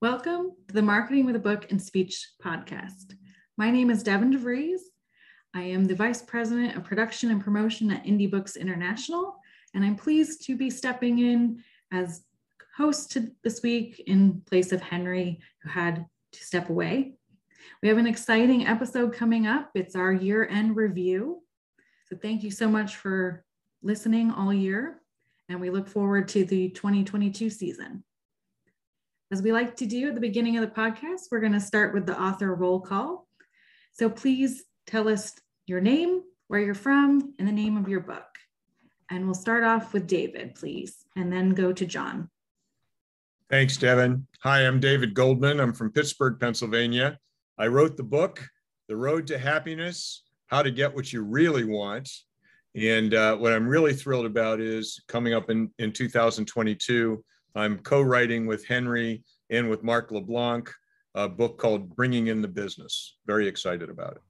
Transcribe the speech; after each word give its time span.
Welcome 0.00 0.52
to 0.68 0.74
the 0.74 0.82
Marketing 0.82 1.24
with 1.24 1.36
a 1.36 1.38
Book 1.38 1.70
and 1.70 1.80
Speech 1.80 2.28
podcast. 2.42 3.14
My 3.56 3.70
name 3.70 3.90
is 3.90 4.02
Devin 4.02 4.34
DeVries. 4.34 4.80
I 5.54 5.62
am 5.62 5.86
the 5.86 5.94
Vice 5.94 6.20
President 6.20 6.76
of 6.76 6.84
Production 6.84 7.30
and 7.30 7.42
Promotion 7.42 7.90
at 7.90 8.04
Indie 8.04 8.30
Books 8.30 8.56
International, 8.56 9.36
and 9.72 9.82
I'm 9.82 9.96
pleased 9.96 10.44
to 10.46 10.56
be 10.56 10.68
stepping 10.68 11.20
in 11.20 11.62
as 11.90 12.24
host 12.76 13.16
this 13.42 13.62
week 13.62 14.02
in 14.06 14.42
place 14.42 14.72
of 14.72 14.82
Henry, 14.82 15.40
who 15.62 15.70
had 15.70 16.04
to 16.32 16.44
step 16.44 16.68
away. 16.68 17.14
We 17.80 17.88
have 17.88 17.96
an 17.96 18.08
exciting 18.08 18.66
episode 18.66 19.14
coming 19.14 19.46
up. 19.46 19.70
It's 19.74 19.96
our 19.96 20.12
year 20.12 20.46
end 20.46 20.76
review. 20.76 21.42
So 22.10 22.16
thank 22.20 22.42
you 22.42 22.50
so 22.50 22.68
much 22.68 22.96
for 22.96 23.44
listening 23.82 24.32
all 24.32 24.52
year, 24.52 25.00
and 25.48 25.60
we 25.60 25.70
look 25.70 25.88
forward 25.88 26.28
to 26.28 26.44
the 26.44 26.68
2022 26.70 27.48
season. 27.48 28.04
As 29.34 29.42
we 29.42 29.50
like 29.50 29.74
to 29.78 29.86
do 29.86 30.06
at 30.06 30.14
the 30.14 30.20
beginning 30.20 30.58
of 30.58 30.60
the 30.60 30.72
podcast, 30.72 31.22
we're 31.32 31.40
going 31.40 31.54
to 31.54 31.60
start 31.60 31.92
with 31.92 32.06
the 32.06 32.16
author 32.16 32.54
roll 32.54 32.78
call. 32.78 33.26
So 33.90 34.08
please 34.08 34.62
tell 34.86 35.08
us 35.08 35.32
your 35.66 35.80
name, 35.80 36.22
where 36.46 36.60
you're 36.60 36.72
from, 36.72 37.34
and 37.40 37.48
the 37.48 37.52
name 37.52 37.76
of 37.76 37.88
your 37.88 37.98
book. 37.98 38.28
And 39.10 39.24
we'll 39.24 39.34
start 39.34 39.64
off 39.64 39.92
with 39.92 40.06
David, 40.06 40.54
please, 40.54 41.04
and 41.16 41.32
then 41.32 41.50
go 41.50 41.72
to 41.72 41.84
John. 41.84 42.30
Thanks, 43.50 43.76
Devin. 43.76 44.24
Hi, 44.44 44.60
I'm 44.60 44.78
David 44.78 45.14
Goldman. 45.14 45.58
I'm 45.58 45.72
from 45.72 45.90
Pittsburgh, 45.90 46.38
Pennsylvania. 46.38 47.18
I 47.58 47.66
wrote 47.66 47.96
the 47.96 48.04
book, 48.04 48.40
The 48.86 48.94
Road 48.94 49.26
to 49.26 49.36
Happiness 49.36 50.22
How 50.46 50.62
to 50.62 50.70
Get 50.70 50.94
What 50.94 51.12
You 51.12 51.24
Really 51.24 51.64
Want. 51.64 52.08
And 52.76 53.12
uh, 53.14 53.36
what 53.36 53.52
I'm 53.52 53.66
really 53.66 53.94
thrilled 53.94 54.26
about 54.26 54.60
is 54.60 55.02
coming 55.08 55.34
up 55.34 55.50
in, 55.50 55.72
in 55.80 55.90
2022, 55.90 57.24
I'm 57.54 57.78
co-writing 57.78 58.46
with 58.46 58.66
Henry 58.66 59.22
and 59.50 59.70
with 59.70 59.82
Mark 59.82 60.10
LeBlanc 60.10 60.70
a 61.14 61.28
book 61.28 61.58
called 61.58 61.94
Bringing 61.94 62.26
in 62.26 62.42
the 62.42 62.48
Business. 62.48 63.16
Very 63.26 63.46
excited 63.46 63.88
about 63.88 64.16
it. 64.16 64.22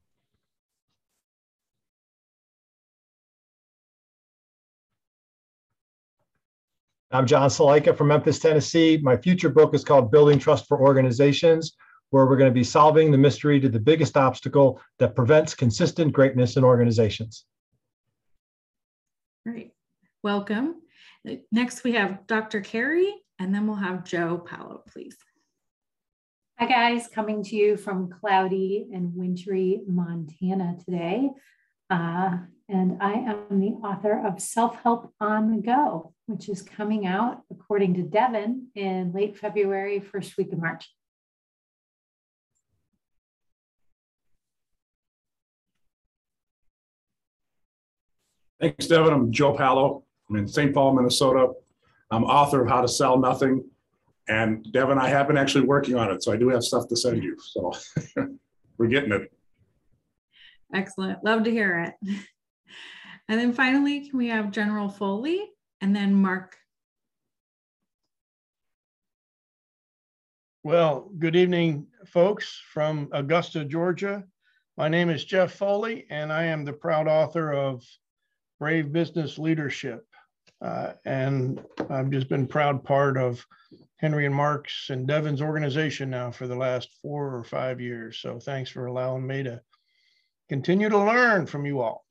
I'm 7.11 7.25
John 7.25 7.49
Salaika 7.49 7.97
from 7.97 8.07
Memphis, 8.07 8.39
Tennessee. 8.39 8.99
My 9.01 9.15
future 9.17 9.49
book 9.49 9.73
is 9.73 9.83
called 9.83 10.11
Building 10.11 10.37
Trust 10.37 10.67
for 10.67 10.79
Organizations, 10.79 11.75
where 12.09 12.25
we're 12.25 12.37
going 12.37 12.49
to 12.49 12.53
be 12.53 12.63
solving 12.63 13.09
the 13.09 13.17
mystery 13.17 13.59
to 13.59 13.69
the 13.69 13.79
biggest 13.79 14.17
obstacle 14.17 14.81
that 14.99 15.15
prevents 15.15 15.55
consistent 15.55 16.13
greatness 16.13 16.57
in 16.57 16.63
organizations. 16.63 17.45
Great. 19.45 19.71
Welcome. 20.23 20.81
Next, 21.51 21.83
we 21.83 21.93
have 21.93 22.27
Dr. 22.27 22.61
Carey, 22.61 23.13
and 23.39 23.53
then 23.53 23.65
we'll 23.65 23.77
have 23.77 24.03
Joe 24.03 24.37
Paulo, 24.37 24.83
please. 24.87 25.17
Hi, 26.59 26.67
guys. 26.67 27.07
Coming 27.07 27.43
to 27.43 27.55
you 27.55 27.77
from 27.77 28.09
cloudy 28.09 28.87
and 28.93 29.13
wintry 29.15 29.81
Montana 29.87 30.77
today. 30.85 31.29
Uh, 31.89 32.37
and 32.69 32.97
I 33.01 33.13
am 33.13 33.59
the 33.59 33.75
author 33.85 34.25
of 34.25 34.39
Self 34.41 34.81
Help 34.81 35.13
on 35.19 35.51
the 35.51 35.61
Go, 35.61 36.13
which 36.27 36.47
is 36.47 36.61
coming 36.61 37.05
out, 37.05 37.41
according 37.51 37.95
to 37.95 38.03
Devin, 38.03 38.67
in 38.75 39.11
late 39.11 39.37
February, 39.37 39.99
first 39.99 40.37
week 40.37 40.53
of 40.53 40.59
March. 40.59 40.89
Thanks, 48.61 48.87
Devin. 48.87 49.13
I'm 49.13 49.31
Joe 49.31 49.53
Paulo. 49.53 50.04
I'm 50.29 50.35
in 50.37 50.47
St. 50.47 50.73
Paul, 50.73 50.95
Minnesota. 50.95 51.53
I'm 52.11 52.23
author 52.23 52.63
of 52.63 52.69
How 52.69 52.81
to 52.81 52.87
Sell 52.87 53.19
Nothing. 53.19 53.63
And 54.27 54.71
Devin, 54.71 54.97
I 54.97 55.07
have 55.07 55.27
been 55.27 55.37
actually 55.37 55.65
working 55.65 55.95
on 55.95 56.11
it. 56.11 56.23
So 56.23 56.31
I 56.31 56.37
do 56.37 56.49
have 56.49 56.63
stuff 56.63 56.87
to 56.87 56.95
send 56.95 57.23
you. 57.23 57.37
So 57.39 57.73
we're 58.77 58.87
getting 58.87 59.11
it. 59.11 59.31
Excellent. 60.73 61.23
Love 61.23 61.43
to 61.43 61.51
hear 61.51 61.79
it. 61.79 62.17
And 63.27 63.39
then 63.39 63.53
finally, 63.53 64.09
can 64.09 64.17
we 64.17 64.27
have 64.29 64.51
General 64.51 64.89
Foley 64.89 65.41
and 65.81 65.95
then 65.95 66.13
Mark? 66.13 66.57
Well, 70.63 71.11
good 71.19 71.35
evening, 71.35 71.85
folks 72.07 72.59
from 72.71 73.09
Augusta, 73.11 73.65
Georgia. 73.65 74.23
My 74.77 74.89
name 74.89 75.11
is 75.11 75.23
Jeff 75.23 75.53
Foley, 75.53 76.07
and 76.09 76.33
I 76.33 76.45
am 76.45 76.65
the 76.65 76.73
proud 76.73 77.07
author 77.07 77.53
of 77.53 77.83
Brave 78.59 78.91
Business 78.91 79.37
Leadership. 79.37 80.07
Uh, 80.61 80.93
and 81.05 81.63
I've 81.89 82.09
just 82.09 82.29
been 82.29 82.47
proud 82.47 82.83
part 82.83 83.17
of 83.17 83.45
Henry 83.97 84.25
and 84.25 84.35
Mark's 84.35 84.89
and 84.89 85.07
Devin's 85.07 85.41
organization 85.41 86.09
now 86.09 86.31
for 86.31 86.47
the 86.47 86.55
last 86.55 86.89
four 87.01 87.35
or 87.35 87.43
five 87.43 87.79
years. 87.79 88.19
So 88.19 88.39
thanks 88.39 88.69
for 88.69 88.85
allowing 88.85 89.25
me 89.25 89.43
to 89.43 89.61
continue 90.49 90.89
to 90.89 90.97
learn 90.97 91.45
from 91.45 91.65
you 91.65 91.81
all. 91.81 92.05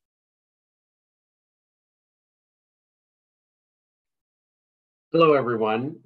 Hello, 5.12 5.34
everyone. 5.34 6.00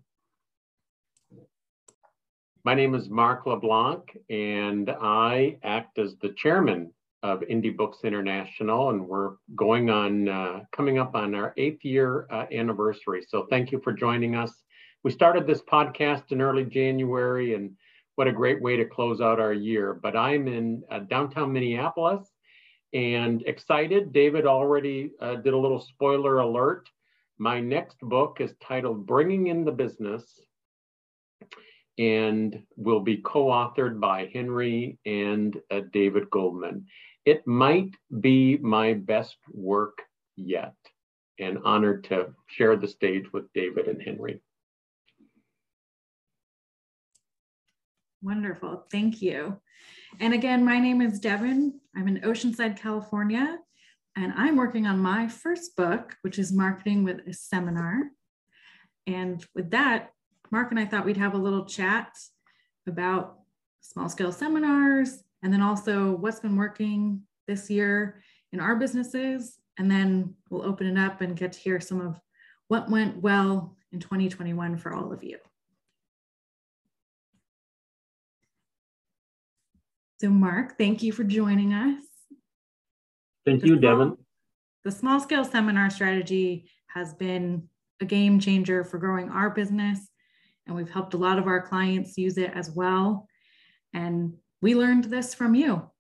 My 2.65 2.75
name 2.75 2.95
is 2.95 3.09
Mark 3.09 3.47
LeBlanc, 3.47 4.19
and 4.29 4.91
I 4.91 5.57
act 5.63 5.99
as 5.99 6.17
the 6.17 6.35
chairman 6.37 6.93
of 7.23 7.41
Indie 7.41 7.77
Books 7.77 7.99
International, 8.05 8.91
and 8.91 9.07
we're 9.07 9.33
going 9.57 9.91
on, 9.91 10.29
uh, 10.29 10.61
coming 10.73 10.99
up 10.99 11.15
on 11.15 11.35
our 11.35 11.53
eighth 11.57 11.85
year 11.85 12.27
uh, 12.31 12.47
anniversary. 12.53 13.25
So 13.27 13.47
thank 13.51 13.73
you 13.73 13.81
for 13.81 13.93
joining 13.93 14.37
us. 14.37 14.53
We 15.05 15.11
started 15.11 15.47
this 15.47 15.63
podcast 15.63 16.31
in 16.31 16.41
early 16.41 16.65
January, 16.65 17.55
and 17.55 17.73
what 18.17 18.29
a 18.29 18.33
great 18.33 18.61
way 18.63 18.77
to 18.77 18.85
close 18.85 19.21
out 19.21 19.41
our 19.41 19.53
year. 19.53 19.95
But 19.95 20.17
I'm 20.17 20.49
in 20.49 20.83
uh, 20.91 21.01
downtown 21.01 21.53
Minneapolis 21.53 22.29
and 22.93 23.43
excited. 23.47 24.13
David 24.13 24.47
already 24.47 25.11
uh, 25.21 25.37
did 25.37 25.55
a 25.55 25.59
little 25.59 25.81
spoiler 25.81 26.39
alert. 26.39 26.89
My 27.39 27.61
next 27.61 27.99
book 28.01 28.39
is 28.41 28.55
titled 28.61 29.07
Bringing 29.07 29.49
in 29.49 29.65
the 29.65 29.73
Business 29.73 30.41
and 31.99 32.63
will 32.77 33.01
be 33.01 33.19
co-authored 33.19 34.01
by 34.01 34.31
Henry 34.33 34.99
and 35.05 35.57
uh, 35.71 35.81
David 35.93 36.31
Goldman. 36.31 36.87
It 37.29 37.47
might 37.47 37.95
be 38.21 38.57
my 38.57 38.95
best 38.95 39.37
work 39.53 40.01
yet 40.35 40.73
and 41.39 41.59
honored 41.63 42.05
to 42.05 42.35
share 42.47 42.75
the 42.75 42.89
stage 42.89 43.31
with 43.35 43.53
David 43.53 43.87
and 43.87 44.01
Henry. 44.01 44.41
Wonderful, 48.23 48.87
thank 48.91 49.21
you. 49.21 49.61
And 50.19 50.33
again, 50.33 50.65
my 50.65 50.79
name 50.81 51.03
is 51.03 51.21
Devin. 51.21 51.79
I'm 51.95 52.09
in 52.09 52.23
Oceanside, 52.23 52.79
California, 52.79 53.59
and 54.17 54.33
I'm 54.35 54.57
working 54.57 54.87
on 54.87 54.99
my 54.99 55.29
first 55.29 55.77
book, 55.77 56.17
which 56.23 56.39
is 56.39 56.51
Marketing 56.51 57.05
with 57.05 57.29
a 57.29 57.35
Seminar. 57.35 58.05
And 59.07 59.45
with 59.55 59.71
that, 59.73 60.15
Mark 60.51 60.71
and 60.71 60.81
I 60.81 60.87
thought 60.87 61.05
we'd 61.05 61.19
have 61.19 61.35
a 61.35 61.37
little 61.37 61.67
chat 61.67 62.11
about 62.87 63.41
small 63.83 64.09
scale 64.09 64.33
seminars 64.33 65.25
and 65.43 65.53
then 65.53 65.63
also 65.63 66.13
what's 66.13 66.41
been 66.41 66.57
working 66.57 67.23
this 67.47 67.71
year 67.71 68.23
in 68.53 68.61
our 68.61 68.77
businesses. 68.77 69.59
And 69.79 69.91
then 69.91 70.35
we'll 70.51 70.65
open 70.67 70.87
it 70.87 70.99
up 71.01 71.21
and 71.21 71.37
get 71.37 71.53
to 71.53 71.59
hear 71.59 71.81
some 71.81 72.01
of 72.01 72.21
what 72.67 72.91
went 72.91 73.23
well 73.23 73.77
in 73.93 74.01
2021 74.01 74.77
for 74.77 74.93
all 74.93 75.13
of 75.13 75.23
you. 75.23 75.39
So 80.21 80.31
Mark, 80.31 80.77
thank 80.77 81.03
you 81.03 81.13
for 81.13 81.23
joining 81.23 81.73
us. 81.73 82.03
Thank 83.47 83.65
you, 83.65 83.77
Devin. 83.77 84.17
The 84.85 84.91
small 84.91 85.21
scale 85.21 85.45
seminar 85.45 85.91
strategy 85.91 86.69
has 86.89 87.15
been 87.15 87.69
a 88.01 88.05
game 88.05 88.41
changer 88.41 88.83
for 88.83 88.99
growing 88.99 89.31
our 89.31 89.51
business 89.51 90.09
and 90.69 90.77
we've 90.77 90.91
helped 90.91 91.15
a 91.15 91.19
lot 91.19 91.39
of 91.39 91.47
our 91.47 91.63
clients 91.63 92.19
use 92.19 92.37
it 92.37 92.53
as 92.55 92.71
well. 92.71 93.27
And 93.95 94.35
we 94.61 94.75
learned 94.75 95.05
this 95.05 95.35
from 95.35 95.55
you. 95.55 95.91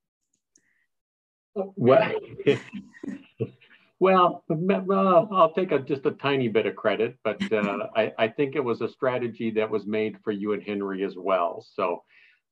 Well, 4.00 4.44
well, 4.48 5.28
I'll 5.32 5.52
take 5.52 5.72
a, 5.72 5.80
just 5.80 6.06
a 6.06 6.12
tiny 6.12 6.46
bit 6.46 6.66
of 6.66 6.76
credit, 6.76 7.18
but 7.24 7.40
uh, 7.52 7.88
I, 7.96 8.12
I, 8.16 8.28
think 8.28 8.54
it 8.54 8.62
was 8.62 8.80
a 8.80 8.88
strategy 8.88 9.50
that 9.52 9.68
was 9.68 9.86
made 9.86 10.18
for 10.22 10.30
you 10.30 10.52
and 10.52 10.62
Henry 10.62 11.02
as 11.02 11.16
well. 11.16 11.66
So 11.74 12.04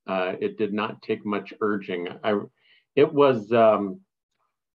uh, 0.08 0.32
it 0.40 0.58
did 0.58 0.72
not 0.72 1.02
take 1.02 1.24
much 1.24 1.54
urging. 1.60 2.08
I, 2.24 2.40
it 2.96 3.12
was, 3.12 3.52
um, 3.52 4.00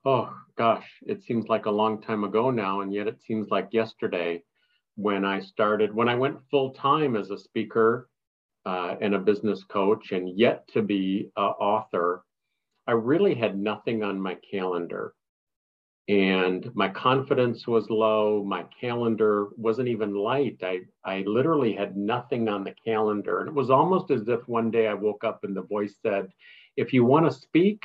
oh 0.04 0.32
gosh, 0.56 0.86
it 1.06 1.24
seems 1.24 1.48
like 1.48 1.66
a 1.66 1.70
long 1.70 2.00
time 2.00 2.22
ago 2.22 2.50
now, 2.50 2.82
and 2.82 2.94
yet 2.94 3.08
it 3.08 3.20
seems 3.20 3.48
like 3.50 3.70
yesterday 3.72 4.44
when 4.94 5.24
I 5.24 5.40
started, 5.40 5.92
when 5.92 6.08
I 6.08 6.14
went 6.14 6.38
full 6.52 6.70
time 6.70 7.16
as 7.16 7.30
a 7.30 7.38
speaker 7.38 8.08
uh, 8.66 8.96
and 9.00 9.14
a 9.14 9.18
business 9.18 9.64
coach 9.64 10.12
and 10.12 10.38
yet 10.38 10.66
to 10.68 10.82
be 10.82 11.30
an 11.36 11.44
author, 11.44 12.24
I 12.86 12.92
really 12.92 13.34
had 13.34 13.58
nothing 13.58 14.02
on 14.02 14.20
my 14.20 14.36
calendar. 14.50 15.14
and 16.08 16.70
my 16.74 16.88
confidence 16.88 17.66
was 17.68 17.88
low. 17.88 18.42
My 18.44 18.64
calendar 18.80 19.48
wasn't 19.56 19.88
even 19.88 20.14
light. 20.14 20.58
I, 20.62 20.80
I 21.04 21.22
literally 21.26 21.72
had 21.74 21.96
nothing 21.96 22.48
on 22.48 22.64
the 22.64 22.74
calendar. 22.84 23.40
And 23.40 23.48
it 23.48 23.54
was 23.54 23.70
almost 23.70 24.10
as 24.10 24.28
if 24.28 24.40
one 24.48 24.70
day 24.70 24.88
I 24.88 24.94
woke 24.94 25.24
up 25.24 25.44
and 25.44 25.56
the 25.56 25.62
voice 25.62 25.94
said, 26.02 26.28
if 26.76 26.92
you 26.92 27.04
want 27.04 27.26
to 27.26 27.32
speak, 27.38 27.84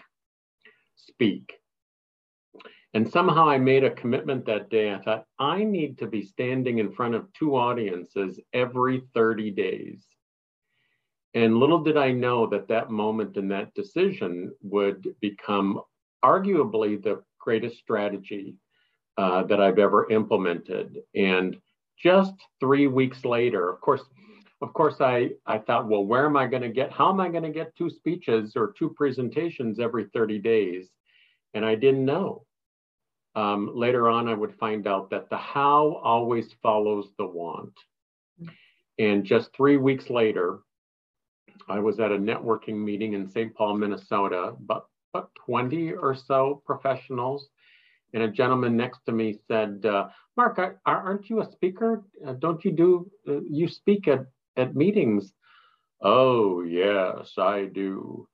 speak. 0.95 1.53
And 2.95 3.09
somehow 3.09 3.47
I 3.49 3.57
made 3.59 3.83
a 3.83 3.91
commitment 3.91 4.45
that 4.47 4.69
day. 4.69 4.93
I 4.93 4.99
thought, 4.99 5.25
I 5.37 5.63
need 5.63 5.99
to 5.99 6.07
be 6.07 6.23
standing 6.23 6.79
in 6.79 6.91
front 6.93 7.13
of 7.15 7.31
two 7.33 7.55
audiences 7.55 8.39
every 8.53 9.03
30 9.13 9.51
days. 9.51 10.07
And 11.35 11.57
little 11.57 11.83
did 11.83 11.97
I 11.97 12.11
know 12.11 12.47
that 12.47 12.69
that 12.69 12.89
moment 12.89 13.35
and 13.35 13.51
that 13.51 13.73
decision 13.73 14.53
would 14.61 15.05
become 15.19 15.81
arguably 16.23 17.01
the 17.01 17.21
greatest 17.39 17.77
strategy 17.77 18.55
uh, 19.17 19.43
that 19.43 19.59
I've 19.59 19.77
ever 19.77 20.09
implemented. 20.09 20.97
And 21.13 21.57
just 22.01 22.33
three 22.61 22.87
weeks 22.87 23.25
later, 23.25 23.69
of 23.69 23.81
course, 23.81 24.01
of 24.61 24.73
course, 24.73 25.01
I, 25.01 25.31
I 25.45 25.57
thought, 25.57 25.87
well, 25.89 26.05
where 26.05 26.25
am 26.25 26.37
I 26.37 26.47
going 26.47 26.63
to 26.63 26.69
get, 26.69 26.91
how 26.91 27.11
am 27.11 27.19
I 27.19 27.27
going 27.27 27.43
to 27.43 27.49
get 27.49 27.75
two 27.75 27.89
speeches 27.89 28.53
or 28.55 28.73
two 28.77 28.89
presentations 28.95 29.79
every 29.79 30.05
30 30.13 30.39
days? 30.39 30.87
And 31.53 31.65
I 31.65 31.75
didn't 31.75 32.05
know. 32.05 32.45
Um, 33.35 33.71
later 33.75 34.09
on, 34.09 34.29
I 34.29 34.33
would 34.33 34.55
find 34.55 34.87
out 34.87 35.09
that 35.09 35.29
the 35.29 35.37
how 35.37 35.99
always 36.01 36.47
follows 36.63 37.09
the 37.17 37.25
want. 37.25 37.73
And 38.97 39.25
just 39.25 39.53
three 39.53 39.75
weeks 39.75 40.09
later, 40.09 40.59
I 41.67 41.79
was 41.79 41.99
at 41.99 42.11
a 42.11 42.17
networking 42.17 42.77
meeting 42.77 43.13
in 43.13 43.29
St. 43.29 43.53
Paul, 43.55 43.77
Minnesota, 43.77 44.55
but 44.59 44.85
but 45.15 45.29
20 45.45 45.93
or 45.93 46.13
so 46.13 46.61
professionals. 46.65 47.47
And 48.13 48.23
a 48.23 48.27
gentleman 48.27 48.75
next 48.75 48.99
to 49.05 49.13
me 49.13 49.39
said, 49.47 49.85
uh, 49.85 50.09
Mark, 50.35 50.59
aren't 50.85 51.29
you 51.29 51.41
a 51.41 51.49
speaker? 51.49 52.03
Uh, 52.25 52.33
don't 52.33 52.65
you 52.65 52.71
do, 52.71 53.09
uh, 53.25 53.39
you 53.49 53.69
speak 53.69 54.09
at, 54.09 54.25
at 54.57 54.75
meetings? 54.75 55.31
Oh, 56.01 56.63
yes, 56.63 57.31
I 57.37 57.65
do. 57.65 58.27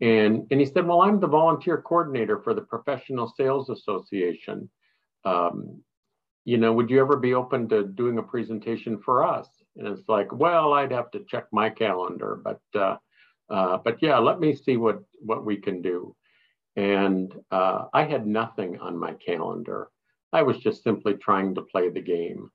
And, 0.00 0.46
and 0.52 0.60
he 0.60 0.66
said, 0.66 0.86
well, 0.86 1.02
I'm 1.02 1.18
the 1.18 1.26
volunteer 1.26 1.82
coordinator 1.82 2.38
for 2.38 2.54
the 2.54 2.62
Professional 2.62 3.32
Sales 3.36 3.68
Association. 3.68 4.70
Um, 5.24 5.82
you 6.44 6.58
know, 6.58 6.72
would 6.72 6.90
you 6.90 7.00
ever 7.00 7.16
be 7.16 7.34
open 7.34 7.68
to 7.70 7.82
doing 7.82 8.18
a 8.18 8.22
presentation 8.22 9.00
for 9.04 9.24
us? 9.24 9.48
And 9.76 9.88
it's 9.88 10.08
like, 10.08 10.32
well, 10.32 10.72
I'd 10.74 10.92
have 10.92 11.10
to 11.12 11.24
check 11.28 11.46
my 11.52 11.70
calendar, 11.70 12.40
but 12.42 12.60
uh, 12.74 12.96
uh, 13.48 13.78
but 13.84 13.98
yeah, 14.00 14.18
let 14.18 14.40
me 14.40 14.54
see 14.54 14.76
what 14.76 15.02
what 15.20 15.44
we 15.44 15.56
can 15.56 15.82
do. 15.82 16.14
And 16.76 17.34
uh, 17.50 17.86
I 17.92 18.04
had 18.04 18.26
nothing 18.26 18.78
on 18.78 18.96
my 18.96 19.14
calendar. 19.14 19.88
I 20.32 20.42
was 20.42 20.58
just 20.58 20.84
simply 20.84 21.14
trying 21.14 21.54
to 21.56 21.62
play 21.62 21.88
the 21.88 22.00
game. 22.00 22.50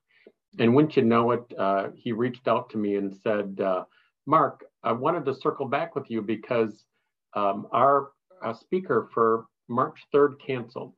And 0.57 0.73
wouldn't 0.73 0.95
you 0.95 1.03
know 1.03 1.31
it, 1.31 1.43
uh, 1.57 1.89
he 1.95 2.13
reached 2.13 2.47
out 2.47 2.69
to 2.69 2.77
me 2.77 2.95
and 2.95 3.13
said, 3.23 3.59
uh, 3.59 3.83
Mark, 4.25 4.63
I 4.83 4.93
wanted 4.93 5.25
to 5.25 5.35
circle 5.35 5.67
back 5.67 5.95
with 5.95 6.09
you 6.09 6.21
because 6.21 6.85
um, 7.33 7.67
our 7.73 8.11
uh, 8.41 8.53
speaker 8.53 9.09
for 9.13 9.47
March 9.67 9.99
3rd 10.13 10.35
canceled. 10.45 10.93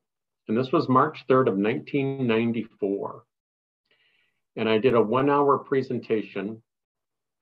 And 0.48 0.58
this 0.58 0.72
was 0.72 0.88
March 0.88 1.26
3rd 1.28 1.48
of 1.48 1.58
1994. 1.58 3.24
And 4.58 4.68
I 4.68 4.80
did 4.80 4.96
a 4.96 5.02
one 5.02 5.30
hour 5.30 5.58
presentation. 5.58 6.62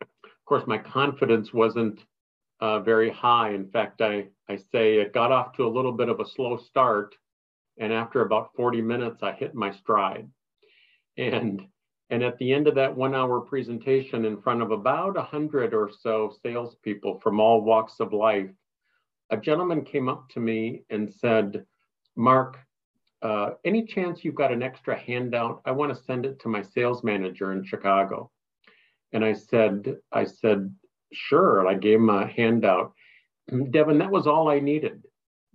Of 0.01 0.45
course, 0.45 0.67
my 0.67 0.77
confidence 0.77 1.53
wasn't 1.53 2.01
uh, 2.59 2.81
very 2.81 3.09
high. 3.09 3.51
In 3.51 3.69
fact, 3.69 4.01
I, 4.01 4.27
I 4.49 4.57
say 4.57 4.97
it 4.97 5.13
got 5.13 5.31
off 5.31 5.53
to 5.53 5.65
a 5.65 5.75
little 5.75 5.93
bit 5.93 6.09
of 6.09 6.19
a 6.19 6.25
slow 6.25 6.57
start. 6.57 7.15
And 7.77 7.91
after 7.91 8.21
about 8.21 8.51
40 8.55 8.81
minutes, 8.81 9.23
I 9.23 9.31
hit 9.31 9.55
my 9.55 9.71
stride. 9.71 10.29
And, 11.17 11.61
and 12.09 12.23
at 12.23 12.37
the 12.37 12.53
end 12.53 12.67
of 12.67 12.75
that 12.75 12.95
one 12.95 13.15
hour 13.15 13.41
presentation 13.41 14.25
in 14.25 14.41
front 14.41 14.61
of 14.61 14.71
about 14.71 15.15
100 15.15 15.73
or 15.73 15.89
so 16.01 16.33
salespeople 16.43 17.19
from 17.21 17.39
all 17.39 17.61
walks 17.61 17.99
of 17.99 18.13
life, 18.13 18.49
a 19.29 19.37
gentleman 19.37 19.83
came 19.83 20.07
up 20.07 20.29
to 20.29 20.39
me 20.39 20.83
and 20.89 21.11
said, 21.11 21.65
Mark, 22.15 22.57
uh, 23.25 23.55
any 23.65 23.83
chance 23.83 24.23
you've 24.23 24.35
got 24.35 24.51
an 24.51 24.61
extra 24.61 24.95
handout? 24.95 25.61
I 25.65 25.71
want 25.71 25.91
to 25.95 26.03
send 26.03 26.27
it 26.27 26.39
to 26.41 26.47
my 26.47 26.61
sales 26.61 27.03
manager 27.03 27.53
in 27.53 27.65
Chicago. 27.65 28.29
And 29.13 29.25
I 29.25 29.33
said, 29.33 29.97
I 30.11 30.25
said, 30.25 30.71
sure. 31.11 31.59
And 31.59 31.67
I 31.67 31.73
gave 31.73 31.97
him 31.97 32.11
a 32.11 32.27
handout. 32.27 32.93
Devin, 33.71 33.97
that 33.97 34.11
was 34.11 34.27
all 34.27 34.47
I 34.47 34.59
needed. 34.59 35.03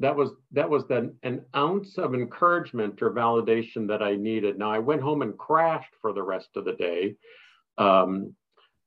That 0.01 0.17
was 0.17 0.31
that 0.51 0.69
was 0.69 0.83
an 0.91 1.45
ounce 1.55 1.97
of 1.97 2.15
encouragement 2.15 3.03
or 3.03 3.13
validation 3.13 3.87
that 3.87 4.03
I 4.03 4.17
needed. 4.17 4.59
Now 4.59 4.73
I 4.73 4.79
went 4.81 5.03
home 5.03 5.23
and 5.23 5.39
crashed 5.39 5.95
for 6.01 6.13
the 6.13 6.23
rest 6.23 6.49
of 6.57 6.65
the 6.65 6.73
day, 6.73 7.17
um, 7.77 8.35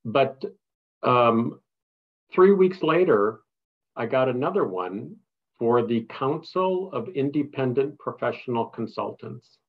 but 0.03 0.43
um, 1.03 1.59
three 2.33 2.51
weeks 2.51 2.81
later, 2.81 3.41
I 3.95 4.07
got 4.07 4.27
another 4.27 4.65
one 4.65 5.17
for 5.63 5.81
the 5.81 6.01
Council 6.09 6.91
of 6.91 7.07
Independent 7.15 7.97
Professional 7.97 8.65
Consultants, 8.65 9.59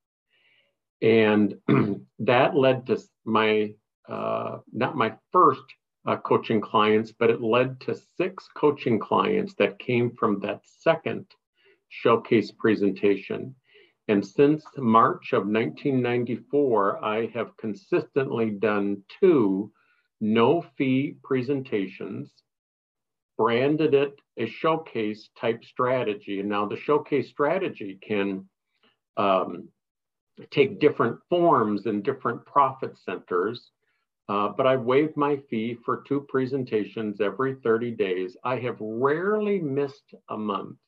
and 1.00 1.54
that 2.18 2.56
led 2.56 2.84
to 2.88 3.00
my 3.24 3.72
uh, 4.08 4.58
not 4.72 4.96
my 4.96 5.14
first 5.30 5.62
uh, 6.04 6.16
coaching 6.16 6.60
clients, 6.60 7.12
but 7.16 7.30
it 7.30 7.40
led 7.40 7.80
to 7.82 7.96
six 8.16 8.48
coaching 8.56 8.98
clients 8.98 9.54
that 9.60 9.78
came 9.78 10.10
from 10.10 10.40
that 10.40 10.62
second 10.64 11.26
showcase 11.90 12.50
presentation. 12.50 13.54
And 14.08 14.26
since 14.26 14.64
March 14.76 15.32
of 15.32 15.46
1994, 15.46 17.04
I 17.04 17.26
have 17.34 17.56
consistently 17.56 18.50
done 18.50 19.04
two 19.20 19.70
no 20.20 20.60
fee 20.76 21.18
presentations, 21.22 22.32
branded 23.36 23.94
it 23.94 24.18
a 24.38 24.46
showcase 24.46 25.28
type 25.40 25.64
strategy. 25.64 26.40
And 26.40 26.48
now 26.48 26.66
the 26.66 26.76
showcase 26.76 27.28
strategy 27.28 27.98
can 28.06 28.48
um, 29.16 29.68
take 30.50 30.80
different 30.80 31.18
forms 31.28 31.86
in 31.86 32.02
different 32.02 32.44
profit 32.44 32.96
centers. 32.98 33.70
Uh, 34.28 34.48
but 34.48 34.66
I 34.66 34.76
waived 34.76 35.16
my 35.16 35.36
fee 35.50 35.76
for 35.84 36.02
two 36.08 36.26
presentations 36.28 37.20
every 37.20 37.56
30 37.56 37.90
days. 37.92 38.36
I 38.42 38.56
have 38.60 38.76
rarely 38.80 39.60
missed 39.60 40.14
a 40.30 40.36
month 40.36 40.78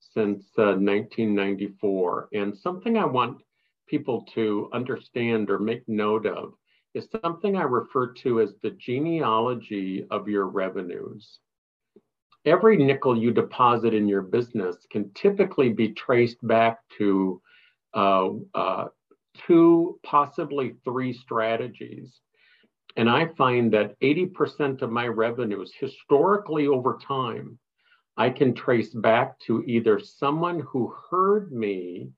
since 0.00 0.44
uh, 0.56 0.78
1994. 0.78 2.28
And 2.32 2.56
something 2.56 2.96
I 2.96 3.04
want 3.04 3.42
people 3.88 4.24
to 4.34 4.68
understand 4.72 5.50
or 5.50 5.58
make 5.58 5.86
note 5.88 6.26
of 6.26 6.54
is 6.94 7.08
something 7.22 7.56
I 7.56 7.62
refer 7.62 8.12
to 8.14 8.40
as 8.40 8.54
the 8.62 8.70
genealogy 8.70 10.06
of 10.10 10.28
your 10.28 10.46
revenues. 10.46 11.40
Every 12.46 12.76
nickel 12.76 13.18
you 13.18 13.32
deposit 13.32 13.92
in 13.92 14.06
your 14.06 14.22
business 14.22 14.76
can 14.90 15.10
typically 15.14 15.72
be 15.72 15.92
traced 15.92 16.38
back 16.46 16.78
to 16.96 17.42
uh, 17.92 18.28
uh 18.54 18.86
two, 19.46 19.98
possibly 20.02 20.74
three 20.84 21.12
strategies. 21.12 22.20
And 22.96 23.10
I 23.10 23.26
find 23.36 23.72
that 23.72 23.98
80% 24.00 24.80
of 24.80 24.90
my 24.90 25.06
revenues 25.06 25.72
historically 25.78 26.66
over 26.66 26.98
time, 27.06 27.58
I 28.16 28.30
can 28.30 28.54
trace 28.54 28.94
back 28.94 29.38
to 29.40 29.62
either 29.66 29.98
someone 30.00 30.60
who 30.60 30.94
heard 31.10 31.52
me 31.52 32.10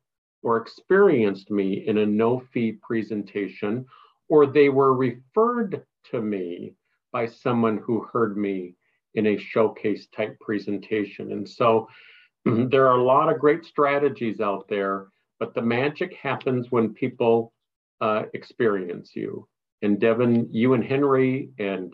or 0.43 0.59
experienced 0.59 1.51
me 1.51 1.85
in 1.89 1.99
a 1.99 2.07
no 2.07 2.41
fee 2.53 2.79
presentation, 2.81 3.85
or 4.29 4.47
they 4.47 4.69
were 4.69 4.95
referred 4.95 5.85
to 6.11 6.21
me 6.21 6.75
by 7.13 7.27
someone 7.27 7.79
who 7.79 8.07
heard 8.13 8.37
me 8.37 8.75
in 9.19 9.27
a 9.27 9.37
showcase 9.37 10.07
type 10.17 10.39
presentation. 10.41 11.33
And 11.33 11.47
so 11.47 11.89
there 12.45 12.87
are 12.87 12.99
a 12.99 13.03
lot 13.03 13.31
of 13.31 13.41
great 13.41 13.65
strategies 13.65 14.41
out 14.41 14.69
there, 14.69 15.09
but 15.41 15.55
the 15.55 15.63
magic 15.63 16.15
happens 16.15 16.71
when 16.71 16.95
people 16.95 17.53
uh, 18.01 18.23
experience 18.33 19.11
you 19.17 19.49
and 19.83 20.01
Devin, 20.01 20.49
you 20.53 20.75
and 20.75 20.85
Henry, 20.85 21.51
and 21.59 21.93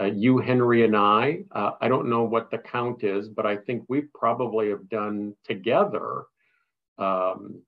uh, 0.00 0.06
you, 0.06 0.38
Henry, 0.38 0.84
and 0.84 0.96
I. 0.96 1.40
Uh, 1.52 1.72
I 1.80 1.88
don't 1.88 2.08
know 2.08 2.22
what 2.22 2.50
the 2.50 2.58
count 2.58 3.04
is, 3.04 3.28
but 3.28 3.46
I 3.46 3.56
think 3.56 3.84
we 3.88 4.02
probably 4.14 4.70
have 4.70 4.88
done 4.88 5.34
together. 5.44 6.24
Um, 6.98 7.62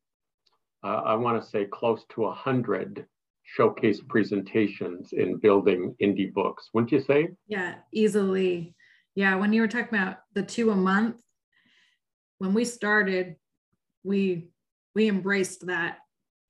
uh, 0.84 1.02
I 1.04 1.14
want 1.14 1.42
to 1.42 1.48
say 1.48 1.66
close 1.66 2.04
to 2.14 2.26
a 2.26 2.32
hundred 2.32 3.06
showcase 3.44 4.00
presentations 4.08 5.12
in 5.12 5.36
building 5.38 5.94
indie 6.00 6.32
books. 6.32 6.70
Wouldn't 6.72 6.92
you 6.92 7.00
say? 7.00 7.28
Yeah, 7.46 7.74
easily. 7.92 8.74
Yeah, 9.14 9.36
when 9.36 9.52
you 9.52 9.60
were 9.60 9.68
talking 9.68 9.98
about 9.98 10.18
the 10.34 10.42
two 10.42 10.70
a 10.70 10.76
month, 10.76 11.16
when 12.38 12.54
we 12.54 12.64
started, 12.64 13.36
we 14.02 14.48
we 14.94 15.08
embraced 15.08 15.66
that 15.66 15.98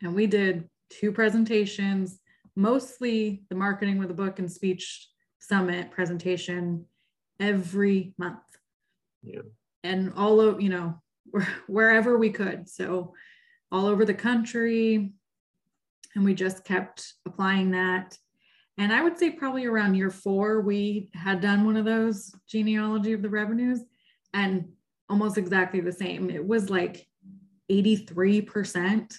and 0.00 0.14
we 0.14 0.26
did 0.26 0.68
two 0.90 1.12
presentations 1.12 2.22
mostly 2.56 3.42
the 3.48 3.54
marketing 3.54 3.98
with 3.98 4.10
a 4.10 4.14
book 4.14 4.38
and 4.38 4.50
speech 4.50 5.08
summit 5.38 5.90
presentation 5.90 6.84
every 7.40 8.14
month. 8.18 8.40
Yeah. 9.22 9.40
And 9.84 10.12
all 10.16 10.40
of, 10.40 10.60
you 10.60 10.68
know, 10.68 11.00
wherever 11.66 12.18
we 12.18 12.30
could. 12.30 12.68
So 12.68 13.14
all 13.70 13.86
over 13.86 14.04
the 14.04 14.14
country. 14.14 15.12
And 16.14 16.24
we 16.24 16.34
just 16.34 16.64
kept 16.64 17.14
applying 17.26 17.70
that. 17.70 18.16
And 18.78 18.92
I 18.92 19.02
would 19.02 19.18
say 19.18 19.30
probably 19.30 19.66
around 19.66 19.94
year 19.94 20.10
four, 20.10 20.60
we 20.62 21.10
had 21.14 21.40
done 21.40 21.64
one 21.64 21.76
of 21.76 21.84
those 21.84 22.34
genealogy 22.48 23.12
of 23.12 23.22
the 23.22 23.28
revenues 23.28 23.80
and 24.32 24.68
almost 25.08 25.36
exactly 25.36 25.80
the 25.80 25.92
same. 25.92 26.30
It 26.30 26.46
was 26.46 26.70
like 26.70 27.06
83% 27.70 29.14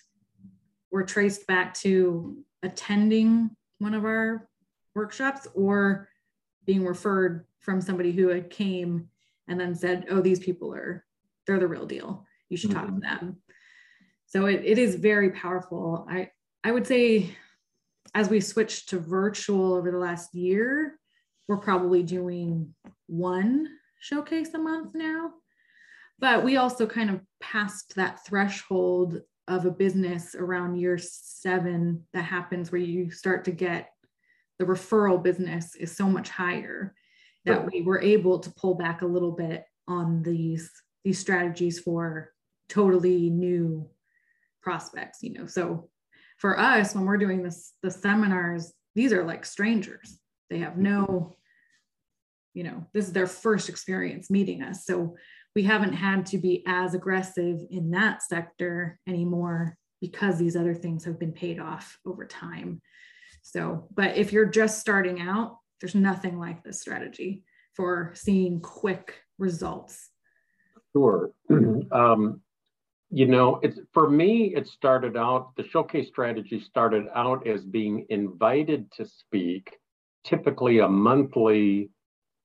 were 0.92 1.04
traced 1.04 1.46
back 1.48 1.74
to 1.76 2.38
attending 2.64 3.52
one 3.80 3.94
of 3.94 4.06
our 4.06 4.48
workshops 4.96 5.48
or 5.54 6.08
being 6.66 6.86
referred 6.86 7.46
from 7.60 7.82
somebody 7.82 8.12
who 8.12 8.30
had 8.30 8.50
came 8.50 9.10
and 9.48 9.60
then 9.60 9.76
said, 9.76 10.06
oh, 10.10 10.22
these 10.22 10.40
people 10.40 10.74
are, 10.74 11.06
they're 11.46 11.60
the 11.60 11.68
real 11.68 11.86
deal. 11.86 12.26
You 12.50 12.58
should 12.58 12.72
talk 12.72 12.86
mm-hmm. 12.86 12.96
to 12.96 13.02
them. 13.02 13.38
So 14.28 14.46
it, 14.46 14.62
it 14.64 14.78
is 14.78 14.96
very 14.96 15.32
powerful. 15.32 16.08
I, 16.10 16.30
I 16.64 16.72
would 16.72 16.88
say 16.88 17.36
as 18.13 18.29
we 18.29 18.39
switched 18.39 18.89
to 18.89 19.00
virtual 19.00 19.74
over 19.74 19.91
the 19.91 19.98
last 19.98 20.34
year, 20.36 21.00
we're 21.48 21.58
probably 21.58 22.03
doing 22.03 22.74
one 23.08 23.67
showcase 24.00 24.53
a 24.53 24.60
month 24.60 24.93
now. 24.93 25.32
But 26.20 26.43
we 26.43 26.58
also 26.58 26.86
kind 26.86 27.10
of 27.10 27.22
passed 27.41 27.96
that 27.96 28.25
threshold 28.25 29.22
of 29.48 29.65
a 29.65 29.72
business 29.72 30.36
around 30.36 30.77
year 30.77 30.98
seven 30.98 32.03
that 32.13 32.24
happens 32.24 32.72
where 32.72 32.82
you 32.82 33.12
start 33.12 33.46
to 33.46 33.51
get 33.51 33.89
the 34.60 34.65
referral 34.65 35.22
business 35.22 35.75
is 35.75 35.96
so 35.96 36.08
much 36.08 36.29
higher 36.29 36.93
that 37.46 37.70
we 37.70 37.82
were 37.82 38.00
able 38.00 38.39
to 38.39 38.53
pull 38.53 38.75
back 38.75 39.01
a 39.01 39.08
little 39.08 39.32
bit 39.32 39.65
on 39.88 40.24
these 40.24 40.72
these 41.03 41.20
strategies 41.20 41.79
for 41.79 42.32
totally 42.70 43.29
new 43.29 43.89
prospects 44.62 45.20
you 45.22 45.34
know 45.34 45.46
so 45.46 45.89
for 46.44 46.60
us 46.60 46.94
when 46.94 47.06
we're 47.06 47.18
doing 47.18 47.42
this 47.42 47.72
the 47.84 47.90
seminars 47.90 48.74
these 48.96 49.14
are 49.14 49.24
like 49.24 49.46
strangers 49.46 50.20
they 50.50 50.60
have 50.60 50.78
no 50.78 51.36
you 52.54 52.64
know 52.64 52.86
this 52.94 53.08
is 53.08 53.14
their 53.14 53.28
first 53.28 53.70
experience 53.70 54.30
meeting 54.30 54.62
us 54.62 54.86
so 54.86 55.16
we 55.56 55.64
haven't 55.64 55.94
had 55.94 56.26
to 56.26 56.38
be 56.38 56.64
as 56.68 56.96
aggressive 56.96 57.60
in 57.70 57.92
that 57.92 58.24
sector 58.24 59.00
anymore 59.08 59.78
because 60.04 60.38
these 60.38 60.58
other 60.58 60.74
things 60.74 61.06
have 61.06 61.18
been 61.18 61.32
paid 61.32 61.62
off 61.62 61.98
over 62.06 62.26
time. 62.26 62.82
So, 63.42 63.88
but 63.96 64.18
if 64.18 64.34
you're 64.34 64.46
just 64.46 64.82
starting 64.82 65.22
out, 65.22 65.60
there's 65.80 65.96
nothing 65.96 66.38
like 66.38 66.62
this 66.62 66.82
strategy 66.82 67.46
for 67.74 68.12
seeing 68.16 68.60
quick 68.60 69.22
results. 69.38 70.10
Sure. 70.92 71.32
um, 71.50 72.42
you 73.13 73.27
know, 73.27 73.60
it's 73.62 73.79
for 73.93 74.10
me, 74.10 74.55
it 74.55 74.65
started 74.65 75.15
out, 75.15 75.55
the 75.55 75.67
showcase 75.67 76.08
strategy 76.08 76.60
started 76.60 77.05
out 77.13 77.46
as 77.46 77.63
being 77.63 78.08
invited 78.10 78.91
to 78.93 79.05
speak, 79.05 79.77
typically 80.24 80.79
a 80.79 80.88
monthly 80.88 81.91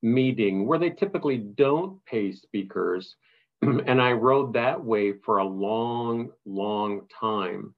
meeting 0.03 0.67
where 0.67 0.79
they 0.79 0.91
typically 0.91 1.39
don't 1.39 2.05
pay 2.05 2.33
speakers. 2.33 3.17
and 3.63 4.01
I 4.01 4.13
rode 4.13 4.53
that 4.53 4.85
way 4.85 5.15
for 5.25 5.39
a 5.39 5.45
long, 5.45 6.33
long 6.45 7.07
time. 7.19 7.75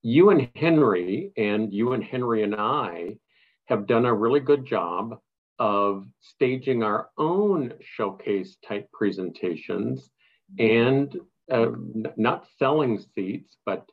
You 0.00 0.30
and 0.30 0.48
Henry, 0.56 1.32
and 1.36 1.70
you 1.70 1.92
and 1.92 2.02
Henry 2.02 2.42
and 2.42 2.54
I 2.54 3.18
have 3.66 3.86
done 3.86 4.06
a 4.06 4.14
really 4.14 4.40
good 4.40 4.64
job 4.64 5.18
of 5.58 6.06
staging 6.20 6.82
our 6.82 7.10
own 7.18 7.74
showcase 7.82 8.56
type 8.66 8.90
presentations 8.92 10.08
and 10.58 11.14
uh, 11.50 11.70
not 12.16 12.46
selling 12.58 12.98
seats, 13.14 13.56
but 13.66 13.84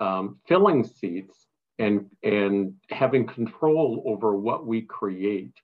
um, 0.00 0.38
filling 0.46 0.84
seats 0.84 1.46
and, 1.78 2.06
and 2.22 2.74
having 2.90 3.26
control 3.26 4.02
over 4.06 4.36
what 4.36 4.66
we 4.66 4.82
create. 4.82 5.54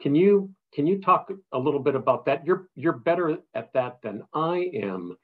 Can 0.00 0.14
you 0.14 0.50
can 0.74 0.88
you 0.88 1.00
talk 1.00 1.30
a 1.52 1.58
little 1.58 1.78
bit 1.78 1.94
about 1.94 2.26
that? 2.26 2.44
You're 2.44 2.68
you're 2.74 2.94
better 2.94 3.38
at 3.54 3.72
that 3.74 3.98
than 4.02 4.24
I 4.34 4.70
am 4.74 5.16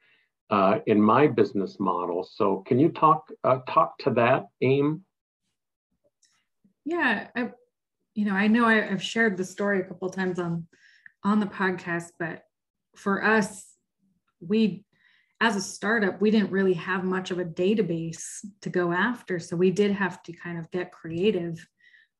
uh, 0.49 0.79
in 0.85 1.01
my 1.01 1.27
business 1.27 1.77
model. 1.79 2.23
So 2.23 2.63
can 2.65 2.79
you 2.79 2.89
talk 2.89 3.29
uh, 3.43 3.59
talk 3.67 3.97
to 3.99 4.11
that, 4.11 4.47
Aim? 4.61 5.03
Yeah, 6.85 7.27
I, 7.35 7.49
you 8.15 8.25
know, 8.25 8.33
I 8.33 8.47
know 8.47 8.65
I, 8.65 8.81
have 8.81 9.03
shared 9.03 9.37
the 9.37 9.45
story 9.45 9.81
a 9.81 9.83
couple 9.83 10.09
times 10.09 10.39
on 10.39 10.67
on 11.23 11.39
the 11.39 11.45
podcast, 11.45 12.11
but 12.17 12.43
for 12.95 13.23
us, 13.23 13.65
we 14.39 14.85
as 15.41 15.55
a 15.55 15.61
startup, 15.61 16.21
we 16.21 16.29
didn't 16.29 16.51
really 16.51 16.75
have 16.75 17.03
much 17.03 17.31
of 17.31 17.39
a 17.39 17.45
database 17.45 18.45
to 18.61 18.69
go 18.69 18.91
after, 18.91 19.39
so 19.39 19.57
we 19.57 19.71
did 19.71 19.91
have 19.91 20.21
to 20.23 20.33
kind 20.33 20.59
of 20.59 20.69
get 20.69 20.91
creative 20.91 21.67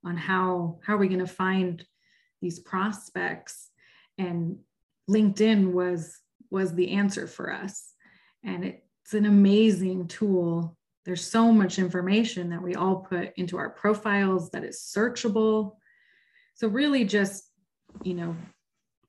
on 0.03 0.17
how 0.17 0.79
how 0.83 0.95
are 0.95 0.97
we 0.97 1.07
going 1.07 1.19
to 1.19 1.27
find 1.27 1.85
these 2.41 2.59
prospects? 2.59 3.69
And 4.17 4.57
linkedin 5.07 5.71
was 5.71 6.19
was 6.49 6.73
the 6.73 6.91
answer 6.93 7.27
for 7.27 7.53
us. 7.53 7.93
And 8.43 8.65
it's 8.65 9.13
an 9.13 9.27
amazing 9.27 10.07
tool. 10.07 10.75
There's 11.05 11.25
so 11.25 11.51
much 11.51 11.77
information 11.77 12.49
that 12.49 12.61
we 12.63 12.73
all 12.73 12.97
put 12.97 13.33
into 13.37 13.57
our 13.57 13.69
profiles 13.69 14.49
that 14.49 14.63
is 14.63 14.79
searchable. 14.79 15.75
So 16.55 16.67
really 16.67 17.05
just 17.05 17.43
you 18.03 18.15
know 18.15 18.35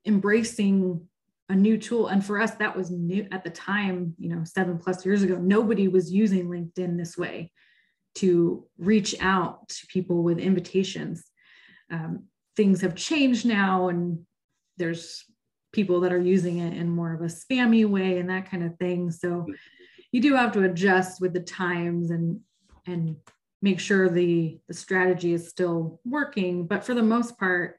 embracing 0.05 1.09
a 1.49 1.55
new 1.55 1.77
tool. 1.77 2.09
And 2.09 2.25
for 2.25 2.41
us 2.41 2.53
that 2.53 2.77
was 2.77 2.91
new 2.91 3.27
at 3.31 3.45
the 3.45 3.51
time 3.51 4.15
you 4.19 4.29
know 4.29 4.45
seven 4.45 4.79
plus 4.79 5.05
years 5.05 5.23
ago 5.23 5.37
nobody 5.37 5.89
was 5.89 6.13
using 6.13 6.49
linkedin 6.49 6.97
this 6.97 7.17
way 7.17 7.51
to 8.15 8.67
reach 8.79 9.15
out 9.21 9.69
to 9.69 9.87
people 9.87 10.23
with 10.23 10.39
invitations. 10.39 11.25
Um, 11.91 12.25
things 12.57 12.81
have 12.83 12.95
changed 12.95 13.47
now 13.47 13.89
and 13.89 14.25
there's 14.77 15.25
people 15.73 16.01
that 16.01 16.13
are 16.13 16.21
using 16.21 16.59
it 16.59 16.77
in 16.77 16.91
more 16.91 17.15
of 17.15 17.23
a 17.23 17.25
spammy 17.25 17.87
way 17.87 18.19
and 18.19 18.29
that 18.29 18.51
kind 18.51 18.63
of 18.63 18.77
thing. 18.79 19.11
So 19.11 19.47
you 20.11 20.21
do 20.21 20.35
have 20.35 20.53
to 20.53 20.65
adjust 20.65 21.21
with 21.21 21.33
the 21.33 21.41
times 21.41 22.11
and 22.11 22.41
and 22.87 23.17
make 23.63 23.81
sure 23.81 24.09
the 24.09 24.59
the 24.69 24.75
strategy 24.75 25.33
is 25.33 25.49
still 25.49 26.01
working. 26.05 26.67
But 26.67 26.85
for 26.85 26.95
the 26.95 27.03
most 27.03 27.39
part 27.39 27.79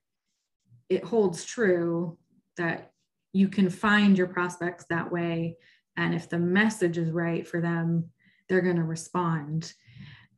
it 0.89 1.03
holds 1.03 1.45
true 1.45 2.17
that 2.57 2.91
you 3.33 3.49
can 3.49 3.69
find 3.69 4.17
your 4.17 4.27
prospects 4.27 4.85
that 4.89 5.11
way 5.11 5.57
and 5.97 6.15
if 6.15 6.29
the 6.29 6.39
message 6.39 6.97
is 6.97 7.11
right 7.11 7.47
for 7.47 7.59
them 7.59 8.09
they're 8.47 8.61
going 8.61 8.77
to 8.77 8.83
respond 8.83 9.73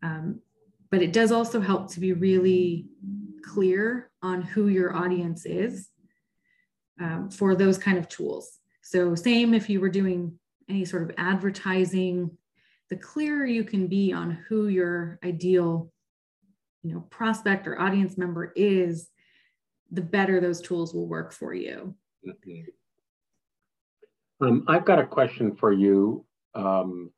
um, 0.04 0.40
but 0.92 1.02
it 1.02 1.14
does 1.14 1.32
also 1.32 1.60
help 1.60 1.92
to 1.92 2.00
be 2.00 2.14
really 2.14 2.88
clear 3.44 4.12
on 4.22 4.42
who 4.42 4.68
your 4.68 4.96
audience 4.96 5.46
is 5.46 5.90
um, 7.02 7.30
for 7.30 7.56
those 7.56 7.78
kind 7.78 7.98
of 7.98 8.08
tools. 8.08 8.60
So 8.82 9.16
same 9.16 9.54
if 9.54 9.70
you 9.70 9.80
were 9.80 9.90
doing 9.90 10.38
any 10.70 10.86
sort 10.86 11.04
of 11.04 11.12
advertising, 11.18 12.32
the 12.90 12.96
clearer 12.96 13.46
you 13.46 13.64
can 13.64 13.88
be 13.88 14.14
on 14.14 14.32
who 14.48 14.68
your 14.68 15.20
ideal 15.24 15.92
you 16.84 16.94
know, 16.94 17.02
prospect 17.10 17.68
or 17.68 17.80
audience 17.80 18.18
member 18.18 18.54
is, 18.56 19.10
the 19.92 20.02
better 20.02 20.40
those 20.40 20.62
tools 20.62 20.94
will 20.94 21.08
work 21.08 21.34
for 21.34 21.54
you. 21.54 21.96
Um, 24.42 24.66
I've 24.68 24.86
got 24.86 25.00
a 25.00 25.06
question 25.06 25.56
for 25.56 25.72
you. 25.72 26.26
Um, 26.54 27.12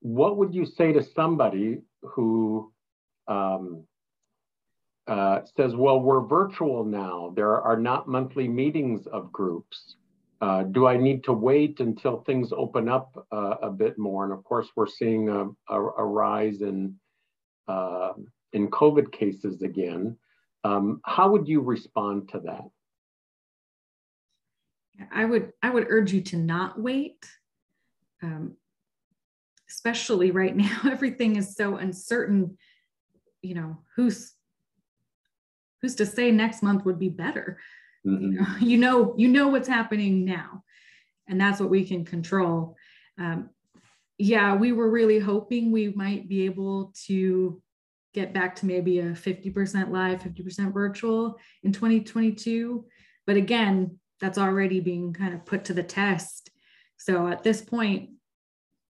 what 0.00 0.36
would 0.36 0.54
you 0.54 0.66
say 0.66 0.92
to 0.92 1.02
somebody 1.02 1.82
who 2.02 2.72
um, 3.28 3.84
uh, 5.06 5.40
says, 5.56 5.74
well, 5.74 6.00
we're 6.00 6.20
virtual 6.20 6.84
now. 6.84 7.32
There 7.34 7.60
are 7.60 7.76
not 7.76 8.08
monthly 8.08 8.48
meetings 8.48 9.06
of 9.06 9.32
groups. 9.32 9.96
Uh, 10.40 10.62
do 10.62 10.86
I 10.86 10.96
need 10.96 11.24
to 11.24 11.32
wait 11.32 11.80
until 11.80 12.22
things 12.22 12.52
open 12.52 12.88
up 12.88 13.26
uh, 13.32 13.56
a 13.62 13.70
bit 13.70 13.98
more? 13.98 14.24
And 14.24 14.32
of 14.32 14.42
course, 14.44 14.68
we're 14.76 14.86
seeing 14.86 15.28
a, 15.28 15.46
a, 15.68 15.80
a 15.80 16.04
rise 16.04 16.62
in, 16.62 16.94
uh, 17.68 18.12
in 18.52 18.70
COVID 18.70 19.12
cases 19.12 19.62
again. 19.62 20.16
Um, 20.64 21.00
how 21.04 21.30
would 21.30 21.46
you 21.48 21.60
respond 21.60 22.28
to 22.30 22.40
that? 22.40 22.64
I 25.12 25.24
would 25.24 25.52
I 25.62 25.70
would 25.70 25.86
urge 25.88 26.12
you 26.12 26.20
to 26.22 26.36
not 26.36 26.80
wait. 26.80 27.26
Um, 28.22 28.56
especially 29.68 30.30
right 30.30 30.56
now, 30.56 30.80
everything 30.84 31.36
is 31.36 31.54
so 31.54 31.76
uncertain. 31.76 32.58
You 33.42 33.54
know, 33.54 33.78
who's 33.96 34.34
who's 35.80 35.94
to 35.96 36.06
say 36.06 36.30
next 36.30 36.62
month 36.62 36.84
would 36.84 36.98
be 36.98 37.08
better? 37.08 37.58
Mm-hmm. 38.06 38.22
You, 38.24 38.30
know, 38.30 38.46
you 38.60 38.78
know, 38.78 39.14
you 39.16 39.28
know 39.28 39.48
what's 39.48 39.68
happening 39.68 40.24
now, 40.24 40.64
and 41.28 41.40
that's 41.40 41.60
what 41.60 41.70
we 41.70 41.84
can 41.84 42.04
control. 42.04 42.76
Um, 43.18 43.50
yeah, 44.18 44.54
we 44.54 44.72
were 44.72 44.90
really 44.90 45.18
hoping 45.18 45.72
we 45.72 45.88
might 45.88 46.28
be 46.28 46.44
able 46.44 46.92
to 47.06 47.62
get 48.12 48.34
back 48.34 48.56
to 48.56 48.66
maybe 48.66 48.98
a 48.98 49.12
50% 49.12 49.90
live, 49.90 50.20
50% 50.20 50.74
virtual 50.74 51.38
in 51.62 51.72
2022. 51.72 52.84
But 53.26 53.36
again, 53.36 53.98
that's 54.20 54.38
already 54.38 54.80
being 54.80 55.12
kind 55.12 55.34
of 55.34 55.44
put 55.44 55.64
to 55.66 55.74
the 55.74 55.82
test. 55.82 56.50
So 56.96 57.28
at 57.28 57.42
this 57.42 57.62
point, 57.62 58.10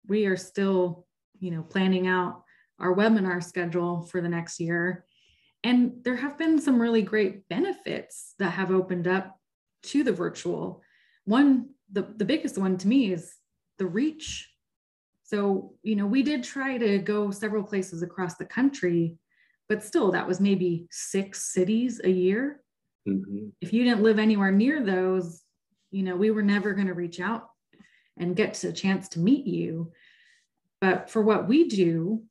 we 0.08 0.26
are 0.26 0.36
still 0.36 1.06
you 1.40 1.50
know, 1.50 1.62
planning 1.62 2.06
out 2.06 2.42
our 2.78 2.94
webinar 2.94 3.42
schedule 3.42 4.02
for 4.02 4.20
the 4.20 4.28
next 4.28 4.60
year. 4.60 5.04
And 5.64 5.94
there 6.04 6.16
have 6.16 6.38
been 6.38 6.60
some 6.60 6.80
really 6.80 7.02
great 7.02 7.48
benefits 7.48 8.34
that 8.38 8.50
have 8.50 8.70
opened 8.70 9.08
up 9.08 9.38
to 9.84 10.04
the 10.04 10.12
virtual. 10.12 10.82
One, 11.24 11.70
the, 11.90 12.06
the 12.16 12.24
biggest 12.24 12.58
one 12.58 12.76
to 12.78 12.88
me 12.88 13.12
is 13.12 13.34
the 13.78 13.86
reach. 13.86 14.50
So, 15.24 15.74
you 15.82 15.96
know, 15.96 16.06
we 16.06 16.22
did 16.22 16.44
try 16.44 16.78
to 16.78 16.98
go 16.98 17.30
several 17.30 17.64
places 17.64 18.02
across 18.02 18.36
the 18.36 18.44
country, 18.44 19.16
but 19.68 19.82
still, 19.82 20.12
that 20.12 20.26
was 20.26 20.40
maybe 20.40 20.86
six 20.90 21.52
cities 21.52 22.00
a 22.04 22.10
year. 22.10 22.60
Mm-hmm. 23.06 23.48
If 23.60 23.72
you 23.72 23.84
didn't 23.84 24.02
live 24.02 24.18
anywhere 24.18 24.50
near 24.50 24.82
those, 24.82 25.42
you 25.90 26.02
know, 26.02 26.16
we 26.16 26.30
were 26.30 26.42
never 26.42 26.74
going 26.74 26.88
to 26.88 26.94
reach 26.94 27.20
out 27.20 27.48
and 28.16 28.36
get 28.36 28.62
a 28.64 28.72
chance 28.72 29.08
to 29.10 29.20
meet 29.20 29.46
you. 29.46 29.92
But 30.80 31.10
for 31.10 31.22
what 31.22 31.48
we 31.48 31.68
do, 31.68 32.22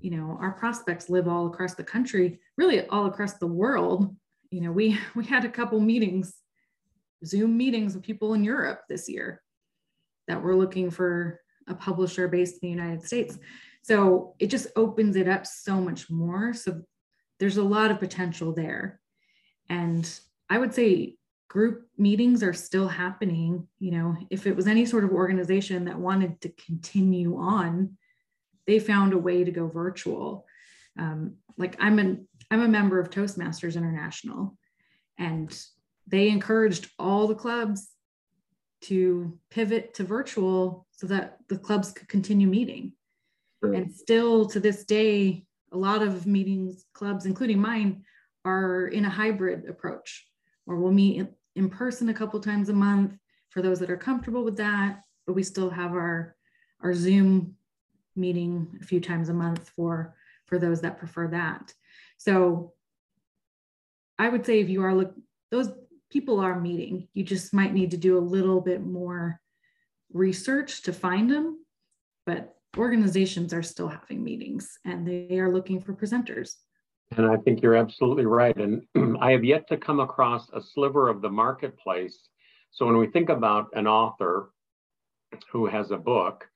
you 0.00 0.10
know, 0.10 0.36
our 0.40 0.52
prospects 0.52 1.08
live 1.08 1.28
all 1.28 1.46
across 1.46 1.74
the 1.74 1.84
country, 1.84 2.40
really 2.56 2.86
all 2.88 3.06
across 3.06 3.34
the 3.34 3.46
world. 3.46 4.14
You 4.50 4.60
know, 4.60 4.72
we 4.72 4.98
we 5.14 5.24
had 5.24 5.44
a 5.44 5.50
couple 5.50 5.80
meetings, 5.80 6.34
Zoom 7.24 7.56
meetings 7.56 7.94
with 7.94 8.04
people 8.04 8.34
in 8.34 8.44
Europe 8.44 8.82
this 8.88 9.08
year 9.08 9.42
that 10.28 10.42
were 10.42 10.56
looking 10.56 10.90
for 10.90 11.40
a 11.68 11.74
publisher 11.74 12.28
based 12.28 12.54
in 12.54 12.60
the 12.62 12.68
United 12.68 13.04
States. 13.04 13.38
So 13.82 14.34
it 14.38 14.46
just 14.46 14.68
opens 14.76 15.16
it 15.16 15.28
up 15.28 15.46
so 15.46 15.80
much 15.80 16.10
more. 16.10 16.54
So 16.54 16.82
there's 17.40 17.56
a 17.56 17.62
lot 17.64 17.90
of 17.90 17.98
potential 17.98 18.52
there. 18.52 19.00
And 19.68 20.08
I 20.50 20.58
would 20.58 20.74
say 20.74 21.16
group 21.48 21.86
meetings 21.98 22.42
are 22.42 22.54
still 22.54 22.88
happening. 22.88 23.66
You 23.78 23.92
know, 23.92 24.16
if 24.30 24.46
it 24.46 24.56
was 24.56 24.66
any 24.66 24.86
sort 24.86 25.04
of 25.04 25.10
organization 25.10 25.84
that 25.84 25.98
wanted 25.98 26.40
to 26.42 26.48
continue 26.50 27.36
on, 27.36 27.96
they 28.66 28.78
found 28.78 29.12
a 29.12 29.18
way 29.18 29.44
to 29.44 29.50
go 29.50 29.66
virtual. 29.66 30.46
Um, 30.98 31.34
like 31.56 31.76
I'm 31.80 31.98
an 31.98 32.26
I'm 32.50 32.62
a 32.62 32.68
member 32.68 32.98
of 32.98 33.10
Toastmasters 33.10 33.76
International, 33.76 34.56
and 35.18 35.56
they 36.06 36.28
encouraged 36.28 36.90
all 36.98 37.26
the 37.26 37.34
clubs 37.34 37.88
to 38.82 39.38
pivot 39.50 39.94
to 39.94 40.04
virtual 40.04 40.86
so 40.90 41.06
that 41.06 41.38
the 41.48 41.56
clubs 41.56 41.92
could 41.92 42.08
continue 42.08 42.46
meeting. 42.46 42.92
And 43.62 43.94
still 43.94 44.46
to 44.46 44.58
this 44.58 44.84
day, 44.84 45.46
a 45.70 45.76
lot 45.76 46.02
of 46.02 46.26
meetings, 46.26 46.84
clubs, 46.94 47.26
including 47.26 47.60
mine, 47.60 48.04
are 48.44 48.88
in 48.88 49.04
a 49.04 49.10
hybrid 49.10 49.68
approach, 49.68 50.26
or 50.66 50.76
we'll 50.76 50.92
meet 50.92 51.26
in 51.54 51.68
person 51.68 52.08
a 52.08 52.14
couple 52.14 52.40
times 52.40 52.68
a 52.68 52.74
month 52.74 53.16
for 53.50 53.62
those 53.62 53.78
that 53.80 53.90
are 53.90 53.96
comfortable 53.96 54.44
with 54.44 54.56
that, 54.56 55.00
but 55.26 55.34
we 55.34 55.42
still 55.42 55.70
have 55.70 55.92
our 55.92 56.36
our 56.80 56.94
Zoom 56.94 57.54
meeting 58.16 58.78
a 58.80 58.84
few 58.84 59.00
times 59.00 59.28
a 59.28 59.34
month 59.34 59.68
for 59.70 60.16
for 60.46 60.58
those 60.58 60.80
that 60.80 60.98
prefer 60.98 61.28
that. 61.28 61.72
So 62.18 62.72
I 64.18 64.28
would 64.28 64.44
say 64.44 64.60
if 64.60 64.68
you 64.68 64.82
are 64.82 64.94
look 64.94 65.14
those 65.50 65.70
people 66.10 66.40
are 66.40 66.60
meeting, 66.60 67.08
you 67.14 67.24
just 67.24 67.54
might 67.54 67.72
need 67.72 67.90
to 67.92 67.96
do 67.96 68.18
a 68.18 68.20
little 68.20 68.60
bit 68.60 68.82
more 68.82 69.40
research 70.12 70.82
to 70.82 70.92
find 70.92 71.30
them, 71.30 71.64
but 72.26 72.54
organizations 72.76 73.52
are 73.52 73.62
still 73.62 73.88
having 73.88 74.22
meetings 74.22 74.78
and 74.84 75.06
they 75.06 75.38
are 75.38 75.52
looking 75.52 75.80
for 75.80 75.94
presenters. 75.94 76.54
And 77.16 77.26
I 77.26 77.36
think 77.36 77.62
you're 77.62 77.76
absolutely 77.76 78.26
right. 78.26 78.56
And 78.56 78.82
I 79.20 79.32
have 79.32 79.44
yet 79.44 79.68
to 79.68 79.76
come 79.76 80.00
across 80.00 80.48
a 80.50 80.60
sliver 80.62 81.08
of 81.08 81.20
the 81.20 81.28
marketplace. 81.28 82.18
So 82.70 82.86
when 82.86 82.96
we 82.96 83.06
think 83.08 83.28
about 83.28 83.68
an 83.74 83.86
author 83.86 84.50
who 85.50 85.66
has 85.66 85.90
a 85.90 85.96
book, 85.96 86.46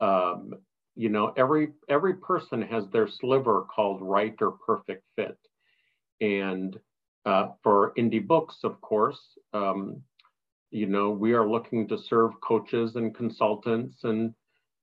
um, 0.00 0.54
you 0.94 1.08
know, 1.08 1.32
every 1.36 1.68
every 1.88 2.14
person 2.14 2.62
has 2.62 2.84
their 2.88 3.08
sliver 3.08 3.66
called 3.74 4.02
right 4.02 4.34
or 4.40 4.52
perfect 4.52 5.04
fit. 5.16 5.38
And 6.20 6.78
uh, 7.24 7.48
for 7.62 7.92
indie 7.98 8.26
books, 8.26 8.58
of 8.64 8.80
course, 8.80 9.20
um, 9.52 10.02
you 10.70 10.86
know, 10.86 11.10
we 11.10 11.32
are 11.32 11.48
looking 11.48 11.88
to 11.88 11.98
serve 11.98 12.32
coaches 12.42 12.96
and 12.96 13.14
consultants 13.14 14.04
and 14.04 14.34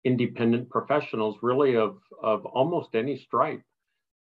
independent 0.04 0.70
professionals 0.70 1.38
really 1.42 1.76
of, 1.76 1.98
of 2.22 2.46
almost 2.46 2.96
any 2.96 3.18
stripe. 3.18 3.62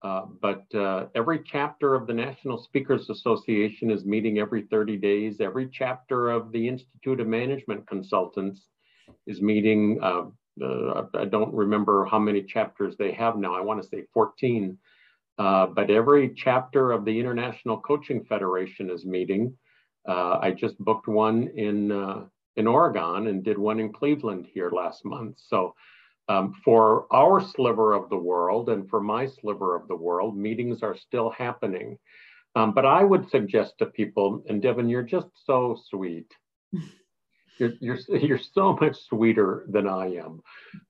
Uh, 0.03 0.27
but 0.41 0.65
uh, 0.75 1.07
every 1.15 1.43
chapter 1.45 1.95
of 1.95 2.07
the 2.07 2.13
National 2.13 2.63
Speakers 2.63 3.11
Association 3.11 3.91
is 3.91 4.05
meeting 4.05 4.39
every 4.39 4.63
30 4.63 4.97
days. 4.97 5.41
Every 5.41 5.69
chapter 5.73 6.31
of 6.31 6.53
the 6.53 6.69
Institute 6.69 7.21
of 7.21 7.27
Management 7.27 7.87
Consultants 7.89 8.61
is 9.27 9.41
meeting. 9.41 9.99
Uh, 10.03 10.27
uh 10.63 11.07
I 11.15 11.25
don't 11.25 11.53
remember 11.53 12.05
how 12.05 12.19
many 12.19 12.43
chapters 12.43 12.97
they 12.97 13.13
have 13.13 13.37
now. 13.37 13.55
I 13.55 13.61
want 13.61 13.83
to 13.83 13.89
say 13.89 14.05
14. 14.15 14.79
Uh, 15.39 15.67
but 15.67 15.91
every 15.91 16.33
chapter 16.35 16.93
of 16.93 17.05
the 17.05 17.19
International 17.19 17.79
Coaching 17.81 18.25
Federation 18.25 18.91
is 18.91 19.05
meeting. 19.05 19.57
Uh, 20.09 20.39
I 20.41 20.53
just 20.53 20.79
booked 20.79 21.09
one 21.09 21.49
in 21.57 21.93
in 22.57 22.67
Oregon 22.67 23.29
and 23.29 23.45
did 23.45 23.57
one 23.57 23.79
in 23.79 23.93
Cleveland 23.93 24.49
here 24.53 24.71
last 24.71 25.05
month. 25.05 25.37
So 25.39 25.75
um, 26.29 26.55
for 26.65 27.07
our 27.13 27.41
sliver 27.41 27.93
of 27.93 28.11
the 28.11 28.17
world 28.17 28.69
and 28.69 28.89
for 28.89 29.01
my 29.01 29.27
sliver 29.27 29.75
of 29.75 29.89
the 29.89 29.97
world, 29.97 30.37
meetings 30.37 30.83
are 30.83 30.97
still 30.97 31.31
happening. 31.31 31.99
Um, 32.55 32.73
but 32.73 32.85
I 32.85 33.05
would 33.05 33.31
suggest 33.31 33.75
to 33.79 33.87
people, 33.87 34.43
and 34.49 34.61
Devin, 34.61 34.89
you're 34.89 35.03
just 35.03 35.29
so 35.45 35.79
sweet. 35.89 36.33
You're, 37.61 37.73
you're, 37.81 37.99
you're 38.11 38.39
so 38.39 38.79
much 38.81 38.97
sweeter 39.09 39.67
than 39.69 39.89
I 39.89 40.15
am. 40.15 40.41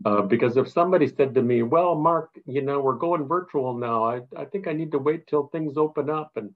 Uh, 0.04 0.20
because 0.20 0.58
if 0.58 0.68
somebody 0.68 1.08
said 1.08 1.34
to 1.34 1.40
me, 1.40 1.62
well, 1.62 1.94
Mark, 1.94 2.28
you 2.44 2.60
know, 2.60 2.78
we're 2.80 2.96
going 2.96 3.24
virtual 3.24 3.72
now. 3.72 4.04
I, 4.04 4.20
I 4.36 4.44
think 4.44 4.68
I 4.68 4.74
need 4.74 4.92
to 4.92 4.98
wait 4.98 5.26
till 5.26 5.46
things 5.46 5.78
open 5.78 6.10
up. 6.10 6.32
And, 6.36 6.50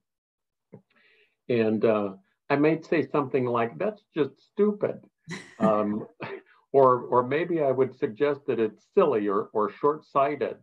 and 1.48 1.82
uh, 1.82 2.10
I 2.50 2.56
might 2.56 2.84
say 2.84 3.08
something 3.10 3.46
like, 3.46 3.78
that's 3.78 4.02
just 4.14 4.32
stupid. 4.52 5.00
Um, 5.58 6.06
or, 6.72 7.02
or 7.02 7.22
maybe 7.22 7.62
I 7.62 7.70
would 7.70 7.98
suggest 7.98 8.40
that 8.46 8.58
it's 8.58 8.86
silly 8.94 9.28
or, 9.28 9.50
or 9.52 9.70
short-sighted 9.70 10.56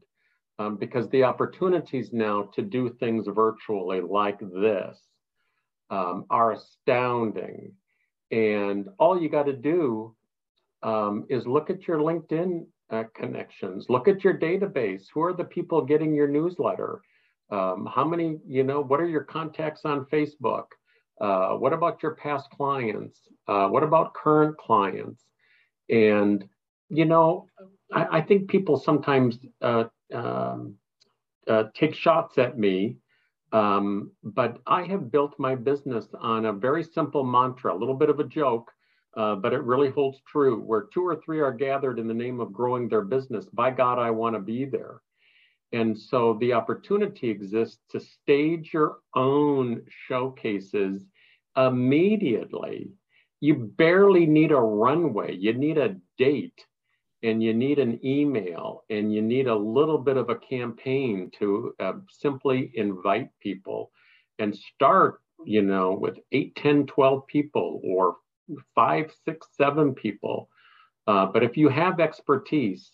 um, 0.58 0.78
because 0.78 1.08
the 1.10 1.24
opportunities 1.24 2.12
now 2.12 2.50
to 2.56 2.62
do 2.62 2.90
things 3.00 3.28
virtually 3.28 4.02
like 4.02 4.40
this 4.40 5.00
um, 5.90 6.26
are 6.30 6.52
astounding. 6.54 7.74
And 8.32 8.90
all 9.00 9.22
you 9.22 9.30
got 9.30 9.46
to 9.46 9.54
do 9.54 10.16
um, 10.84 11.26
is 11.30 11.48
look 11.48 11.70
at 11.70 11.88
your 11.88 12.00
LinkedIn 12.00 12.66
uh, 12.92 13.04
connections, 13.16 13.86
look 13.90 14.08
at 14.08 14.24
your 14.24 14.38
database. 14.38 15.04
Who 15.14 15.22
are 15.22 15.34
the 15.34 15.44
people 15.44 15.84
getting 15.84 16.14
your 16.14 16.28
newsletter? 16.28 17.02
Um, 17.52 17.88
how 17.94 18.06
many, 18.06 18.38
you 18.48 18.64
know, 18.64 18.82
what 18.82 19.00
are 19.00 19.08
your 19.08 19.24
contacts 19.24 19.82
on 19.86 20.06
Facebook? 20.06 20.66
Uh, 21.20 21.50
what 21.54 21.74
about 21.74 22.02
your 22.02 22.16
past 22.16 22.50
clients? 22.52 23.20
Uh, 23.48 23.68
what 23.68 23.84
about 23.84 24.14
current 24.14 24.58
clients? 24.58 25.24
And, 25.90 26.48
you 26.90 27.06
know, 27.06 27.48
I, 27.92 28.18
I 28.18 28.22
think 28.22 28.50
people 28.50 28.78
sometimes 28.78 29.40
uh, 29.62 29.86
um, 30.14 30.76
uh, 31.48 31.66
take 31.74 31.96
shots 31.96 32.38
at 32.38 32.58
me, 32.58 32.98
um, 33.52 34.12
but 34.24 34.60
I 34.68 34.84
have 34.84 35.12
built 35.12 35.34
my 35.40 35.56
business 35.56 36.06
on 36.20 36.46
a 36.46 36.54
very 36.54 36.84
simple 36.84 37.24
mantra, 37.24 37.74
a 37.74 37.78
little 37.78 37.96
bit 37.96 38.10
of 38.10 38.20
a 38.20 38.24
joke, 38.24 38.72
uh, 39.18 39.36
but 39.36 39.54
it 39.54 39.64
really 39.64 39.90
holds 39.90 40.22
true. 40.28 40.62
Where 40.62 40.88
two 40.94 41.06
or 41.06 41.16
three 41.16 41.40
are 41.40 41.52
gathered 41.52 41.98
in 41.98 42.08
the 42.08 42.14
name 42.14 42.40
of 42.40 42.54
growing 42.54 42.88
their 42.88 43.02
business, 43.02 43.46
by 43.46 43.72
God, 43.72 43.98
I 43.98 44.12
want 44.12 44.36
to 44.36 44.40
be 44.40 44.66
there. 44.66 45.02
And 45.72 45.98
so 45.98 46.38
the 46.40 46.54
opportunity 46.54 47.30
exists 47.30 47.80
to 47.92 48.00
stage 48.00 48.72
your 48.74 48.98
own 49.16 49.84
showcases 50.08 51.06
immediately 51.56 52.92
you 53.42 53.72
barely 53.78 54.26
need 54.26 54.52
a 54.52 54.60
runway. 54.60 55.36
You 55.36 55.54
need 55.54 55.78
a 55.78 55.96
date 56.18 56.66
and 57.24 57.42
you 57.44 57.54
need 57.54 57.80
an 57.80 58.00
email 58.06 58.84
and 58.90 59.14
you 59.14 59.22
need 59.22 59.48
a 59.48 59.56
little 59.56 59.98
bit 59.98 60.18
of 60.18 60.30
a 60.30 60.36
campaign 60.36 61.32
to 61.40 61.74
uh, 61.80 61.94
simply 62.10 62.72
invite 62.76 63.30
people 63.42 63.92
and 64.40 64.56
start, 64.56 65.22
you 65.46 65.62
know, 65.62 65.94
with 65.94 66.18
8, 66.32 66.56
10, 66.56 66.86
12 66.88 67.28
people 67.28 67.82
or 67.84 68.18
five, 68.76 69.12
six, 69.26 69.48
seven 69.58 69.94
people. 69.94 70.50
Uh, 71.08 71.26
but 71.26 71.44
if 71.44 71.58
you 71.58 71.70
have 71.70 72.00
expertise, 72.00 72.92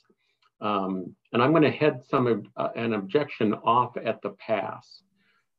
um, 0.61 1.15
and 1.33 1.41
I'm 1.41 1.51
going 1.51 1.63
to 1.63 1.71
head 1.71 2.01
some 2.09 2.43
uh, 2.55 2.69
an 2.75 2.93
objection 2.93 3.53
off 3.53 3.97
at 3.97 4.21
the 4.21 4.31
pass, 4.31 5.01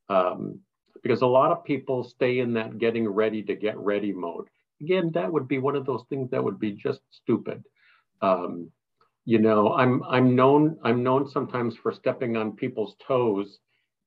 um, 0.09 0.61
because 1.03 1.23
a 1.23 1.27
lot 1.27 1.53
of 1.53 1.65
people 1.65 2.03
stay 2.03 2.39
in 2.39 2.55
that 2.55 2.79
getting 2.79 3.07
ready 3.07 3.43
to 3.43 3.55
get 3.55 3.77
ready 3.77 4.13
mode 4.13 4.49
again, 4.81 5.11
that 5.15 5.33
would 5.33 5.49
be 5.49 5.59
one 5.59 5.77
of 5.77 5.87
those 5.87 6.05
things 6.09 6.31
that 6.31 6.43
would 6.43 6.59
be 6.59 6.73
just 6.73 7.01
stupid. 7.11 7.63
Um, 8.23 8.71
you 9.25 9.39
know, 9.39 9.75
I'm 9.75 10.03
I'm 10.05 10.37
known 10.37 10.79
I'm 10.83 11.03
known 11.03 11.29
sometimes 11.29 11.77
for 11.77 11.93
stepping 11.93 12.37
on 12.37 12.57
people's 12.57 12.95
toes, 13.07 13.59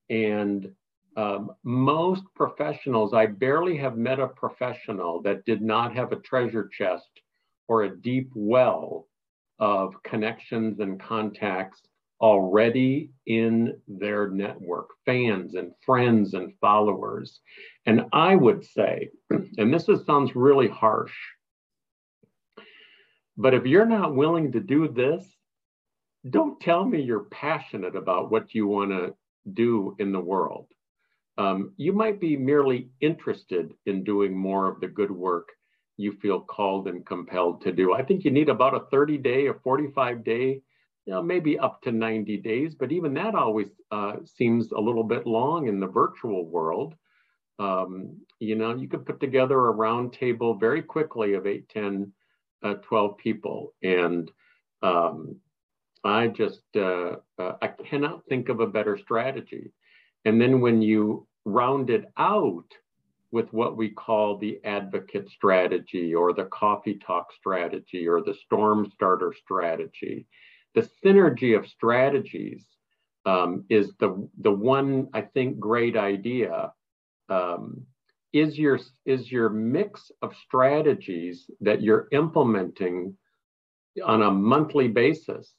and 0.09 0.71
um, 1.17 1.51
most 1.63 2.23
professionals, 2.35 3.13
I 3.13 3.25
barely 3.25 3.75
have 3.77 3.97
met 3.97 4.19
a 4.19 4.27
professional 4.27 5.21
that 5.23 5.43
did 5.45 5.61
not 5.61 5.93
have 5.95 6.11
a 6.11 6.19
treasure 6.21 6.69
chest 6.71 7.09
or 7.67 7.83
a 7.83 7.97
deep 7.97 8.31
well 8.33 9.07
of 9.59 10.01
connections 10.03 10.79
and 10.79 10.99
contacts 11.01 11.81
already 12.21 13.11
in 13.25 13.79
their 13.87 14.29
network, 14.29 14.89
fans 15.05 15.55
and 15.55 15.71
friends 15.85 16.33
and 16.33 16.53
followers. 16.59 17.39
And 17.85 18.05
I 18.11 18.35
would 18.35 18.65
say, 18.65 19.09
and 19.57 19.73
this 19.73 19.87
is, 19.87 20.05
sounds 20.05 20.35
really 20.35 20.67
harsh, 20.67 21.15
but 23.37 23.53
if 23.53 23.65
you're 23.65 23.85
not 23.85 24.15
willing 24.15 24.51
to 24.51 24.59
do 24.59 24.89
this, 24.89 25.25
don't 26.29 26.59
tell 26.59 26.83
me 26.83 27.01
you're 27.01 27.29
passionate 27.31 27.95
about 27.95 28.29
what 28.29 28.53
you 28.53 28.67
want 28.67 28.91
to 28.91 29.15
do 29.53 29.95
in 29.99 30.11
the 30.11 30.19
world. 30.19 30.67
Um, 31.37 31.73
you 31.77 31.93
might 31.93 32.19
be 32.19 32.35
merely 32.35 32.89
interested 32.99 33.73
in 33.85 34.03
doing 34.03 34.37
more 34.37 34.67
of 34.67 34.81
the 34.81 34.87
good 34.87 35.09
work 35.09 35.47
you 35.95 36.11
feel 36.21 36.41
called 36.41 36.89
and 36.89 37.05
compelled 37.05 37.61
to 37.61 37.71
do. 37.71 37.93
I 37.93 38.03
think 38.03 38.25
you 38.25 38.31
need 38.31 38.49
about 38.49 38.73
a 38.73 38.85
30 38.91 39.17
day, 39.19 39.47
a 39.47 39.53
45 39.53 40.23
day, 40.25 40.61
you 41.05 41.13
know, 41.13 41.21
maybe 41.21 41.57
up 41.57 41.81
to 41.83 41.91
90 41.91 42.37
days, 42.37 42.75
but 42.75 42.91
even 42.91 43.13
that 43.15 43.35
always 43.35 43.67
uh, 43.91 44.17
seems 44.25 44.71
a 44.71 44.79
little 44.79 45.03
bit 45.03 45.25
long 45.25 45.67
in 45.67 45.79
the 45.79 45.87
virtual 45.87 46.45
world. 46.45 46.95
Um, 47.57 48.17
you 48.39 48.55
know, 48.55 48.75
you 48.75 48.87
could 48.87 49.05
put 49.05 49.19
together 49.19 49.67
a 49.67 49.71
round 49.71 50.13
table 50.13 50.53
very 50.53 50.81
quickly 50.81 51.33
of 51.33 51.45
8, 51.45 51.67
10, 51.69 52.11
uh, 52.63 52.73
12 52.75 53.17
people. 53.17 53.73
And 53.83 54.31
um, 54.81 55.37
I 56.03 56.27
just, 56.27 56.61
uh, 56.75 57.17
uh, 57.37 57.53
I 57.61 57.67
cannot 57.67 58.25
think 58.25 58.49
of 58.49 58.59
a 58.59 58.67
better 58.67 58.97
strategy. 58.97 59.71
And 60.25 60.39
then 60.39 60.61
when 60.61 60.81
you 60.81 61.27
round 61.45 61.89
it 61.89 62.05
out 62.17 62.67
with 63.31 63.51
what 63.53 63.77
we 63.77 63.89
call 63.89 64.37
the 64.37 64.59
advocate 64.63 65.29
strategy 65.29 66.15
or 66.15 66.33
the 66.33 66.45
coffee 66.45 66.99
talk 67.05 67.31
strategy 67.33 68.07
or 68.07 68.21
the 68.21 68.35
storm 68.45 68.89
starter 68.93 69.33
strategy, 69.43 70.25
the 70.75 70.87
synergy 71.03 71.57
of 71.57 71.67
strategies 71.67 72.65
um, 73.25 73.65
is 73.69 73.91
the, 73.99 74.29
the 74.39 74.51
one, 74.51 75.09
I 75.13 75.21
think, 75.21 75.59
great 75.59 75.97
idea. 75.97 76.71
Um, 77.27 77.85
is 78.33 78.57
your 78.57 78.79
is 79.05 79.31
your 79.31 79.49
mix 79.49 80.11
of 80.21 80.35
strategies 80.45 81.49
that 81.61 81.81
you're 81.81 82.07
implementing 82.11 83.15
on 84.05 84.21
a 84.21 84.31
monthly 84.31 84.87
basis 84.87 85.51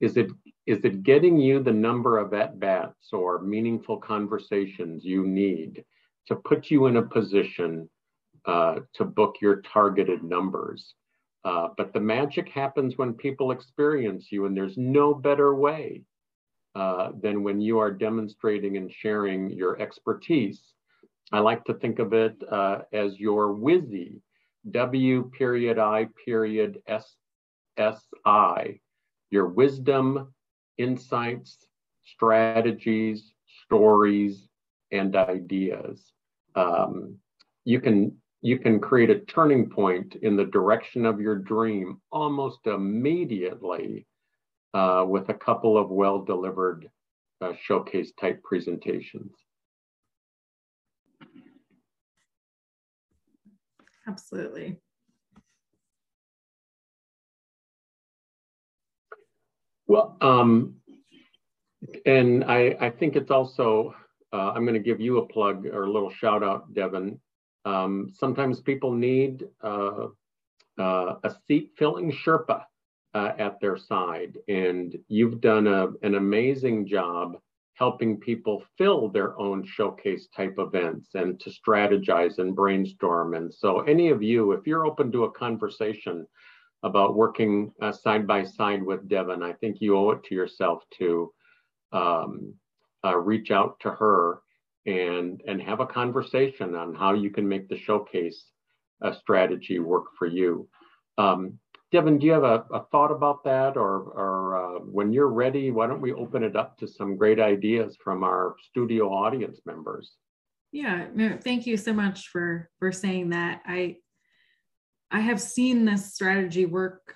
is 0.00 0.16
it 0.16 0.30
is 0.66 0.84
it 0.84 1.02
getting 1.02 1.38
you 1.38 1.62
the 1.62 1.72
number 1.72 2.18
of 2.18 2.34
at 2.34 2.60
bats 2.60 3.12
or 3.12 3.40
meaningful 3.42 3.96
conversations 3.96 5.04
you 5.04 5.26
need 5.26 5.84
to 6.26 6.36
put 6.36 6.70
you 6.70 6.86
in 6.86 6.98
a 6.98 7.02
position 7.02 7.88
uh, 8.44 8.76
to 8.92 9.04
book 9.04 9.36
your 9.40 9.62
targeted 9.62 10.22
numbers 10.22 10.94
uh, 11.44 11.68
but 11.76 11.92
the 11.92 12.00
magic 12.00 12.48
happens 12.48 12.96
when 12.96 13.12
people 13.12 13.50
experience 13.50 14.30
you 14.30 14.46
and 14.46 14.56
there's 14.56 14.76
no 14.76 15.14
better 15.14 15.54
way 15.54 16.02
uh, 16.74 17.10
than 17.20 17.42
when 17.42 17.60
you 17.60 17.78
are 17.78 17.90
demonstrating 17.90 18.76
and 18.76 18.90
sharing 18.92 19.50
your 19.50 19.80
expertise 19.80 20.72
I 21.32 21.38
like 21.38 21.64
to 21.64 21.74
think 21.74 21.98
of 21.98 22.12
it 22.12 22.36
uh, 22.50 22.80
as 22.92 23.18
your 23.18 23.54
WISI, 23.54 24.20
W 24.70 25.30
period 25.36 25.78
I 25.78 26.08
period 26.24 26.82
S 26.86 27.16
S 27.78 28.06
I, 28.26 28.80
your 29.30 29.46
wisdom, 29.46 30.34
insights, 30.76 31.66
strategies, 32.04 33.32
stories, 33.64 34.46
and 34.90 35.16
ideas. 35.16 36.12
Um, 36.54 37.16
you 37.64 37.80
can 37.80 38.18
you 38.42 38.58
can 38.58 38.80
create 38.80 39.08
a 39.08 39.20
turning 39.20 39.70
point 39.70 40.16
in 40.22 40.36
the 40.36 40.44
direction 40.44 41.06
of 41.06 41.20
your 41.20 41.36
dream 41.36 42.00
almost 42.10 42.66
immediately 42.66 44.04
uh, 44.74 45.04
with 45.06 45.28
a 45.28 45.34
couple 45.34 45.78
of 45.78 45.90
well 45.90 46.20
delivered 46.20 46.90
uh, 47.40 47.52
showcase 47.62 48.12
type 48.20 48.42
presentations. 48.42 49.32
Absolutely. 54.08 54.76
Well, 59.86 60.16
um, 60.20 60.76
and 62.06 62.42
I, 62.44 62.76
I 62.80 62.90
think 62.90 63.14
it's 63.14 63.30
also, 63.30 63.94
uh, 64.32 64.52
I'm 64.52 64.64
going 64.64 64.74
to 64.74 64.80
give 64.80 65.00
you 65.00 65.18
a 65.18 65.26
plug 65.26 65.66
or 65.66 65.84
a 65.84 65.92
little 65.92 66.10
shout 66.10 66.42
out, 66.42 66.74
Devin. 66.74 67.20
Um, 67.64 68.12
sometimes 68.18 68.60
people 68.60 68.92
need 68.92 69.48
uh, 69.62 70.08
uh, 70.78 71.14
a 71.22 71.34
seat 71.46 71.72
filling 71.76 72.10
Sherpa 72.10 72.64
uh, 73.14 73.32
at 73.38 73.60
their 73.60 73.76
side, 73.76 74.38
and 74.48 74.96
you've 75.08 75.40
done 75.40 75.66
a, 75.66 75.88
an 76.02 76.14
amazing 76.14 76.86
job 76.86 77.36
helping 77.74 78.18
people 78.18 78.64
fill 78.78 79.08
their 79.08 79.38
own 79.38 79.64
showcase 79.64 80.28
type 80.34 80.54
events 80.58 81.10
and 81.14 81.40
to 81.40 81.50
strategize 81.50 82.38
and 82.38 82.54
brainstorm. 82.54 83.34
And 83.34 83.52
so, 83.52 83.80
any 83.80 84.08
of 84.08 84.22
you, 84.22 84.52
if 84.52 84.66
you're 84.66 84.86
open 84.86 85.10
to 85.12 85.24
a 85.24 85.32
conversation 85.32 86.26
about 86.82 87.16
working 87.16 87.72
uh, 87.80 87.92
side 87.92 88.26
by 88.26 88.44
side 88.44 88.82
with 88.82 89.08
Devin, 89.08 89.42
I 89.42 89.52
think 89.54 89.80
you 89.80 89.96
owe 89.96 90.10
it 90.10 90.24
to 90.24 90.34
yourself 90.34 90.82
to 90.98 91.32
um, 91.92 92.54
uh, 93.04 93.16
reach 93.16 93.50
out 93.50 93.78
to 93.80 93.90
her 93.90 94.40
and 94.86 95.40
and 95.46 95.62
have 95.62 95.80
a 95.80 95.86
conversation 95.86 96.74
on 96.74 96.94
how 96.94 97.14
you 97.14 97.30
can 97.30 97.48
make 97.48 97.68
the 97.68 97.78
showcase 97.78 98.44
uh, 99.02 99.12
strategy 99.12 99.78
work 99.78 100.06
for 100.18 100.26
you. 100.26 100.68
Um, 101.18 101.58
Devin, 101.92 102.18
do 102.18 102.26
you 102.26 102.32
have 102.32 102.44
a, 102.44 102.64
a 102.72 102.84
thought 102.90 103.12
about 103.12 103.44
that? 103.44 103.76
Or, 103.76 103.96
or 104.14 104.56
uh, 104.56 104.78
when 104.80 105.12
you're 105.12 105.28
ready, 105.28 105.70
why 105.70 105.86
don't 105.86 106.00
we 106.00 106.14
open 106.14 106.42
it 106.42 106.56
up 106.56 106.78
to 106.78 106.88
some 106.88 107.16
great 107.16 107.38
ideas 107.38 107.98
from 108.02 108.24
our 108.24 108.56
studio 108.70 109.12
audience 109.12 109.60
members? 109.66 110.12
Yeah, 110.72 111.08
no, 111.14 111.36
thank 111.36 111.66
you 111.66 111.76
so 111.76 111.92
much 111.92 112.28
for 112.28 112.70
for 112.78 112.92
saying 112.92 113.30
that. 113.30 113.60
I 113.66 113.96
I 115.10 115.20
have 115.20 115.40
seen 115.40 115.84
this 115.84 116.14
strategy 116.14 116.64
work 116.64 117.14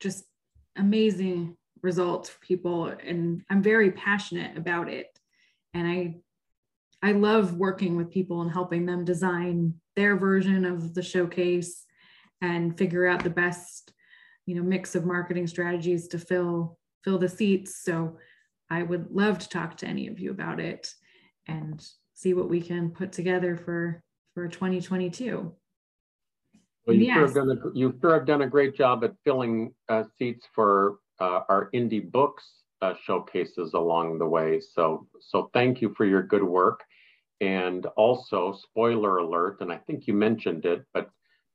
just 0.00 0.24
amazing 0.76 1.56
results 1.82 2.28
for 2.28 2.38
people 2.40 2.86
and 2.86 3.42
I'm 3.48 3.62
very 3.62 3.90
passionate 3.90 4.56
about 4.58 4.90
it. 4.90 5.06
And 5.72 5.88
I 5.88 6.16
I 7.02 7.12
love 7.12 7.56
working 7.56 7.96
with 7.96 8.10
people 8.10 8.42
and 8.42 8.50
helping 8.50 8.84
them 8.84 9.04
design 9.04 9.74
their 9.96 10.16
version 10.16 10.64
of 10.64 10.94
the 10.94 11.02
showcase 11.02 11.86
and 12.42 12.76
figure 12.76 13.06
out 13.06 13.24
the 13.24 13.30
best 13.30 13.92
you 14.46 14.54
know 14.54 14.62
mix 14.62 14.94
of 14.94 15.04
marketing 15.04 15.46
strategies 15.46 16.08
to 16.08 16.18
fill 16.18 16.78
fill 17.04 17.18
the 17.18 17.28
seats 17.28 17.84
so 17.84 18.16
i 18.70 18.82
would 18.82 19.10
love 19.10 19.38
to 19.38 19.48
talk 19.48 19.76
to 19.76 19.86
any 19.86 20.08
of 20.08 20.18
you 20.18 20.30
about 20.30 20.58
it 20.58 20.92
and 21.46 21.86
see 22.14 22.34
what 22.34 22.48
we 22.48 22.60
can 22.60 22.90
put 22.90 23.12
together 23.12 23.56
for 23.56 24.02
for 24.34 24.48
2022 24.48 25.54
well, 26.86 26.96
you, 26.96 27.04
yes. 27.04 27.14
sure 27.14 27.26
have 27.26 27.34
done 27.34 27.50
a, 27.50 27.78
you 27.78 27.94
sure 28.00 28.14
have 28.14 28.26
done 28.26 28.42
a 28.42 28.48
great 28.48 28.74
job 28.74 29.04
at 29.04 29.12
filling 29.22 29.74
uh, 29.88 30.04
seats 30.18 30.46
for 30.54 30.96
uh, 31.20 31.40
our 31.48 31.68
indie 31.74 32.10
books 32.10 32.60
uh, 32.82 32.94
showcases 33.04 33.74
along 33.74 34.18
the 34.18 34.26
way. 34.26 34.60
So, 34.60 35.06
so 35.20 35.50
thank 35.52 35.82
you 35.82 35.92
for 35.94 36.06
your 36.06 36.22
good 36.22 36.42
work. 36.42 36.82
And 37.40 37.86
also, 37.96 38.52
spoiler 38.52 39.18
alert, 39.18 39.60
and 39.60 39.72
I 39.72 39.78
think 39.78 40.06
you 40.06 40.14
mentioned 40.14 40.66
it, 40.66 40.84
but 40.92 41.10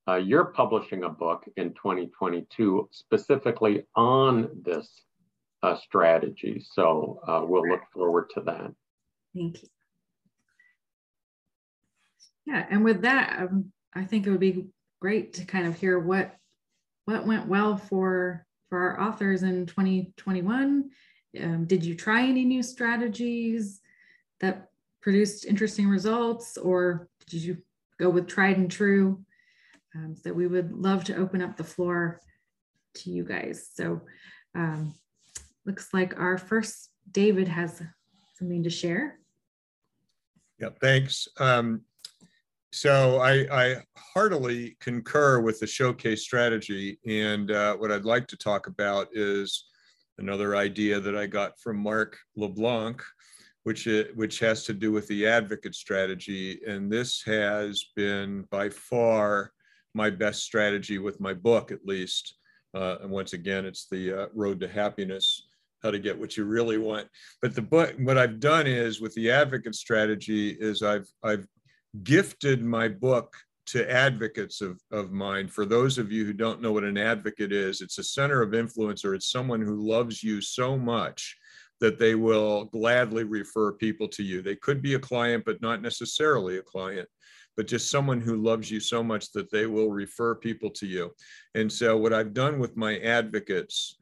uh, 0.08 0.16
you're 0.16 0.46
publishing 0.46 1.04
a 1.04 1.10
book 1.10 1.46
in 1.58 1.74
2022 1.74 2.90
specifically 2.92 3.84
on 3.96 4.50
this 4.64 5.04
uh, 5.64 5.76
strategy. 5.78 6.64
So 6.74 7.20
uh, 7.28 7.42
we'll 7.44 7.68
look 7.68 7.82
forward 7.92 8.30
to 8.36 8.42
that. 8.42 8.72
Thank 9.36 9.64
you. 9.64 9.70
Yeah, 12.46 12.66
and 12.70 12.84
with 12.84 13.02
that, 13.02 13.40
um, 13.40 13.72
I 13.94 14.04
think 14.04 14.28
it 14.28 14.32
would 14.32 14.40
be 14.40 14.68
great 15.02 15.34
to 15.34 15.46
kind 15.46 15.68
of 15.68 15.80
hear 15.80 16.00
what 16.00 16.36
what 17.06 17.26
went 17.26 17.48
well 17.48 17.78
for 17.78 18.46
for 18.70 18.80
our 18.80 19.02
authors 19.08 19.44
in 19.44 19.66
2021. 19.66 20.90
Um, 21.42 21.66
did 21.66 21.84
you 21.84 21.96
try 21.96 22.24
any 22.24 22.46
new 22.46 22.64
strategies 22.64 23.82
that 24.40 24.70
produced 25.06 25.46
interesting 25.46 25.88
results, 25.88 26.58
or 26.58 27.08
did 27.30 27.44
you 27.44 27.56
go 28.00 28.10
with 28.10 28.28
tried 28.28 28.58
and 28.58 28.72
true? 28.72 29.24
Um, 29.94 30.16
so 30.16 30.34
we 30.34 30.48
would 30.48 30.72
love 30.74 31.04
to 31.04 31.16
open 31.16 31.44
up 31.44 31.56
the 31.56 31.64
floor 31.64 32.20
to 32.96 33.12
you 33.12 33.24
guys. 33.24 33.70
So 33.72 34.02
um, 34.56 34.96
looks 35.64 35.94
like 35.94 36.20
our 36.20 36.40
first 36.40 36.90
David 37.12 37.48
has 37.48 37.84
something 38.34 38.64
to 38.64 38.70
share. 38.72 39.20
Yeah, 40.58 40.70
thanks. 40.82 41.28
Um, 41.40 41.82
so 42.74 43.20
I, 43.20 43.46
I, 43.52 43.76
heartily 43.96 44.76
concur 44.80 45.40
with 45.40 45.60
the 45.60 45.68
showcase 45.68 46.24
strategy. 46.24 46.98
And 47.06 47.52
uh, 47.52 47.76
what 47.76 47.92
I'd 47.92 48.06
like 48.06 48.26
to 48.30 48.38
talk 48.38 48.66
about 48.66 49.10
is 49.14 49.66
another 50.18 50.56
idea 50.56 51.00
that 51.00 51.16
I 51.16 51.28
got 51.28 51.60
from 51.60 51.78
Mark 51.78 52.18
LeBlanc, 52.36 53.04
which, 53.66 53.88
it, 53.88 54.16
which 54.16 54.38
has 54.38 54.64
to 54.64 54.74
do 54.74 54.92
with 54.92 55.08
the 55.08 55.26
advocate 55.26 55.74
strategy. 55.74 56.60
And 56.68 56.90
this 56.90 57.24
has 57.26 57.84
been 57.96 58.46
by 58.52 58.70
far 58.70 59.52
my 59.96 60.12
best 60.12 60.44
strategy 60.44 61.00
with 61.00 61.20
my 61.20 61.34
book, 61.34 61.72
at 61.72 61.84
least. 61.84 62.36
Uh, 62.76 62.98
and 63.02 63.10
once 63.10 63.34
again, 63.34 63.66
it's 63.66 63.88
the 63.90 64.14
uh, 64.14 64.28
road 64.36 64.60
to 64.60 64.68
happiness, 64.68 65.48
how 65.82 65.90
to 65.90 65.98
get 65.98 66.18
what 66.18 66.38
you 66.38 66.46
really 66.46 66.78
want. 66.78 67.08
But 67.42 67.56
the 67.56 67.64
book, 67.64 67.96
what 67.98 68.20
I've 68.20 68.40
done 68.40 68.68
is 68.68 69.02
with 69.02 69.16
the 69.16 69.32
advocate 69.32 69.74
strategy 69.74 70.50
is 70.50 70.84
I've 70.84 71.08
I've 71.24 71.48
gifted 72.04 72.64
my 72.64 72.88
book 72.88 73.36
to 73.68 73.92
advocates 73.92 74.62
of, 74.62 74.80
of 74.92 75.12
mine. 75.12 75.48
For 75.48 75.66
those 75.66 75.98
of 75.98 76.12
you 76.12 76.24
who 76.24 76.34
don't 76.34 76.62
know 76.62 76.72
what 76.72 76.84
an 76.84 77.00
advocate 77.00 77.52
is, 77.52 77.82
it's 77.82 77.98
a 77.98 78.04
center 78.04 78.44
of 78.44 78.54
influence 78.54 79.04
or 79.04 79.16
it's 79.16 79.32
someone 79.32 79.62
who 79.62 79.90
loves 79.90 80.22
you 80.22 80.40
so 80.40 80.78
much 80.78 81.36
that 81.82 82.00
they 82.00 82.16
will 82.16 82.66
gladly 82.66 83.24
refer 83.24 83.72
people 83.74 84.08
to 84.10 84.24
you. 84.24 84.42
They 84.42 84.56
could 84.56 84.82
be 84.82 84.94
a 84.94 85.00
client, 85.00 85.44
but 85.46 85.62
not 85.62 85.82
necessarily 85.82 86.58
a 86.58 86.64
client, 86.64 87.08
but 87.58 87.68
just 87.68 87.92
someone 87.92 88.22
who 88.22 88.38
loves 88.38 88.72
you 88.72 88.80
so 88.80 89.04
much 89.04 89.32
that 89.34 89.52
they 89.52 89.66
will 89.66 89.92
refer 89.92 90.36
people 90.36 90.70
to 90.72 90.88
you. 90.88 91.12
And 91.54 91.72
so, 91.72 91.98
what 91.98 92.14
I've 92.14 92.34
done 92.34 92.60
with 92.60 92.78
my 92.78 92.98
advocates 93.00 93.98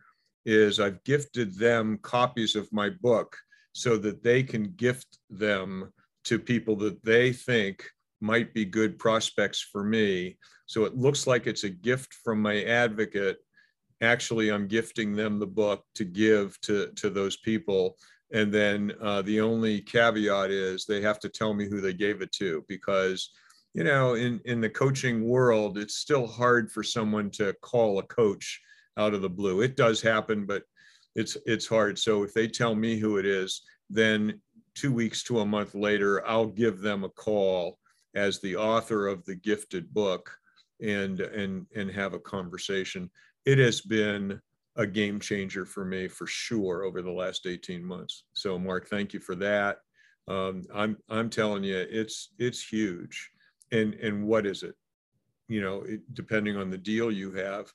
is 0.45 0.79
I've 0.79 1.03
gifted 1.03 1.57
them 1.57 1.99
copies 2.01 2.55
of 2.55 2.71
my 2.71 2.89
book 3.01 3.35
so 3.73 3.97
that 3.97 4.23
they 4.23 4.43
can 4.43 4.73
gift 4.75 5.17
them 5.29 5.91
to 6.25 6.39
people 6.39 6.75
that 6.77 7.03
they 7.03 7.33
think 7.33 7.85
might 8.21 8.53
be 8.53 8.65
good 8.65 8.97
prospects 8.97 9.61
for 9.61 9.83
me. 9.83 10.37
So 10.65 10.85
it 10.85 10.95
looks 10.95 11.27
like 11.27 11.45
it's 11.45 11.65
a 11.65 11.69
gift 11.69 12.13
from 12.23 12.41
my 12.41 12.63
advocate. 12.63 13.37
Actually, 14.03 14.49
I'm 14.49 14.67
gifting 14.67 15.15
them 15.15 15.39
the 15.39 15.47
book 15.47 15.85
to 15.95 16.05
give 16.05 16.59
to, 16.61 16.91
to 16.95 17.09
those 17.09 17.37
people. 17.37 17.97
And 18.33 18.51
then 18.51 18.93
uh, 19.01 19.21
the 19.21 19.39
only 19.41 19.81
caveat 19.81 20.51
is 20.51 20.85
they 20.85 21.01
have 21.01 21.19
to 21.19 21.29
tell 21.29 21.53
me 21.53 21.69
who 21.69 21.81
they 21.81 21.93
gave 21.93 22.21
it 22.21 22.31
to 22.33 22.65
because, 22.67 23.29
you 23.73 23.83
know, 23.83 24.15
in, 24.15 24.41
in 24.45 24.59
the 24.59 24.69
coaching 24.69 25.23
world, 25.23 25.77
it's 25.77 25.97
still 25.97 26.27
hard 26.27 26.71
for 26.71 26.83
someone 26.83 27.29
to 27.31 27.53
call 27.61 27.99
a 27.99 28.03
coach 28.03 28.59
out 28.97 29.13
of 29.13 29.21
the 29.21 29.29
blue. 29.29 29.61
It 29.61 29.75
does 29.75 30.01
happen, 30.01 30.45
but 30.45 30.63
it's 31.15 31.37
it's 31.45 31.67
hard. 31.67 31.97
So 31.97 32.23
if 32.23 32.33
they 32.33 32.47
tell 32.47 32.75
me 32.75 32.97
who 32.97 33.17
it 33.17 33.25
is, 33.25 33.61
then 33.89 34.41
two 34.75 34.91
weeks 34.91 35.23
to 35.23 35.39
a 35.39 35.45
month 35.45 35.75
later, 35.75 36.25
I'll 36.27 36.47
give 36.47 36.81
them 36.81 37.03
a 37.03 37.09
call 37.09 37.79
as 38.15 38.39
the 38.39 38.55
author 38.55 39.07
of 39.07 39.23
the 39.25 39.35
gifted 39.35 39.93
book 39.93 40.35
and 40.81 41.19
and 41.19 41.65
and 41.75 41.91
have 41.91 42.13
a 42.13 42.19
conversation. 42.19 43.09
It 43.45 43.57
has 43.57 43.81
been 43.81 44.39
a 44.75 44.87
game 44.87 45.19
changer 45.19 45.65
for 45.65 45.85
me 45.85 46.07
for 46.07 46.25
sure 46.25 46.83
over 46.83 47.01
the 47.01 47.11
last 47.11 47.45
18 47.45 47.83
months. 47.83 48.25
So 48.33 48.57
Mark, 48.57 48.87
thank 48.87 49.13
you 49.13 49.19
for 49.19 49.35
that. 49.35 49.77
Um, 50.27 50.63
I'm 50.73 50.97
I'm 51.09 51.29
telling 51.29 51.63
you, 51.63 51.85
it's 51.89 52.33
it's 52.39 52.65
huge. 52.65 53.29
And 53.71 53.93
and 53.95 54.25
what 54.25 54.45
is 54.45 54.63
it? 54.63 54.75
You 55.49 55.61
know, 55.61 55.81
it, 55.81 56.01
depending 56.13 56.55
on 56.55 56.69
the 56.69 56.77
deal 56.77 57.11
you 57.11 57.33
have, 57.33 57.71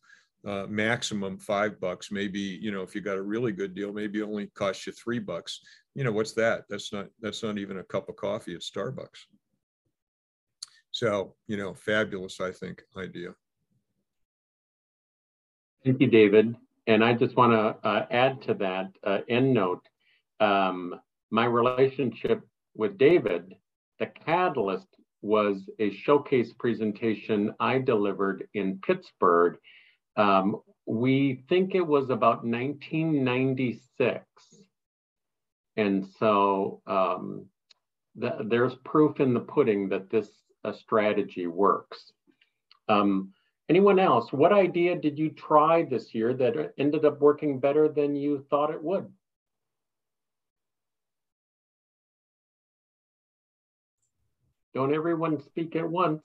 uh, 0.46 0.66
maximum 0.66 1.38
five 1.38 1.78
bucks. 1.78 2.10
Maybe 2.10 2.40
you 2.40 2.72
know 2.72 2.82
if 2.82 2.94
you 2.94 3.02
got 3.02 3.18
a 3.18 3.22
really 3.22 3.52
good 3.52 3.74
deal, 3.74 3.92
maybe 3.92 4.22
only 4.22 4.46
cost 4.54 4.86
you 4.86 4.92
three 4.92 5.18
bucks. 5.18 5.60
You 5.94 6.04
know 6.04 6.12
what's 6.12 6.32
that? 6.32 6.64
That's 6.70 6.90
not 6.92 7.08
that's 7.20 7.42
not 7.42 7.58
even 7.58 7.78
a 7.78 7.84
cup 7.84 8.08
of 8.08 8.16
coffee 8.16 8.54
at 8.54 8.62
Starbucks. 8.62 9.26
So, 10.90 11.34
you 11.46 11.56
know, 11.56 11.74
fabulous, 11.74 12.40
I 12.40 12.50
think, 12.50 12.82
idea. 12.96 13.34
Thank 15.84 16.00
you, 16.00 16.08
David. 16.08 16.56
And 16.86 17.04
I 17.04 17.12
just 17.12 17.36
want 17.36 17.52
to 17.52 17.76
uh, 17.86 18.06
add 18.10 18.42
to 18.42 18.54
that 18.54 18.90
uh, 19.04 19.18
end 19.28 19.52
note. 19.52 19.86
Um, 20.40 20.98
my 21.30 21.44
relationship 21.44 22.42
with 22.74 22.96
David, 22.98 23.54
the 23.98 24.06
catalyst 24.06 24.86
was 25.20 25.68
a 25.78 25.90
showcase 25.92 26.52
presentation 26.58 27.54
I 27.60 27.78
delivered 27.78 28.48
in 28.54 28.80
Pittsburgh. 28.86 29.58
Um, 30.16 30.60
we 30.86 31.44
think 31.48 31.74
it 31.74 31.86
was 31.86 32.08
about 32.10 32.44
1996. 32.44 34.24
And 35.76 36.06
so 36.18 36.80
um, 36.86 37.46
the, 38.16 38.38
there's 38.46 38.74
proof 38.84 39.20
in 39.20 39.34
the 39.34 39.40
pudding 39.40 39.90
that 39.90 40.10
this 40.10 40.28
a 40.64 40.74
strategy 40.74 41.46
works. 41.46 42.12
Um, 42.88 43.32
anyone 43.68 43.98
else, 43.98 44.32
what 44.32 44.52
idea 44.52 44.96
did 44.96 45.18
you 45.18 45.30
try 45.30 45.82
this 45.84 46.14
year 46.14 46.34
that 46.34 46.72
ended 46.78 47.04
up 47.04 47.20
working 47.20 47.60
better 47.60 47.88
than 47.88 48.16
you 48.16 48.44
thought 48.50 48.70
it 48.70 48.82
would? 48.82 49.06
Don't 54.74 54.94
everyone 54.94 55.42
speak 55.42 55.74
at 55.76 55.88
once. 55.88 56.22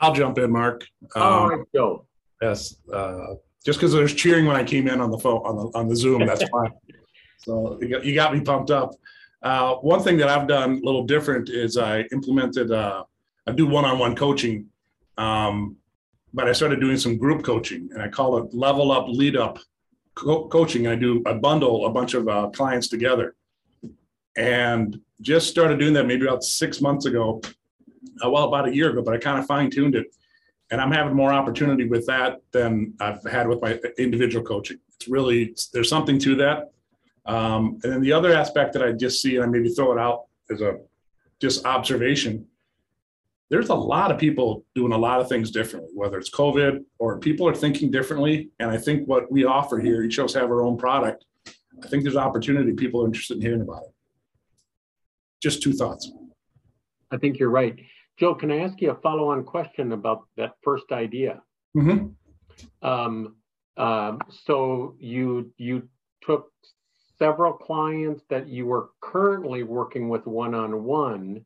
I'll 0.00 0.14
jump 0.14 0.38
in, 0.38 0.50
Mark. 0.50 0.86
Um, 1.14 1.22
All 1.22 1.48
right, 1.48 1.66
Joe. 1.74 2.06
Yes, 2.40 2.76
uh, 2.92 3.34
just 3.64 3.78
because 3.78 3.92
there's 3.92 4.14
cheering 4.14 4.46
when 4.46 4.56
I 4.56 4.64
came 4.64 4.88
in 4.88 5.00
on 5.00 5.10
the 5.10 5.18
phone 5.18 5.42
on 5.44 5.56
the 5.56 5.78
on 5.78 5.88
the 5.88 5.96
Zoom, 5.96 6.26
that's 6.26 6.44
fine. 6.48 6.72
So 7.38 7.78
you 7.78 7.88
got, 7.88 8.04
you 8.06 8.14
got 8.14 8.32
me 8.32 8.40
pumped 8.40 8.70
up. 8.70 8.92
Uh, 9.42 9.74
one 9.74 10.02
thing 10.02 10.16
that 10.16 10.30
I've 10.30 10.48
done 10.48 10.80
a 10.82 10.86
little 10.86 11.04
different 11.04 11.50
is 11.50 11.76
I 11.76 12.00
implemented 12.10 12.72
uh, 12.72 13.04
I 13.46 13.52
do 13.52 13.66
one-on-one 13.66 14.16
coaching, 14.16 14.66
um, 15.18 15.76
but 16.34 16.48
I 16.48 16.52
started 16.52 16.80
doing 16.80 16.98
some 16.98 17.16
group 17.16 17.44
coaching, 17.44 17.88
and 17.92 18.02
I 18.02 18.08
call 18.08 18.36
it 18.38 18.52
level 18.52 18.90
up, 18.90 19.06
lead 19.08 19.36
up 19.36 19.58
co- 20.14 20.48
coaching. 20.48 20.88
I 20.88 20.96
do 20.96 21.22
I 21.24 21.34
bundle 21.34 21.86
a 21.86 21.90
bunch 21.90 22.14
of 22.14 22.28
uh, 22.28 22.50
clients 22.50 22.88
together, 22.88 23.36
and 24.36 25.00
just 25.20 25.48
started 25.48 25.78
doing 25.78 25.94
that 25.94 26.06
maybe 26.06 26.26
about 26.26 26.42
six 26.42 26.80
months 26.80 27.06
ago. 27.06 27.40
Uh, 28.24 28.30
well, 28.30 28.44
about 28.44 28.68
a 28.68 28.74
year 28.74 28.90
ago, 28.90 29.02
but 29.02 29.14
I 29.14 29.18
kind 29.18 29.38
of 29.38 29.46
fine 29.46 29.70
tuned 29.70 29.94
it, 29.94 30.06
and 30.70 30.80
I'm 30.80 30.90
having 30.90 31.14
more 31.14 31.32
opportunity 31.32 31.86
with 31.88 32.04
that 32.06 32.40
than 32.52 32.94
I've 33.00 33.22
had 33.24 33.48
with 33.48 33.62
my 33.62 33.80
individual 33.96 34.44
coaching. 34.44 34.78
It's 34.96 35.08
really 35.08 35.54
there's 35.72 35.88
something 35.88 36.18
to 36.18 36.34
that. 36.36 36.72
Um, 37.26 37.78
and 37.82 37.92
then 37.92 38.00
the 38.02 38.12
other 38.12 38.34
aspect 38.34 38.74
that 38.74 38.82
I 38.82 38.92
just 38.92 39.22
see, 39.22 39.36
and 39.36 39.44
I 39.44 39.48
maybe 39.48 39.70
throw 39.70 39.92
it 39.92 39.98
out 39.98 40.24
as 40.50 40.60
a 40.60 40.78
just 41.40 41.64
observation, 41.64 42.46
there's 43.50 43.68
a 43.68 43.74
lot 43.74 44.10
of 44.10 44.18
people 44.18 44.64
doing 44.74 44.92
a 44.92 44.98
lot 44.98 45.20
of 45.20 45.28
things 45.28 45.50
differently, 45.50 45.90
whether 45.94 46.18
it's 46.18 46.30
COVID 46.30 46.84
or 46.98 47.18
people 47.18 47.46
are 47.46 47.54
thinking 47.54 47.90
differently. 47.90 48.50
And 48.58 48.70
I 48.70 48.78
think 48.78 49.06
what 49.06 49.30
we 49.30 49.44
offer 49.44 49.78
here, 49.78 50.02
each 50.02 50.18
of 50.18 50.26
us 50.26 50.34
have 50.34 50.50
our 50.50 50.62
own 50.62 50.76
product. 50.76 51.24
I 51.82 51.88
think 51.88 52.02
there's 52.02 52.16
opportunity. 52.16 52.72
People 52.72 53.02
are 53.02 53.06
interested 53.06 53.36
in 53.36 53.42
hearing 53.42 53.60
about 53.60 53.82
it. 53.82 53.94
Just 55.42 55.62
two 55.62 55.72
thoughts. 55.72 56.10
I 57.10 57.18
think 57.18 57.38
you're 57.38 57.50
right. 57.50 57.78
Joe, 58.18 58.34
can 58.34 58.50
I 58.50 58.60
ask 58.60 58.80
you 58.80 58.90
a 58.92 58.94
follow 58.96 59.28
on 59.30 59.44
question 59.44 59.92
about 59.92 60.22
that 60.36 60.52
first 60.62 60.86
idea? 60.92 61.42
Mm-hmm. 61.76 62.86
Um, 62.86 63.36
um, 63.76 64.20
so 64.44 64.94
you 65.00 65.52
you 65.58 65.88
took 66.22 66.50
several 67.18 67.52
clients 67.52 68.22
that 68.30 68.48
you 68.48 68.66
were 68.66 68.90
currently 69.00 69.64
working 69.64 70.08
with 70.08 70.26
one 70.26 70.54
on 70.54 70.84
one 70.84 71.44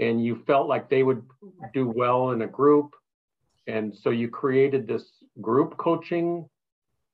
and 0.00 0.24
you 0.24 0.42
felt 0.46 0.66
like 0.66 0.88
they 0.88 1.02
would 1.02 1.22
do 1.74 1.86
well 1.94 2.30
in 2.30 2.42
a 2.42 2.46
group. 2.46 2.94
And 3.66 3.94
so 3.94 4.10
you 4.10 4.28
created 4.28 4.88
this 4.88 5.04
group 5.40 5.76
coaching? 5.76 6.48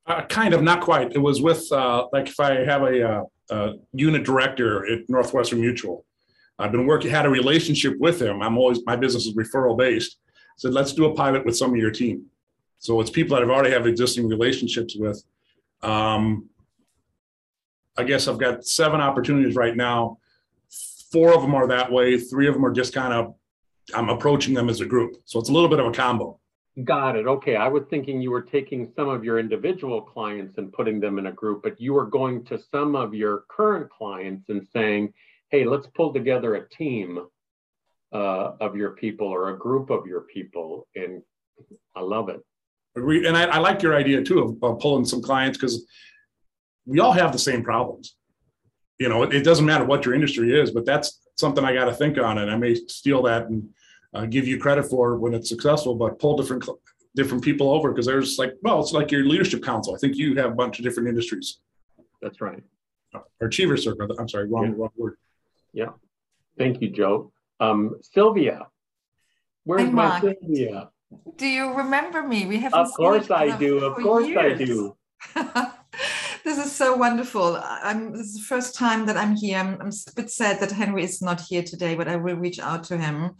Uh, 0.07 0.23
kind 0.23 0.53
of 0.53 0.63
not 0.63 0.81
quite. 0.81 1.11
It 1.11 1.19
was 1.19 1.41
with 1.41 1.69
uh, 1.71 2.07
like 2.13 2.29
if 2.29 2.39
i 2.39 2.63
have 2.63 2.83
a, 2.83 3.09
uh, 3.09 3.23
a, 3.51 3.73
unit 3.91 4.23
director 4.23 4.89
at 4.91 4.99
northwestern 5.09 5.59
mutual 5.59 6.05
i've 6.59 6.71
been 6.71 6.87
working 6.87 7.11
had 7.11 7.25
a 7.25 7.29
relationship 7.29 7.95
with 7.99 8.21
him. 8.21 8.41
I'm 8.41 8.57
always 8.57 8.79
my 8.85 8.95
business 8.95 9.25
is 9.25 9.35
referral 9.35 9.77
based. 9.77 10.17
Said 10.57 10.73
let's 10.73 10.93
do 10.93 11.05
a 11.05 11.13
pilot 11.13 11.45
with 11.45 11.57
some 11.57 11.71
of 11.71 11.77
your 11.77 11.91
team. 11.91 12.25
So 12.79 12.99
it's 13.01 13.09
people 13.09 13.35
that 13.35 13.43
i've 13.43 13.49
already 13.49 13.71
have 13.71 13.85
existing 13.85 14.27
relationships 14.27 14.95
with. 14.97 15.21
Um, 15.83 16.49
i 17.99 18.03
guess 18.03 18.27
i've 18.27 18.39
got 18.39 18.65
seven 18.65 19.01
opportunities 19.01 19.55
right 19.55 19.75
now 19.75 20.17
four 21.17 21.33
of 21.33 21.41
them 21.41 21.55
are 21.55 21.65
that 21.65 21.91
way. 21.91 22.19
Three 22.19 22.47
of 22.47 22.53
them 22.53 22.63
are 22.63 22.71
just 22.71 22.93
kind 22.93 23.11
of, 23.11 23.33
I'm 23.95 24.09
approaching 24.09 24.53
them 24.53 24.69
as 24.69 24.81
a 24.81 24.85
group. 24.85 25.15
So 25.25 25.39
it's 25.39 25.49
a 25.49 25.51
little 25.51 25.67
bit 25.67 25.79
of 25.79 25.87
a 25.87 25.91
combo. 25.91 26.39
Got 26.83 27.15
it. 27.15 27.25
Okay. 27.25 27.55
I 27.55 27.67
was 27.67 27.85
thinking 27.89 28.21
you 28.21 28.29
were 28.29 28.43
taking 28.43 28.91
some 28.95 29.09
of 29.09 29.23
your 29.23 29.39
individual 29.39 29.99
clients 29.99 30.59
and 30.59 30.71
putting 30.71 30.99
them 30.99 31.17
in 31.17 31.25
a 31.25 31.31
group, 31.31 31.63
but 31.63 31.81
you 31.81 31.93
were 31.93 32.05
going 32.05 32.45
to 32.45 32.59
some 32.71 32.95
of 32.95 33.15
your 33.15 33.45
current 33.49 33.89
clients 33.89 34.49
and 34.49 34.67
saying, 34.71 35.11
hey, 35.49 35.65
let's 35.65 35.87
pull 35.95 36.13
together 36.13 36.53
a 36.53 36.69
team 36.69 37.25
uh, 38.13 38.51
of 38.61 38.75
your 38.75 38.91
people 38.91 39.27
or 39.27 39.49
a 39.49 39.57
group 39.57 39.89
of 39.89 40.05
your 40.05 40.21
people. 40.21 40.87
And 40.95 41.23
I 41.95 42.01
love 42.01 42.29
it. 42.29 42.41
And 42.95 43.35
I, 43.35 43.45
I 43.45 43.57
like 43.57 43.81
your 43.81 43.95
idea 43.95 44.21
too 44.23 44.39
of, 44.43 44.63
of 44.63 44.79
pulling 44.79 45.05
some 45.05 45.23
clients 45.23 45.57
because 45.57 45.83
we 46.85 46.99
all 46.99 47.11
have 47.11 47.31
the 47.31 47.39
same 47.39 47.63
problems 47.63 48.17
you 48.99 49.09
know, 49.09 49.23
it, 49.23 49.33
it, 49.33 49.43
doesn't 49.43 49.65
matter 49.65 49.85
what 49.85 50.05
your 50.05 50.13
industry 50.13 50.59
is, 50.59 50.71
but 50.71 50.85
that's 50.85 51.21
something 51.35 51.63
I 51.63 51.73
got 51.73 51.85
to 51.85 51.93
think 51.93 52.17
on, 52.17 52.39
and 52.39 52.49
I 52.49 52.55
may 52.55 52.75
steal 52.75 53.21
that 53.23 53.47
and 53.47 53.69
uh, 54.13 54.25
give 54.25 54.47
you 54.47 54.59
credit 54.59 54.83
for 54.83 55.17
when 55.17 55.33
it's 55.33 55.49
successful, 55.49 55.95
but 55.95 56.19
pull 56.19 56.35
different 56.37 56.67
different 57.15 57.43
people 57.43 57.71
over 57.71 57.91
because 57.91 58.05
there's 58.05 58.37
like, 58.37 58.53
well, 58.61 58.79
it's 58.79 58.93
like 58.93 59.11
your 59.11 59.23
leadership 59.25 59.63
council. 59.63 59.95
I 59.95 59.97
think 59.97 60.15
you 60.15 60.35
have 60.35 60.51
a 60.51 60.55
bunch 60.55 60.79
of 60.79 60.85
different 60.85 61.09
industries. 61.09 61.59
That's 62.21 62.41
right. 62.41 62.63
Or 63.13 63.47
achiever 63.47 63.77
circle. 63.77 64.07
I'm 64.19 64.29
sorry, 64.29 64.47
wrong, 64.47 64.67
yeah. 64.67 64.73
wrong 64.77 64.91
word. 64.95 65.17
Yeah. 65.73 65.89
Thank 66.57 66.81
you, 66.81 66.89
Joe. 66.89 67.31
Um, 67.59 67.95
Sylvia, 68.01 68.67
where's 69.63 69.91
my 69.91 70.19
Sylvia? 70.21 70.89
Do 71.37 71.47
you 71.47 71.73
remember 71.73 72.21
me? 72.23 72.45
We 72.45 72.59
have. 72.59 72.73
Of 72.73 72.93
course 72.93 73.31
I 73.31 73.55
do. 73.57 73.79
Of 73.79 73.95
course 73.95 74.27
years. 74.27 74.59
I 74.59 74.63
do. 74.63 74.95
this 76.47 76.65
is 76.65 76.71
so 76.71 76.95
wonderful. 76.95 77.57
I'm, 77.61 78.13
this 78.13 78.27
is 78.27 78.35
the 78.35 78.41
first 78.41 78.73
time 78.73 79.05
that 79.07 79.17
I'm 79.17 79.35
here. 79.35 79.57
I'm, 79.57 79.81
I'm, 79.81 79.89
a 79.89 80.15
bit 80.15 80.31
sad 80.31 80.61
that 80.61 80.71
Henry 80.71 81.03
is 81.03 81.21
not 81.21 81.41
here 81.41 81.61
today, 81.61 81.93
but 81.93 82.07
I 82.07 82.15
will 82.15 82.37
reach 82.37 82.57
out 82.57 82.85
to 82.85 82.97
him. 82.97 83.35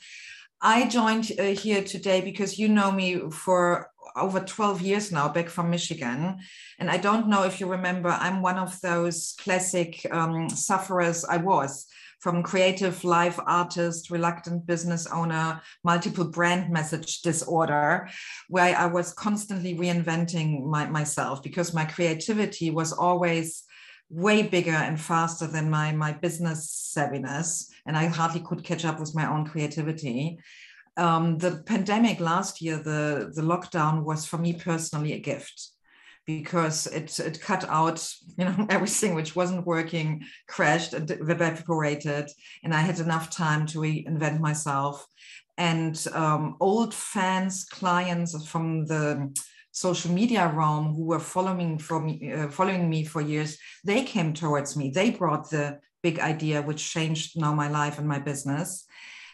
I 0.62 0.90
joined 0.90 1.32
uh, 1.40 1.44
here 1.44 1.82
today 1.82 2.20
because 2.20 2.60
you 2.60 2.68
know 2.68 2.92
me 2.92 3.30
for 3.32 3.92
over 4.18 4.42
12 4.42 4.82
years 4.82 5.10
now 5.10 5.30
back 5.30 5.48
from 5.48 5.70
Michigan. 5.70 6.40
And 6.80 6.92
I 6.92 6.98
don't 6.98 7.30
know 7.30 7.44
if 7.44 7.62
you 7.62 7.68
remember, 7.68 8.10
I'm 8.10 8.42
one 8.42 8.58
of 8.58 8.82
those 8.82 9.36
classic 9.40 10.06
um, 10.12 10.50
sufferers 10.50 11.24
I 11.24 11.38
was 11.38 11.88
from 12.20 12.44
creative 12.44 13.04
life 13.04 13.40
artist, 13.46 14.10
reluctant 14.10 14.66
business 14.66 15.08
owner, 15.08 15.62
multiple 15.84 16.26
brand 16.26 16.72
message 16.72 17.22
disorder, 17.22 18.10
where 18.50 18.76
I 18.78 18.88
was 18.88 19.14
constantly 19.14 19.76
reinventing 19.76 20.66
my, 20.66 20.88
myself 20.88 21.44
because 21.44 21.74
my 21.74 21.86
creativity 21.86 22.72
was 22.72 22.92
always 22.92 23.64
way 24.10 24.42
bigger 24.42 24.72
and 24.72 25.00
faster 25.00 25.48
than 25.48 25.70
my, 25.70 25.92
my 25.92 26.14
business 26.14 26.94
savviness. 26.98 27.66
And 27.86 27.98
I 27.98 28.06
hardly 28.06 28.42
could 28.42 28.64
catch 28.64 28.86
up 28.86 29.00
with 29.00 29.16
my 29.16 29.30
own 29.30 29.46
creativity. 29.46 30.40
Um, 30.96 31.38
the 31.38 31.64
pandemic 31.66 32.20
last 32.20 32.62
year, 32.62 32.78
the, 32.78 33.32
the 33.36 33.42
lockdown 33.42 34.04
was 34.04 34.26
for 34.26 34.38
me 34.38 34.54
personally 34.54 35.14
a 35.14 35.20
gift 35.20 35.72
because 36.28 36.86
it, 36.88 37.18
it 37.20 37.42
cut 37.42 37.68
out 37.70 38.06
you 38.38 38.46
know 38.46 38.68
everything 38.70 39.16
which 39.16 39.36
wasn't 39.36 39.66
working 39.66 40.24
crashed 40.48 40.94
and 40.94 41.10
evaporated 41.10 42.30
and 42.64 42.76
i 42.76 42.82
had 42.82 43.00
enough 43.00 43.30
time 43.30 43.66
to 43.66 43.80
reinvent 43.80 44.40
myself. 44.40 45.08
And 45.60 45.98
um, 46.14 46.56
old 46.60 46.94
fans 46.94 47.66
clients 47.66 48.48
from 48.48 48.86
the 48.86 49.36
social 49.72 50.12
media 50.12 50.52
realm 50.54 50.94
who 50.94 51.06
were 51.06 51.20
following 51.20 51.80
me 52.06 52.32
uh, 52.32 52.50
following 52.50 52.88
me 52.88 53.04
for 53.04 53.22
years 53.22 53.58
they 53.84 54.04
came 54.04 54.34
towards 54.34 54.78
me. 54.78 54.92
They 54.92 55.10
brought 55.10 55.50
the 55.50 55.80
big 56.04 56.20
idea 56.20 56.62
which 56.62 56.92
changed 56.92 57.40
now 57.40 57.54
my 57.54 57.70
life 57.70 57.98
and 57.98 58.08
my 58.08 58.20
business 58.20 58.86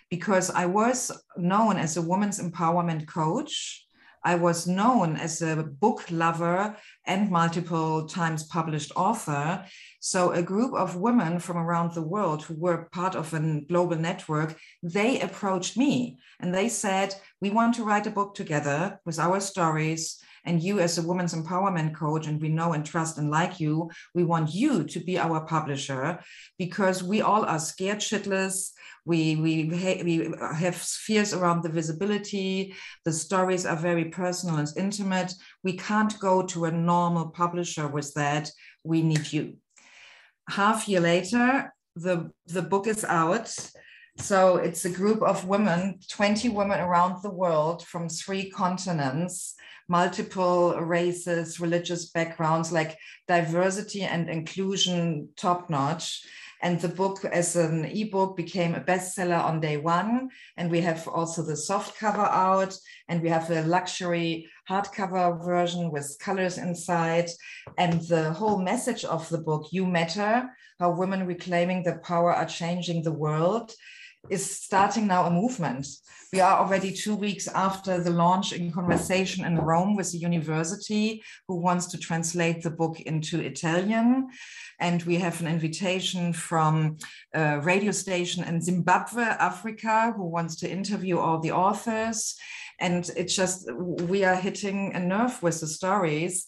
because 0.10 0.50
i 0.50 0.66
was 0.66 1.12
known 1.38 1.78
as 1.78 1.98
a 1.98 2.02
women's 2.02 2.40
empowerment 2.40 3.08
coach 3.08 3.86
I 4.24 4.36
was 4.36 4.68
known 4.68 5.18
as 5.18 5.42
a 5.42 5.64
book 5.64 6.06
lover 6.10 6.78
and 7.06 7.30
multiple 7.30 8.08
times 8.08 8.44
published 8.44 8.92
author. 8.96 9.66
So 10.00 10.32
a 10.32 10.42
group 10.42 10.74
of 10.74 10.96
women 10.96 11.40
from 11.40 11.58
around 11.58 11.94
the 11.94 12.02
world 12.02 12.44
who 12.44 12.56
were 12.56 12.90
part 12.92 13.16
of 13.16 13.34
a 13.34 13.62
global 13.68 13.98
network, 13.98 14.58
they 14.82 15.20
approached 15.20 15.78
me 15.78 16.20
and 16.40 16.54
they 16.54 16.70
said, 16.70 17.16
we 17.42 17.50
want 17.50 17.76
to 17.76 17.84
write 17.84 18.08
a 18.08 18.12
book 18.12 18.36
together 18.36 19.00
with 19.06 19.20
our 19.20 19.40
stories 19.40 20.22
and 20.46 20.62
you 20.62 20.80
as 20.80 20.98
a 20.98 21.08
women's 21.08 21.34
empowerment 21.34 21.96
coach 21.96 22.28
and 22.28 22.42
we 22.42 22.50
know 22.50 22.74
and 22.74 22.86
trust 22.86 23.18
and 23.18 23.30
like 23.30 23.60
you 23.60 23.90
we 24.14 24.24
want 24.24 24.54
you 24.54 24.84
to 24.84 25.00
be 25.00 25.18
our 25.18 25.46
publisher 25.46 26.20
because 26.58 27.02
we 27.02 27.22
all 27.22 27.46
are 27.46 27.60
scared 27.60 28.00
shitless 28.00 28.72
we 29.06 29.36
we 29.36 29.66
we 30.04 30.34
have 30.40 30.76
fears 30.76 31.34
around 31.34 31.64
the 31.64 31.70
visibility. 31.70 32.74
The 33.06 33.12
stories 33.12 33.66
are 33.66 33.76
very 33.76 34.06
personal 34.06 34.58
and 34.58 34.68
intimate. 34.78 35.34
We 35.64 35.74
can't 35.78 36.18
go 36.20 36.44
to 36.48 36.66
a 36.66 36.72
normal 36.72 37.30
publisher 37.30 37.88
with 37.88 38.14
that. 38.14 38.50
We 38.84 39.02
need 39.02 39.34
you. 39.34 39.58
Half 40.50 40.88
year 40.88 41.02
later 41.02 41.74
the 41.96 42.32
the 42.48 42.62
book 42.62 42.88
is 42.88 43.04
out. 43.04 43.54
So 44.20 44.58
it's 44.58 44.86
a 44.86 44.90
group 44.90 45.22
of 45.24 45.48
women 45.48 46.00
20 46.10 46.50
women 46.50 46.80
around 46.80 47.24
the 47.24 47.32
world 47.32 47.86
from 47.86 48.10
three 48.10 48.50
continents 48.50 49.56
multiple 49.90 50.80
races 50.80 51.60
religious 51.60 52.10
backgrounds 52.12 52.72
like 52.72 52.98
diversity 53.28 54.04
and 54.04 54.30
inclusion 54.30 55.30
top 55.36 55.70
notch 55.70 56.24
and 56.64 56.80
the 56.80 56.88
book 56.88 57.26
as 57.26 57.58
an 57.58 57.84
ebook 57.84 58.38
became 58.38 58.74
a 58.74 58.80
bestseller 58.80 59.38
on 59.38 59.60
day 59.60 59.76
one. 59.76 60.30
And 60.56 60.72
we 60.72 60.80
have 60.80 61.06
also 61.10 61.44
the 61.44 61.58
soft 61.58 62.00
cover 62.00 62.22
out 62.22 62.74
and 63.10 63.22
we 63.22 63.28
have 63.28 63.52
a 63.52 63.64
luxury 63.64 64.50
hardcover 64.70 65.44
version 65.46 65.92
with 65.92 66.18
colors 66.22 66.58
inside. 66.58 67.30
And 67.78 68.02
the 68.04 68.32
whole 68.32 68.60
message 68.60 69.04
of 69.04 69.28
the 69.28 69.40
book, 69.40 69.68
You 69.74 69.86
Matter, 69.86 70.50
how 70.80 70.92
women 70.92 71.28
reclaiming 71.28 71.84
their 71.84 72.00
power 72.00 72.34
are 72.34 72.46
changing 72.46 73.04
the 73.04 73.12
world, 73.12 73.74
is 74.30 74.58
starting 74.58 75.08
now 75.08 75.26
a 75.26 75.32
movement. 75.32 75.88
We 76.32 76.40
are 76.40 76.60
already 76.60 76.92
two 76.92 77.16
weeks 77.16 77.48
after 77.48 78.02
the 78.02 78.10
launch 78.10 78.54
in 78.54 78.72
conversation 78.72 79.46
in 79.46 79.58
Rome 79.58 79.96
with 79.96 80.12
the 80.12 80.18
university 80.18 81.22
who 81.48 81.58
wants 81.58 81.86
to 81.88 81.98
translate 81.98 82.64
the 82.64 82.72
book 82.72 83.00
into 83.02 83.40
Italian. 83.40 84.30
And 84.80 85.04
we 85.04 85.18
have 85.18 85.42
an 85.42 85.48
invitation 85.48 86.34
from 86.34 86.98
a 87.34 87.60
radio 87.60 87.92
station 87.92 88.44
in 88.44 88.62
Zimbabwe, 88.62 89.24
Africa, 89.24 90.14
who 90.16 90.26
wants 90.26 90.56
to 90.62 90.72
interview 90.72 91.20
all 91.20 91.40
the 91.40 91.52
authors. 91.52 92.36
And 92.80 93.08
it's 93.16 93.36
just, 93.36 93.70
we 93.76 94.24
are 94.24 94.36
hitting 94.36 94.96
a 94.96 95.00
nerve 95.00 95.44
with 95.44 95.60
the 95.60 95.68
stories. 95.68 96.48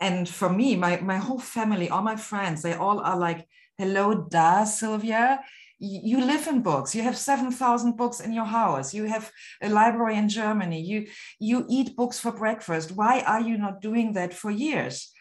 And 0.00 0.28
for 0.28 0.48
me, 0.48 0.76
my, 0.76 1.00
my 1.00 1.16
whole 1.16 1.40
family, 1.40 1.88
all 1.88 2.02
my 2.02 2.16
friends, 2.16 2.62
they 2.62 2.74
all 2.74 3.00
are 3.00 3.18
like, 3.18 3.48
hello, 3.78 4.28
da, 4.30 4.62
Sylvia 4.64 5.40
you 5.78 6.24
live 6.24 6.46
in 6.46 6.62
books. 6.62 6.94
You 6.94 7.02
have 7.02 7.16
7000 7.16 7.96
books 7.96 8.20
in 8.20 8.32
your 8.32 8.44
house. 8.44 8.94
You 8.94 9.04
have 9.04 9.30
a 9.62 9.68
library 9.68 10.16
in 10.16 10.28
germany. 10.28 10.80
You 10.80 11.06
you 11.38 11.66
eat 11.68 11.96
books 11.96 12.18
for 12.18 12.32
breakfast. 12.32 12.92
Why 12.92 13.20
are 13.20 13.40
you 13.40 13.58
not 13.58 13.80
doing 13.80 14.12
that 14.12 14.32
for 14.34 14.50
years? 14.50 15.12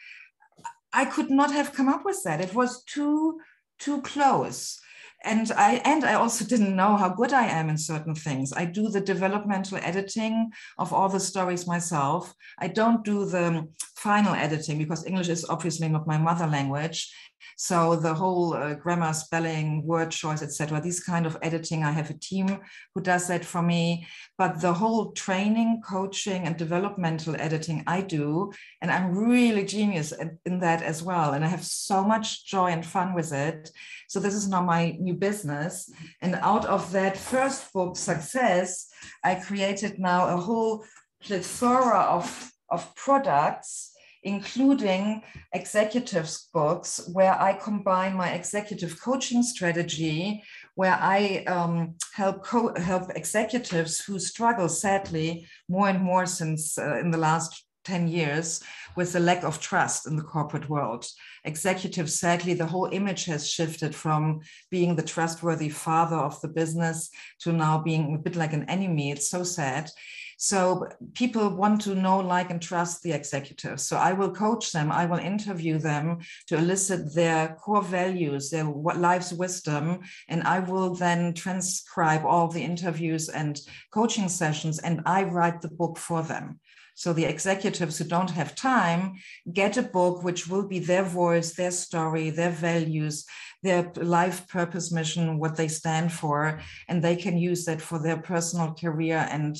I 0.93 1.05
could 1.05 1.31
not 1.31 1.51
have 1.51 1.73
come 1.73 1.89
up 1.89 2.05
with 2.05 2.21
that. 2.23 2.41
It 2.41 2.53
was 2.53 2.83
too 2.83 3.39
too 3.79 4.01
close. 4.01 4.79
And 5.25 5.51
I 5.53 5.81
and 5.85 6.03
I 6.03 6.13
also 6.13 6.45
didn't 6.53 6.75
know 6.75 6.97
how 6.97 7.09
good 7.09 7.33
I 7.33 7.47
am 7.47 7.69
in 7.69 7.77
certain 7.77 8.15
things. 8.15 8.53
I 8.53 8.65
do 8.65 8.89
the 8.89 9.01
developmental 9.01 9.79
editing 9.81 10.51
of 10.77 10.93
all 10.93 11.09
the 11.09 11.19
stories 11.19 11.65
myself. 11.65 12.33
I 12.59 12.67
don't 12.67 13.03
do 13.03 13.25
the 13.25 13.67
final 13.95 14.35
editing 14.35 14.77
because 14.77 15.05
English 15.05 15.29
is 15.29 15.45
obviously 15.49 15.89
not 15.89 16.07
my 16.07 16.17
mother 16.17 16.45
language. 16.45 17.11
So 17.57 17.95
the 17.95 18.13
whole 18.13 18.53
uh, 18.53 18.73
grammar, 18.75 19.13
spelling, 19.13 19.85
word 19.85 20.11
choice, 20.11 20.41
etc. 20.41 20.81
These 20.81 21.01
kind 21.01 21.25
of 21.25 21.37
editing, 21.41 21.83
I 21.83 21.91
have 21.91 22.09
a 22.09 22.17
team 22.17 22.59
who 22.93 23.01
does 23.01 23.27
that 23.27 23.45
for 23.45 23.61
me. 23.61 24.07
But 24.37 24.61
the 24.61 24.73
whole 24.73 25.11
training, 25.11 25.81
coaching, 25.85 26.45
and 26.45 26.57
developmental 26.57 27.35
editing, 27.35 27.83
I 27.87 28.01
do, 28.01 28.51
and 28.81 28.91
I'm 28.91 29.15
really 29.15 29.65
genius 29.65 30.13
in 30.45 30.59
that 30.59 30.81
as 30.81 31.03
well. 31.03 31.33
And 31.33 31.43
I 31.43 31.47
have 31.47 31.63
so 31.63 32.03
much 32.03 32.45
joy 32.45 32.67
and 32.67 32.85
fun 32.85 33.13
with 33.13 33.31
it. 33.31 33.71
So 34.07 34.19
this 34.19 34.33
is 34.33 34.47
now 34.47 34.63
my 34.63 34.97
new 34.99 35.13
business. 35.13 35.91
And 36.21 36.35
out 36.35 36.65
of 36.65 36.91
that 36.91 37.17
first 37.17 37.71
book, 37.73 37.97
success, 37.97 38.87
I 39.23 39.35
created 39.35 39.99
now 39.99 40.27
a 40.27 40.37
whole 40.37 40.85
plethora 41.21 41.99
of 41.99 42.51
of 42.69 42.95
products 42.95 43.92
including 44.23 45.21
executives 45.53 46.49
books 46.53 47.09
where 47.11 47.39
I 47.39 47.53
combine 47.53 48.15
my 48.15 48.31
executive 48.31 49.01
coaching 49.01 49.43
strategy, 49.43 50.43
where 50.75 50.97
I 50.99 51.43
um, 51.47 51.95
help 52.13 52.43
co- 52.43 52.73
help 52.75 53.11
executives 53.15 53.99
who 53.99 54.19
struggle 54.19 54.69
sadly 54.69 55.47
more 55.67 55.89
and 55.89 56.01
more 56.01 56.25
since 56.25 56.77
uh, 56.77 56.97
in 56.99 57.11
the 57.11 57.17
last 57.17 57.65
10 57.85 58.07
years 58.07 58.63
with 58.95 59.13
the 59.13 59.19
lack 59.19 59.43
of 59.43 59.59
trust 59.59 60.07
in 60.07 60.15
the 60.15 60.23
corporate 60.23 60.69
world. 60.69 61.05
Executives, 61.43 62.19
sadly, 62.19 62.53
the 62.53 62.65
whole 62.65 62.89
image 62.91 63.25
has 63.25 63.49
shifted 63.49 63.93
from 63.93 64.39
being 64.71 64.95
the 64.95 65.03
trustworthy 65.03 65.69
father 65.69 66.15
of 66.15 66.39
the 66.41 66.47
business 66.47 67.09
to 67.39 67.51
now 67.51 67.81
being 67.81 68.15
a 68.15 68.17
bit 68.17 68.35
like 68.35 68.53
an 68.53 68.69
enemy. 68.69 69.11
It's 69.11 69.29
so 69.29 69.43
sad. 69.43 69.89
So 70.37 70.87
people 71.13 71.49
want 71.49 71.81
to 71.81 71.95
know, 71.95 72.19
like, 72.19 72.49
and 72.49 72.61
trust 72.61 73.03
the 73.03 73.11
executives. 73.11 73.83
So 73.83 73.97
I 73.97 74.13
will 74.13 74.31
coach 74.31 74.71
them, 74.71 74.91
I 74.91 75.05
will 75.05 75.19
interview 75.19 75.77
them 75.77 76.19
to 76.47 76.57
elicit 76.57 77.13
their 77.13 77.55
core 77.59 77.81
values, 77.81 78.49
their 78.49 78.65
life's 78.65 79.33
wisdom, 79.33 80.01
and 80.27 80.43
I 80.43 80.59
will 80.59 80.95
then 80.95 81.33
transcribe 81.33 82.25
all 82.25 82.47
the 82.47 82.63
interviews 82.63 83.29
and 83.29 83.59
coaching 83.91 84.29
sessions, 84.29 84.79
and 84.79 85.01
I 85.05 85.23
write 85.23 85.61
the 85.61 85.69
book 85.69 85.97
for 85.97 86.23
them. 86.23 86.59
So 86.95 87.11
the 87.11 87.25
executives 87.25 87.97
who 87.97 88.05
don't 88.05 88.29
have 88.31 88.55
time 88.55 89.13
get 89.51 89.77
a 89.77 89.83
book 89.83 90.23
which 90.23 90.47
will 90.47 90.67
be 90.67 90.79
their 90.79 91.03
voice, 91.03 91.53
their 91.53 91.71
story, 91.71 92.29
their 92.29 92.51
values, 92.51 93.25
their 93.63 93.91
life 93.95 94.47
purpose 94.47 94.91
mission, 94.91 95.39
what 95.39 95.55
they 95.55 95.67
stand 95.67 96.11
for, 96.11 96.59
and 96.87 97.03
they 97.03 97.15
can 97.15 97.37
use 97.37 97.65
that 97.65 97.81
for 97.81 97.97
their 97.97 98.17
personal 98.17 98.73
career 98.73 99.27
and 99.31 99.57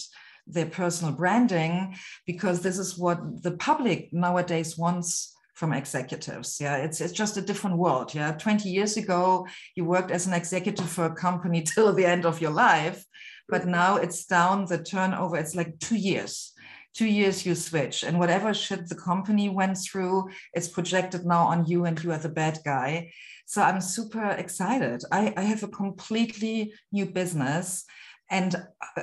their 0.48 0.66
personal 0.66 1.14
branding 1.14 1.96
because 2.26 2.62
this 2.62 2.78
is 2.78 2.98
what 2.98 3.44
the 3.44 3.52
public 3.52 4.12
nowadays 4.12 4.78
wants 4.78 5.36
from 5.54 5.72
executives 5.72 6.58
yeah 6.60 6.78
it's 6.78 7.00
it's 7.00 7.14
just 7.14 7.38
a 7.38 7.42
different 7.42 7.78
world 7.78 8.14
yeah 8.14 8.32
20 8.32 8.70
years 8.70 8.98
ago 8.98 9.48
you 9.76 9.86
worked 9.86 10.12
as 10.12 10.28
an 10.28 10.34
executive 10.34 10.90
for 10.90 11.06
a 11.06 11.16
company 11.16 11.62
till 11.74 11.94
the 11.94 12.06
end 12.06 12.26
of 12.26 12.42
your 12.42 12.52
life 12.52 13.06
but 13.50 13.62
mm-hmm. 13.62 13.72
now 13.72 13.96
it's 13.98 14.26
down 14.26 14.66
the 14.66 14.84
turnover. 14.84 15.38
It's 15.38 15.56
like 15.56 15.80
two 15.80 15.96
years. 15.96 16.54
Two 16.94 17.08
years 17.08 17.44
you 17.44 17.56
switch, 17.56 18.04
and 18.04 18.20
whatever 18.20 18.54
shit 18.54 18.88
the 18.88 18.96
company 18.96 19.50
went 19.50 19.80
through, 19.80 20.30
it's 20.54 20.68
projected 20.68 21.26
now 21.26 21.46
on 21.48 21.66
you, 21.66 21.86
and 21.86 22.02
you 22.04 22.12
are 22.12 22.20
the 22.20 22.30
bad 22.30 22.60
guy. 22.64 23.12
So 23.48 23.64
I'm 23.64 23.82
super 23.82 24.30
excited. 24.30 25.04
I, 25.12 25.34
I 25.36 25.42
have 25.42 25.64
a 25.64 25.68
completely 25.68 26.72
new 26.92 27.08
business, 27.08 27.86
and 28.30 28.56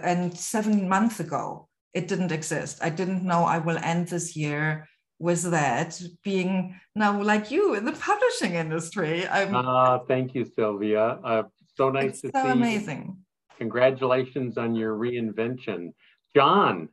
and 0.02 0.36
seven 0.36 0.88
months 0.88 1.20
ago 1.20 1.68
it 1.92 2.08
didn't 2.08 2.32
exist. 2.32 2.78
I 2.82 2.90
didn't 2.90 3.24
know 3.24 3.44
I 3.44 3.58
will 3.58 3.78
end 3.78 4.08
this 4.08 4.36
year 4.36 4.88
with 5.18 5.50
that 5.50 6.00
being 6.24 6.78
now 6.94 7.20
like 7.22 7.50
you 7.50 7.74
in 7.74 7.84
the 7.84 7.92
publishing 7.92 8.54
industry. 8.54 9.26
I'm, 9.28 9.54
uh, 9.54 9.98
thank 10.08 10.34
you, 10.34 10.44
Sylvia. 10.44 11.18
Uh, 11.22 11.42
so 11.76 11.90
nice 11.90 12.20
to 12.22 12.28
see 12.28 12.30
you. 12.32 12.32
so 12.34 12.44
see 12.44 12.50
amazing. 12.50 13.04
You. 13.06 13.16
Congratulations 13.58 14.56
on 14.56 14.74
your 14.74 14.94
reinvention. 14.96 15.92
John, 16.34 16.88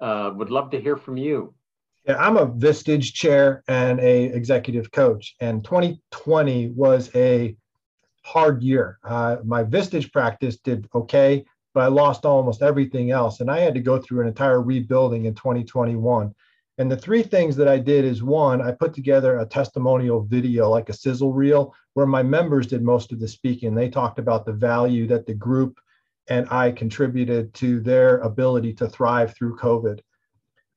uh, 0.00 0.32
would 0.34 0.50
love 0.50 0.70
to 0.72 0.80
hear 0.80 0.96
from 0.96 1.16
you. 1.16 1.54
Yeah, 2.06 2.16
I'm 2.16 2.36
a 2.36 2.46
Vistage 2.46 3.12
chair 3.12 3.62
and 3.68 4.00
a 4.00 4.24
executive 4.24 4.90
coach, 4.90 5.36
and 5.40 5.62
2020 5.64 6.68
was 6.68 7.10
a 7.14 7.56
hard 8.24 8.62
year. 8.62 8.98
Uh, 9.04 9.36
my 9.44 9.64
Vistage 9.64 10.10
practice 10.12 10.56
did 10.58 10.88
okay, 10.94 11.44
but 11.74 11.80
I 11.80 11.86
lost 11.86 12.24
almost 12.24 12.62
everything 12.62 13.10
else, 13.10 13.40
and 13.40 13.50
I 13.50 13.60
had 13.60 13.74
to 13.74 13.80
go 13.80 13.98
through 13.98 14.22
an 14.22 14.28
entire 14.28 14.60
rebuilding 14.60 15.26
in 15.26 15.34
2021. 15.34 16.34
And 16.78 16.90
the 16.90 16.96
three 16.96 17.22
things 17.22 17.56
that 17.56 17.68
I 17.68 17.78
did 17.78 18.04
is 18.04 18.22
one, 18.22 18.62
I 18.62 18.72
put 18.72 18.94
together 18.94 19.38
a 19.38 19.46
testimonial 19.46 20.22
video, 20.22 20.70
like 20.70 20.88
a 20.88 20.94
sizzle 20.94 21.32
reel, 21.32 21.74
where 21.94 22.06
my 22.06 22.22
members 22.22 22.66
did 22.66 22.82
most 22.82 23.12
of 23.12 23.20
the 23.20 23.28
speaking. 23.28 23.74
They 23.74 23.90
talked 23.90 24.18
about 24.18 24.46
the 24.46 24.52
value 24.52 25.06
that 25.08 25.26
the 25.26 25.34
group 25.34 25.78
and 26.28 26.46
I 26.50 26.70
contributed 26.70 27.52
to 27.54 27.80
their 27.80 28.18
ability 28.18 28.72
to 28.74 28.88
thrive 28.88 29.34
through 29.34 29.58
COVID. 29.58 30.00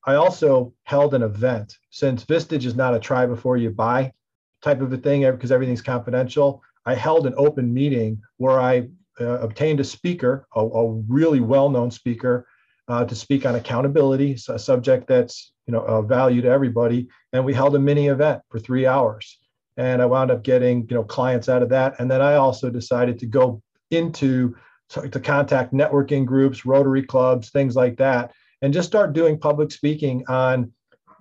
I 0.04 0.16
also 0.16 0.74
held 0.82 1.14
an 1.14 1.22
event 1.22 1.78
since 1.90 2.24
Vistage 2.24 2.66
is 2.66 2.74
not 2.74 2.94
a 2.94 3.00
try 3.00 3.24
before 3.24 3.56
you 3.56 3.70
buy 3.70 4.12
type 4.60 4.80
of 4.80 4.92
a 4.92 4.96
thing 4.96 5.22
because 5.30 5.52
everything's 5.52 5.82
confidential. 5.82 6.62
I 6.84 6.94
held 6.94 7.26
an 7.26 7.34
open 7.36 7.72
meeting 7.72 8.20
where 8.36 8.60
I 8.60 8.88
uh, 9.20 9.38
obtained 9.40 9.80
a 9.80 9.84
speaker, 9.84 10.46
a, 10.54 10.60
a 10.60 10.92
really 11.08 11.40
well 11.40 11.68
known 11.68 11.90
speaker, 11.90 12.46
uh, 12.88 13.04
to 13.04 13.14
speak 13.14 13.46
on 13.46 13.54
accountability, 13.54 14.36
a 14.48 14.58
subject 14.58 15.06
that's 15.06 15.52
you 15.66 15.72
know 15.72 15.80
of 15.80 16.08
value 16.08 16.42
to 16.42 16.48
everybody. 16.48 17.08
And 17.32 17.44
we 17.44 17.54
held 17.54 17.74
a 17.74 17.78
mini 17.78 18.08
event 18.08 18.42
for 18.50 18.58
three 18.58 18.86
hours, 18.86 19.38
and 19.76 20.02
I 20.02 20.06
wound 20.06 20.30
up 20.30 20.42
getting 20.42 20.86
you 20.88 20.96
know 20.96 21.04
clients 21.04 21.48
out 21.48 21.62
of 21.62 21.68
that. 21.70 21.98
And 21.98 22.10
then 22.10 22.20
I 22.20 22.34
also 22.34 22.70
decided 22.70 23.18
to 23.20 23.26
go 23.26 23.62
into 23.90 24.56
to, 24.90 25.08
to 25.08 25.20
contact 25.20 25.72
networking 25.72 26.26
groups, 26.26 26.66
Rotary 26.66 27.02
clubs, 27.02 27.50
things 27.50 27.74
like 27.74 27.96
that, 27.98 28.32
and 28.62 28.74
just 28.74 28.88
start 28.88 29.12
doing 29.12 29.38
public 29.38 29.72
speaking 29.72 30.24
on 30.28 30.72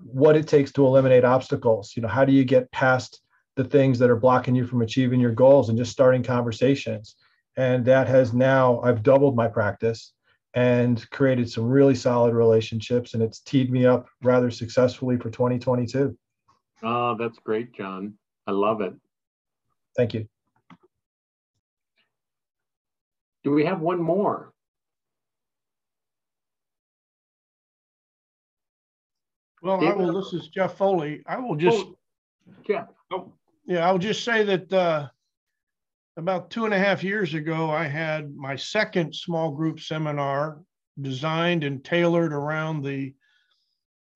what 0.05 0.35
it 0.35 0.47
takes 0.47 0.71
to 0.73 0.85
eliminate 0.85 1.23
obstacles. 1.23 1.93
You 1.95 2.01
know, 2.01 2.09
how 2.09 2.25
do 2.25 2.33
you 2.33 2.43
get 2.43 2.69
past 2.71 3.21
the 3.55 3.63
things 3.63 3.99
that 3.99 4.09
are 4.09 4.15
blocking 4.15 4.55
you 4.55 4.65
from 4.65 4.81
achieving 4.81 5.19
your 5.19 5.31
goals 5.31 5.69
and 5.69 5.77
just 5.77 5.91
starting 5.91 6.23
conversations. 6.23 7.15
And 7.55 7.85
that 7.85 8.07
has 8.07 8.33
now, 8.33 8.81
I've 8.81 9.03
doubled 9.03 9.35
my 9.35 9.47
practice 9.47 10.13
and 10.53 11.09
created 11.09 11.49
some 11.49 11.65
really 11.65 11.95
solid 11.95 12.33
relationships 12.33 13.13
and 13.13 13.23
it's 13.23 13.39
teed 13.39 13.71
me 13.71 13.85
up 13.85 14.07
rather 14.21 14.51
successfully 14.51 15.17
for 15.17 15.29
2022 15.31 16.15
oh 16.83 17.15
that's 17.17 17.39
great 17.39 17.73
john. 17.73 18.13
I 18.45 18.51
love 18.51 18.81
it. 18.81 18.93
Thank 19.95 20.13
you. 20.13 20.27
Do 23.45 23.51
we 23.51 23.63
have 23.65 23.79
one 23.79 24.01
more? 24.01 24.51
Well 29.61 29.83
I 29.83 29.93
will, 29.93 30.21
this 30.21 30.33
is 30.33 30.49
jeff 30.49 30.77
foley. 30.77 31.23
I 31.25 31.37
will 31.37 31.55
just 31.55 31.85
oh, 31.87 31.95
jeff. 32.67 32.89
Oh, 33.11 33.31
yeah 33.65 33.87
i'll 33.87 33.97
just 33.97 34.23
say 34.23 34.43
that 34.43 34.71
uh, 34.73 35.07
about 36.17 36.49
two 36.49 36.65
and 36.65 36.73
a 36.73 36.79
half 36.79 37.03
years 37.03 37.33
ago, 37.33 37.69
I 37.71 37.85
had 37.85 38.35
my 38.35 38.55
second 38.55 39.15
small 39.15 39.51
group 39.51 39.79
seminar 39.79 40.61
designed 41.01 41.63
and 41.63 41.83
tailored 41.83 42.33
around 42.33 42.83
the 42.83 43.13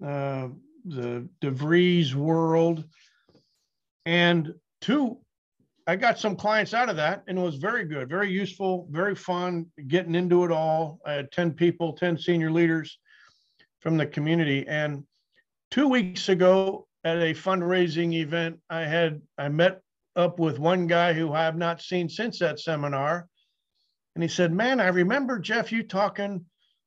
uh, 0.05 0.49
the 0.85 1.27
DeVries 1.41 2.13
world. 2.13 2.85
And 4.05 4.53
two, 4.79 5.17
I 5.85 5.95
got 5.95 6.19
some 6.19 6.35
clients 6.35 6.73
out 6.73 6.89
of 6.89 6.95
that 6.97 7.23
and 7.27 7.37
it 7.37 7.41
was 7.41 7.55
very 7.55 7.85
good, 7.85 8.09
very 8.09 8.29
useful, 8.29 8.87
very 8.91 9.15
fun 9.15 9.65
getting 9.87 10.15
into 10.15 10.45
it 10.45 10.51
all. 10.51 10.99
I 11.05 11.13
had 11.13 11.31
10 11.31 11.53
people, 11.53 11.93
10 11.93 12.17
senior 12.17 12.51
leaders 12.51 12.99
from 13.79 13.97
the 13.97 14.05
community. 14.05 14.65
And 14.67 15.03
two 15.71 15.87
weeks 15.87 16.29
ago 16.29 16.87
at 17.03 17.17
a 17.17 17.33
fundraising 17.33 18.13
event, 18.13 18.59
I 18.69 18.81
had 18.81 19.21
I 19.37 19.49
met 19.49 19.81
up 20.17 20.39
with 20.39 20.59
one 20.59 20.87
guy 20.87 21.13
who 21.13 21.31
I 21.31 21.43
have 21.43 21.57
not 21.57 21.81
seen 21.81 22.09
since 22.09 22.39
that 22.39 22.59
seminar. 22.59 23.27
And 24.15 24.23
he 24.23 24.27
said, 24.27 24.51
Man, 24.51 24.79
I 24.79 24.87
remember, 24.87 25.39
Jeff, 25.39 25.71
you 25.71 25.83
talking 25.83 26.45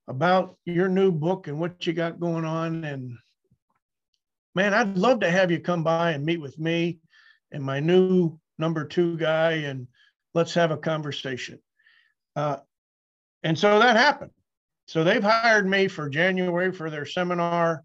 about 0.08 0.56
your 0.64 0.88
new 0.88 1.12
book 1.12 1.46
and 1.46 1.60
what 1.60 1.86
you 1.86 1.92
got 1.92 2.18
going 2.18 2.44
on. 2.44 2.84
And 2.84 3.16
man, 4.54 4.74
I'd 4.74 4.98
love 4.98 5.20
to 5.20 5.30
have 5.30 5.50
you 5.50 5.60
come 5.60 5.84
by 5.84 6.10
and 6.10 6.24
meet 6.24 6.40
with 6.40 6.58
me 6.58 6.98
and 7.52 7.62
my 7.62 7.78
new 7.78 8.38
number 8.58 8.84
two 8.84 9.16
guy, 9.16 9.52
and 9.52 9.86
let's 10.34 10.54
have 10.54 10.70
a 10.70 10.76
conversation. 10.76 11.60
Uh, 12.36 12.58
and 13.42 13.58
so 13.58 13.78
that 13.78 13.96
happened. 13.96 14.32
So 14.86 15.04
they've 15.04 15.22
hired 15.22 15.68
me 15.68 15.88
for 15.88 16.08
January 16.08 16.72
for 16.72 16.90
their 16.90 17.06
seminar, 17.06 17.84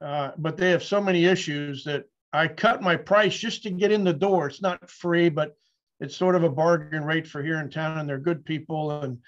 uh, 0.00 0.30
but 0.38 0.56
they 0.56 0.70
have 0.70 0.84
so 0.84 1.00
many 1.00 1.26
issues 1.26 1.84
that 1.84 2.04
I 2.32 2.48
cut 2.48 2.82
my 2.82 2.96
price 2.96 3.36
just 3.36 3.64
to 3.64 3.70
get 3.70 3.92
in 3.92 4.04
the 4.04 4.12
door. 4.12 4.46
It's 4.46 4.62
not 4.62 4.88
free, 4.88 5.28
but 5.28 5.56
it's 5.98 6.16
sort 6.16 6.36
of 6.36 6.44
a 6.44 6.48
bargain 6.48 7.04
rate 7.04 7.26
for 7.26 7.42
here 7.42 7.60
in 7.60 7.70
town, 7.70 7.98
and 7.98 8.08
they're 8.08 8.18
good 8.18 8.44
people, 8.44 8.90
and 9.02 9.18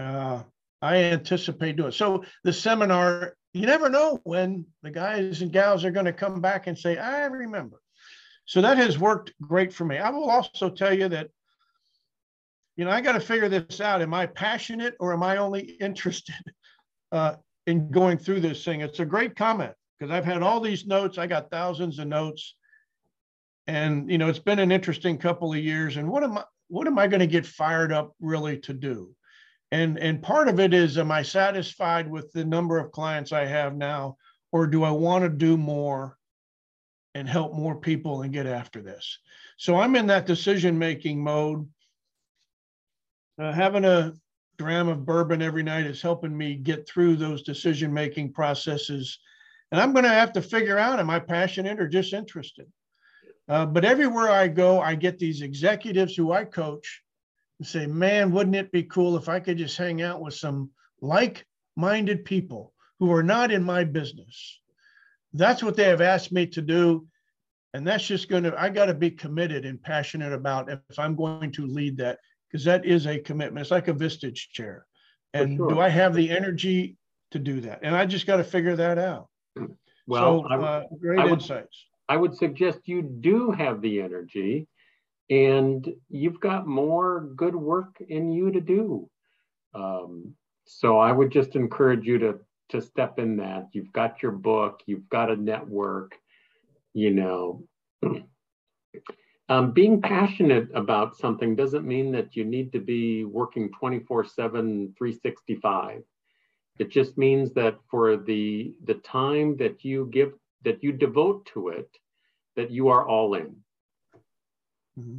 uh, 0.00 0.42
I 0.80 0.96
anticipate 0.96 1.76
doing 1.76 1.88
it. 1.88 1.94
So 1.94 2.24
the 2.44 2.52
seminar, 2.52 3.36
you 3.52 3.66
never 3.66 3.88
know 3.88 4.20
when 4.22 4.64
the 4.82 4.90
guys 4.90 5.42
and 5.42 5.52
gals 5.52 5.84
are 5.84 5.90
going 5.90 6.06
to 6.06 6.12
come 6.12 6.40
back 6.40 6.68
and 6.68 6.78
say, 6.78 6.96
"I 6.96 7.24
remember." 7.26 7.80
So 8.46 8.62
that 8.62 8.78
has 8.78 8.98
worked 8.98 9.32
great 9.42 9.72
for 9.72 9.84
me. 9.84 9.98
I 9.98 10.10
will 10.10 10.30
also 10.30 10.70
tell 10.70 10.92
you 10.92 11.08
that, 11.08 11.28
you 12.76 12.84
know, 12.84 12.90
I 12.90 13.00
got 13.00 13.12
to 13.12 13.20
figure 13.20 13.48
this 13.48 13.80
out. 13.80 14.02
Am 14.02 14.14
I 14.14 14.26
passionate 14.26 14.94
or 14.98 15.12
am 15.12 15.22
I 15.22 15.36
only 15.36 15.60
interested 15.80 16.34
uh, 17.12 17.36
in 17.66 17.90
going 17.90 18.18
through 18.18 18.40
this 18.40 18.64
thing? 18.64 18.80
It's 18.80 19.00
a 19.00 19.04
great 19.04 19.36
comment 19.36 19.74
because 20.00 20.12
I've 20.12 20.24
had 20.24 20.42
all 20.42 20.60
these 20.60 20.86
notes. 20.86 21.18
I 21.18 21.26
got 21.26 21.50
thousands 21.50 21.98
of 21.98 22.08
notes, 22.08 22.54
and 23.66 24.10
you 24.10 24.18
know 24.18 24.28
it's 24.28 24.38
been 24.38 24.58
an 24.58 24.72
interesting 24.72 25.18
couple 25.18 25.52
of 25.52 25.58
years. 25.58 25.96
And 25.96 26.08
what 26.08 26.22
am 26.22 26.38
I? 26.38 26.44
What 26.68 26.86
am 26.86 26.98
I 26.98 27.06
going 27.06 27.20
to 27.20 27.26
get 27.26 27.46
fired 27.46 27.92
up 27.92 28.14
really 28.20 28.58
to 28.60 28.72
do? 28.72 29.14
And 29.70 29.98
and 29.98 30.22
part 30.22 30.48
of 30.48 30.58
it 30.58 30.72
is, 30.72 30.96
am 30.96 31.12
I 31.12 31.22
satisfied 31.22 32.10
with 32.10 32.32
the 32.32 32.44
number 32.44 32.78
of 32.78 32.92
clients 32.92 33.32
I 33.32 33.44
have 33.44 33.76
now, 33.76 34.16
or 34.52 34.66
do 34.66 34.82
I 34.82 34.90
want 34.90 35.24
to 35.24 35.28
do 35.28 35.56
more 35.56 36.16
and 37.14 37.28
help 37.28 37.54
more 37.54 37.76
people 37.76 38.22
and 38.22 38.32
get 38.32 38.46
after 38.46 38.80
this? 38.80 39.18
So 39.58 39.76
I'm 39.76 39.96
in 39.96 40.06
that 40.06 40.26
decision 40.26 40.78
making 40.78 41.22
mode. 41.22 41.68
Uh, 43.38 43.52
having 43.52 43.84
a 43.84 44.12
dram 44.58 44.88
of 44.88 45.06
bourbon 45.06 45.40
every 45.40 45.62
night 45.62 45.86
is 45.86 46.02
helping 46.02 46.36
me 46.36 46.54
get 46.54 46.86
through 46.86 47.16
those 47.16 47.42
decision 47.42 47.92
making 47.92 48.32
processes 48.32 49.18
and 49.72 49.80
I'm 49.80 49.92
going 49.92 50.04
to 50.04 50.10
have 50.10 50.32
to 50.34 50.42
figure 50.42 50.78
out 50.78 50.98
am 50.98 51.10
I 51.10 51.18
passionate 51.18 51.80
or 51.80 51.88
just 51.88 52.12
interested? 52.12 52.66
Uh, 53.48 53.66
but 53.66 53.84
everywhere 53.84 54.30
I 54.30 54.48
go, 54.48 54.80
I 54.80 54.94
get 54.94 55.18
these 55.18 55.42
executives 55.42 56.14
who 56.14 56.32
I 56.32 56.44
coach 56.44 57.02
and 57.58 57.66
say, 57.66 57.86
man, 57.86 58.30
wouldn't 58.32 58.56
it 58.56 58.72
be 58.72 58.84
cool 58.84 59.16
if 59.16 59.28
I 59.28 59.40
could 59.40 59.58
just 59.58 59.76
hang 59.76 60.02
out 60.02 60.20
with 60.20 60.34
some 60.34 60.70
like 61.00 61.44
minded 61.76 62.24
people 62.24 62.72
who 62.98 63.12
are 63.12 63.22
not 63.22 63.50
in 63.50 63.62
my 63.62 63.84
business? 63.84 64.60
That's 65.32 65.62
what 65.62 65.76
they 65.76 65.84
have 65.84 66.00
asked 66.00 66.32
me 66.32 66.46
to 66.46 66.62
do. 66.62 67.06
And 67.72 67.86
that's 67.86 68.06
just 68.06 68.28
going 68.28 68.42
to, 68.44 68.60
I 68.60 68.68
got 68.68 68.86
to 68.86 68.94
be 68.94 69.10
committed 69.10 69.64
and 69.64 69.80
passionate 69.80 70.32
about 70.32 70.70
if 70.70 70.98
I'm 70.98 71.14
going 71.14 71.52
to 71.52 71.66
lead 71.66 71.96
that, 71.98 72.18
because 72.50 72.64
that 72.64 72.84
is 72.84 73.06
a 73.06 73.18
commitment. 73.18 73.62
It's 73.62 73.70
like 73.70 73.88
a 73.88 73.94
Vistage 73.94 74.50
chair. 74.52 74.86
And 75.34 75.56
sure. 75.56 75.70
do 75.70 75.80
I 75.80 75.88
have 75.88 76.14
the 76.14 76.30
energy 76.30 76.96
to 77.30 77.38
do 77.38 77.60
that? 77.62 77.80
And 77.82 77.94
I 77.94 78.06
just 78.06 78.26
got 78.26 78.38
to 78.38 78.44
figure 78.44 78.74
that 78.76 78.98
out. 78.98 79.28
Well, 80.06 80.44
so, 80.48 80.54
uh, 80.54 80.84
great 81.00 81.20
I 81.20 81.24
would, 81.24 81.34
insights. 81.34 81.86
I 82.08 82.16
would 82.16 82.34
suggest 82.34 82.80
you 82.86 83.02
do 83.02 83.52
have 83.52 83.80
the 83.80 84.00
energy 84.00 84.66
and 85.30 85.88
you've 86.08 86.40
got 86.40 86.66
more 86.66 87.30
good 87.36 87.54
work 87.54 88.02
in 88.08 88.32
you 88.32 88.50
to 88.50 88.60
do. 88.60 89.08
Um, 89.74 90.34
so 90.64 90.98
I 90.98 91.12
would 91.12 91.30
just 91.30 91.54
encourage 91.54 92.06
you 92.06 92.18
to 92.18 92.40
to 92.70 92.80
step 92.80 93.18
in 93.18 93.36
that. 93.36 93.68
You've 93.72 93.92
got 93.92 94.22
your 94.22 94.32
book, 94.32 94.80
you've 94.86 95.08
got 95.08 95.30
a 95.30 95.36
network, 95.36 96.12
you 96.92 97.10
know. 97.10 97.64
um, 99.48 99.72
being 99.72 100.00
passionate 100.00 100.68
about 100.74 101.16
something 101.16 101.56
doesn't 101.56 101.84
mean 101.84 102.12
that 102.12 102.36
you 102.36 102.44
need 102.44 102.72
to 102.72 102.78
be 102.78 103.24
working 103.24 103.70
24 103.72 104.24
7, 104.24 104.94
365. 104.96 106.02
It 106.80 106.88
just 106.88 107.18
means 107.18 107.52
that 107.52 107.76
for 107.90 108.16
the, 108.16 108.74
the 108.84 108.94
time 108.94 109.56
that 109.58 109.84
you 109.84 110.08
give, 110.10 110.32
that 110.64 110.82
you 110.82 110.92
devote 110.92 111.40
to 111.52 111.68
it, 111.68 111.90
that 112.56 112.70
you 112.70 112.88
are 112.88 113.06
all 113.06 113.34
in. 113.34 113.50
Mm-hmm. 114.98 115.18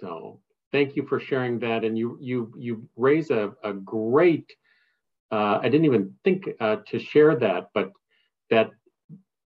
So 0.00 0.40
thank 0.70 0.96
you 0.96 1.06
for 1.06 1.18
sharing 1.18 1.58
that. 1.60 1.84
And 1.84 1.96
you 1.96 2.18
you 2.20 2.52
you 2.58 2.88
raise 2.96 3.30
a, 3.30 3.52
a 3.64 3.72
great, 3.72 4.48
uh, 5.30 5.58
I 5.62 5.68
didn't 5.70 5.86
even 5.86 6.14
think 6.24 6.48
uh, 6.60 6.76
to 6.88 6.98
share 6.98 7.34
that, 7.36 7.68
but 7.72 7.92
that 8.50 8.70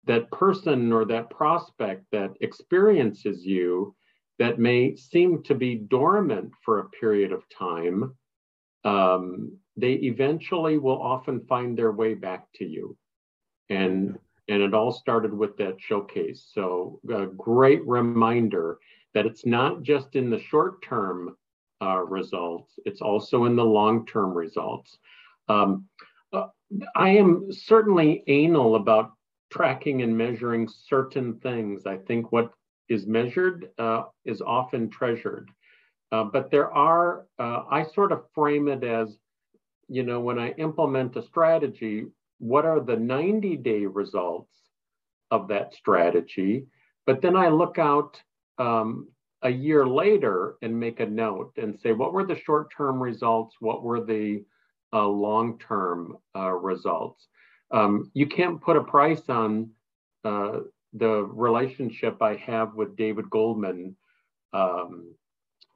that 0.06 0.30
person 0.30 0.92
or 0.92 1.04
that 1.04 1.30
prospect 1.30 2.04
that 2.12 2.30
experiences 2.40 3.44
you 3.44 3.94
that 4.38 4.58
may 4.58 4.96
seem 4.96 5.42
to 5.42 5.54
be 5.54 5.74
dormant 5.74 6.52
for 6.64 6.78
a 6.78 6.90
period 6.90 7.32
of 7.32 7.42
time, 7.48 8.14
um, 8.86 9.52
they 9.76 9.94
eventually 9.94 10.78
will 10.78 11.02
often 11.02 11.44
find 11.46 11.76
their 11.76 11.92
way 11.92 12.14
back 12.14 12.46
to 12.54 12.64
you. 12.64 12.96
And 13.68 14.18
and 14.48 14.62
it 14.62 14.74
all 14.74 14.92
started 14.92 15.34
with 15.34 15.56
that 15.56 15.74
showcase. 15.80 16.48
So 16.54 17.00
a 17.12 17.26
great 17.26 17.84
reminder 17.84 18.78
that 19.12 19.26
it's 19.26 19.44
not 19.44 19.82
just 19.82 20.14
in 20.14 20.30
the 20.30 20.38
short 20.38 20.82
term 20.82 21.36
uh, 21.82 21.98
results, 22.04 22.78
it's 22.84 23.02
also 23.02 23.44
in 23.46 23.56
the 23.56 23.64
long 23.64 24.06
term 24.06 24.32
results. 24.32 24.96
Um, 25.48 25.86
uh, 26.32 26.46
I 26.94 27.10
am 27.10 27.50
certainly 27.50 28.22
anal 28.28 28.76
about 28.76 29.12
tracking 29.50 30.02
and 30.02 30.16
measuring 30.16 30.68
certain 30.68 31.40
things. 31.40 31.86
I 31.86 31.96
think 31.96 32.30
what 32.30 32.52
is 32.88 33.06
measured 33.06 33.70
uh, 33.78 34.04
is 34.24 34.40
often 34.42 34.90
treasured. 34.90 35.50
Uh, 36.12 36.24
but 36.24 36.50
there 36.50 36.72
are, 36.72 37.26
uh, 37.38 37.62
I 37.70 37.84
sort 37.84 38.12
of 38.12 38.24
frame 38.34 38.68
it 38.68 38.84
as, 38.84 39.16
you 39.88 40.02
know, 40.02 40.20
when 40.20 40.38
I 40.38 40.50
implement 40.52 41.16
a 41.16 41.22
strategy, 41.22 42.06
what 42.38 42.64
are 42.64 42.80
the 42.80 42.96
90 42.96 43.56
day 43.56 43.86
results 43.86 44.54
of 45.30 45.48
that 45.48 45.74
strategy? 45.74 46.66
But 47.06 47.22
then 47.22 47.36
I 47.36 47.48
look 47.48 47.78
out 47.78 48.20
um, 48.58 49.08
a 49.42 49.50
year 49.50 49.86
later 49.86 50.56
and 50.62 50.78
make 50.78 51.00
a 51.00 51.06
note 51.06 51.52
and 51.56 51.78
say, 51.78 51.92
what 51.92 52.12
were 52.12 52.24
the 52.24 52.40
short 52.40 52.68
term 52.76 53.02
results? 53.02 53.56
What 53.60 53.82
were 53.82 54.04
the 54.04 54.44
uh, 54.92 55.06
long 55.06 55.58
term 55.58 56.16
uh, 56.34 56.52
results? 56.52 57.26
Um, 57.70 58.10
you 58.14 58.26
can't 58.26 58.60
put 58.60 58.76
a 58.76 58.84
price 58.84 59.28
on 59.28 59.70
uh, 60.24 60.60
the 60.92 61.24
relationship 61.24 62.22
I 62.22 62.36
have 62.36 62.74
with 62.74 62.96
David 62.96 63.28
Goldman 63.30 63.96
um, 64.52 65.14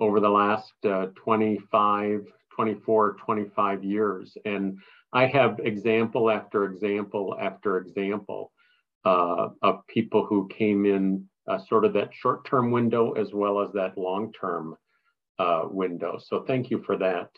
over 0.01 0.21
the 0.21 0.29
last 0.29 0.73
uh, 0.85 1.07
25, 1.17 2.27
24, 2.55 3.13
25 3.15 3.85
years. 3.85 4.37
And 4.45 4.79
I 5.13 5.27
have 5.27 5.61
example 5.61 6.31
after 6.31 6.65
example 6.65 7.37
after 7.41 7.79
example 7.79 8.53
uh, 9.05 9.49
of 9.63 9.87
people 9.87 10.25
who 10.25 10.49
came 10.49 10.85
in 10.87 11.27
uh, 11.49 11.59
sort 11.59 11.85
of 11.85 11.93
that 11.95 12.11
short 12.13 12.45
term 12.45 12.71
window 12.71 13.13
as 13.13 13.33
well 13.33 13.61
as 13.61 13.73
that 13.73 13.97
long 13.97 14.33
term 14.33 14.77
uh, 15.39 15.63
window. 15.65 16.19
So 16.19 16.45
thank 16.47 16.71
you 16.71 16.83
for 16.83 16.97
that. 16.99 17.31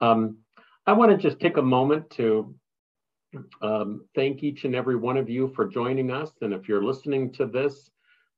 Um, 0.00 0.38
I 0.86 0.92
want 0.92 1.10
to 1.10 1.16
just 1.16 1.40
take 1.40 1.56
a 1.56 1.62
moment 1.62 2.08
to 2.10 2.54
um, 3.62 4.06
thank 4.14 4.42
each 4.42 4.64
and 4.64 4.74
every 4.74 4.96
one 4.96 5.16
of 5.16 5.28
you 5.28 5.52
for 5.54 5.66
joining 5.66 6.10
us. 6.10 6.30
And 6.40 6.52
if 6.52 6.68
you're 6.68 6.84
listening 6.84 7.32
to 7.34 7.46
this 7.46 7.90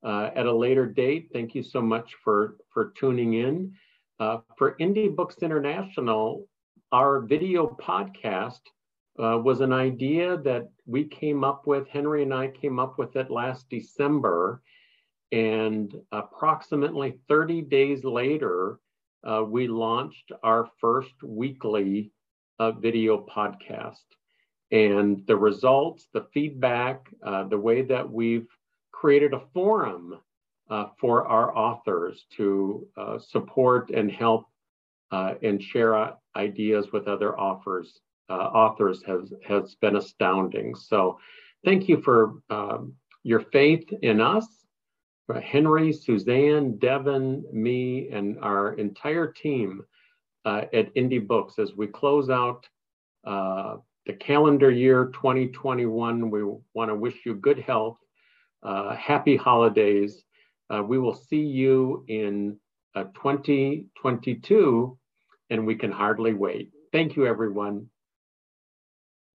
uh, 0.03 0.31
at 0.35 0.47
a 0.47 0.53
later 0.53 0.87
date, 0.87 1.29
thank 1.33 1.55
you 1.55 1.63
so 1.63 1.81
much 1.81 2.15
for, 2.25 2.57
for 2.73 2.93
tuning 2.99 3.35
in. 3.35 3.73
Uh, 4.19 4.39
for 4.57 4.77
Indie 4.79 5.15
Books 5.15 5.37
International, 5.43 6.47
our 6.93 7.21
video 7.21 7.77
podcast 7.81 8.61
uh, 9.19 9.39
was 9.39 9.61
an 9.61 9.73
idea 9.73 10.37
that 10.39 10.69
we 10.87 11.05
came 11.05 11.45
up 11.45 11.67
with. 11.67 11.87
Henry 11.89 12.23
and 12.23 12.33
I 12.33 12.49
came 12.49 12.79
up 12.79 12.99
with 12.99 13.17
it 13.17 13.31
last 13.31 13.69
December. 13.69 14.63
And 15.33 15.95
approximately 16.13 17.19
30 17.29 17.63
days 17.63 18.03
later, 18.05 18.81
uh, 19.23 19.45
we 19.47 19.69
launched 19.69 20.33
our 20.43 20.69
first 20.81 21.15
weekly 21.23 22.13
uh, 22.59 22.73
video 22.73 23.27
podcast. 23.27 24.05
And 24.73 25.27
the 25.27 25.37
results, 25.37 26.09
the 26.13 26.27
feedback, 26.33 27.09
uh, 27.25 27.45
the 27.45 27.59
way 27.59 27.83
that 27.83 28.11
we've 28.11 28.49
created 29.01 29.33
a 29.33 29.41
forum 29.55 30.21
uh, 30.69 30.87
for 31.01 31.27
our 31.27 31.57
authors 31.57 32.27
to 32.37 32.87
uh, 32.99 33.19
support 33.19 33.89
and 33.91 34.11
help 34.11 34.45
uh, 35.11 35.35
and 35.43 35.63
share 35.63 36.15
ideas 36.37 36.93
with 36.93 37.09
other 37.09 37.39
authors 37.39 38.01
uh, 38.29 38.35
authors 38.35 39.03
has 39.07 39.33
has 39.45 39.75
been 39.81 39.97
astounding. 39.97 40.75
So, 40.75 41.19
thank 41.65 41.89
you 41.89 42.01
for 42.03 42.35
um, 42.51 42.93
your 43.25 43.41
faith 43.41 43.93
in 44.03 44.21
us, 44.21 44.47
Henry, 45.43 45.93
Suzanne, 45.93 46.77
Devin, 46.79 47.45
me, 47.53 48.09
and 48.11 48.39
our 48.41 48.75
entire 48.75 49.33
team 49.33 49.83
uh, 50.45 50.63
at 50.73 50.95
Indie 50.95 51.27
Books 51.27 51.59
as 51.59 51.75
we 51.75 51.87
close 51.87 52.31
out 52.31 52.69
uh, 53.25 53.77
the 54.07 54.13
calendar 54.13 54.71
year 54.71 55.07
2021. 55.15 56.31
We 56.31 56.43
want 56.75 56.91
to 56.91 56.95
wish 56.95 57.15
you 57.25 57.35
good 57.35 57.59
health, 57.59 57.99
uh, 58.63 58.95
happy 58.97 59.37
holidays. 59.37 60.23
Uh, 60.69 60.83
we 60.83 60.99
will 60.99 61.15
see 61.15 61.41
you 61.41 62.05
in 62.09 62.57
uh, 62.95 63.05
2022, 63.15 64.99
and 65.51 65.67
we 65.67 65.75
can 65.75 65.93
hardly 65.93 66.35
wait. 66.35 66.71
Thank 66.93 67.17
you, 67.17 67.27
everyone. 67.27 67.90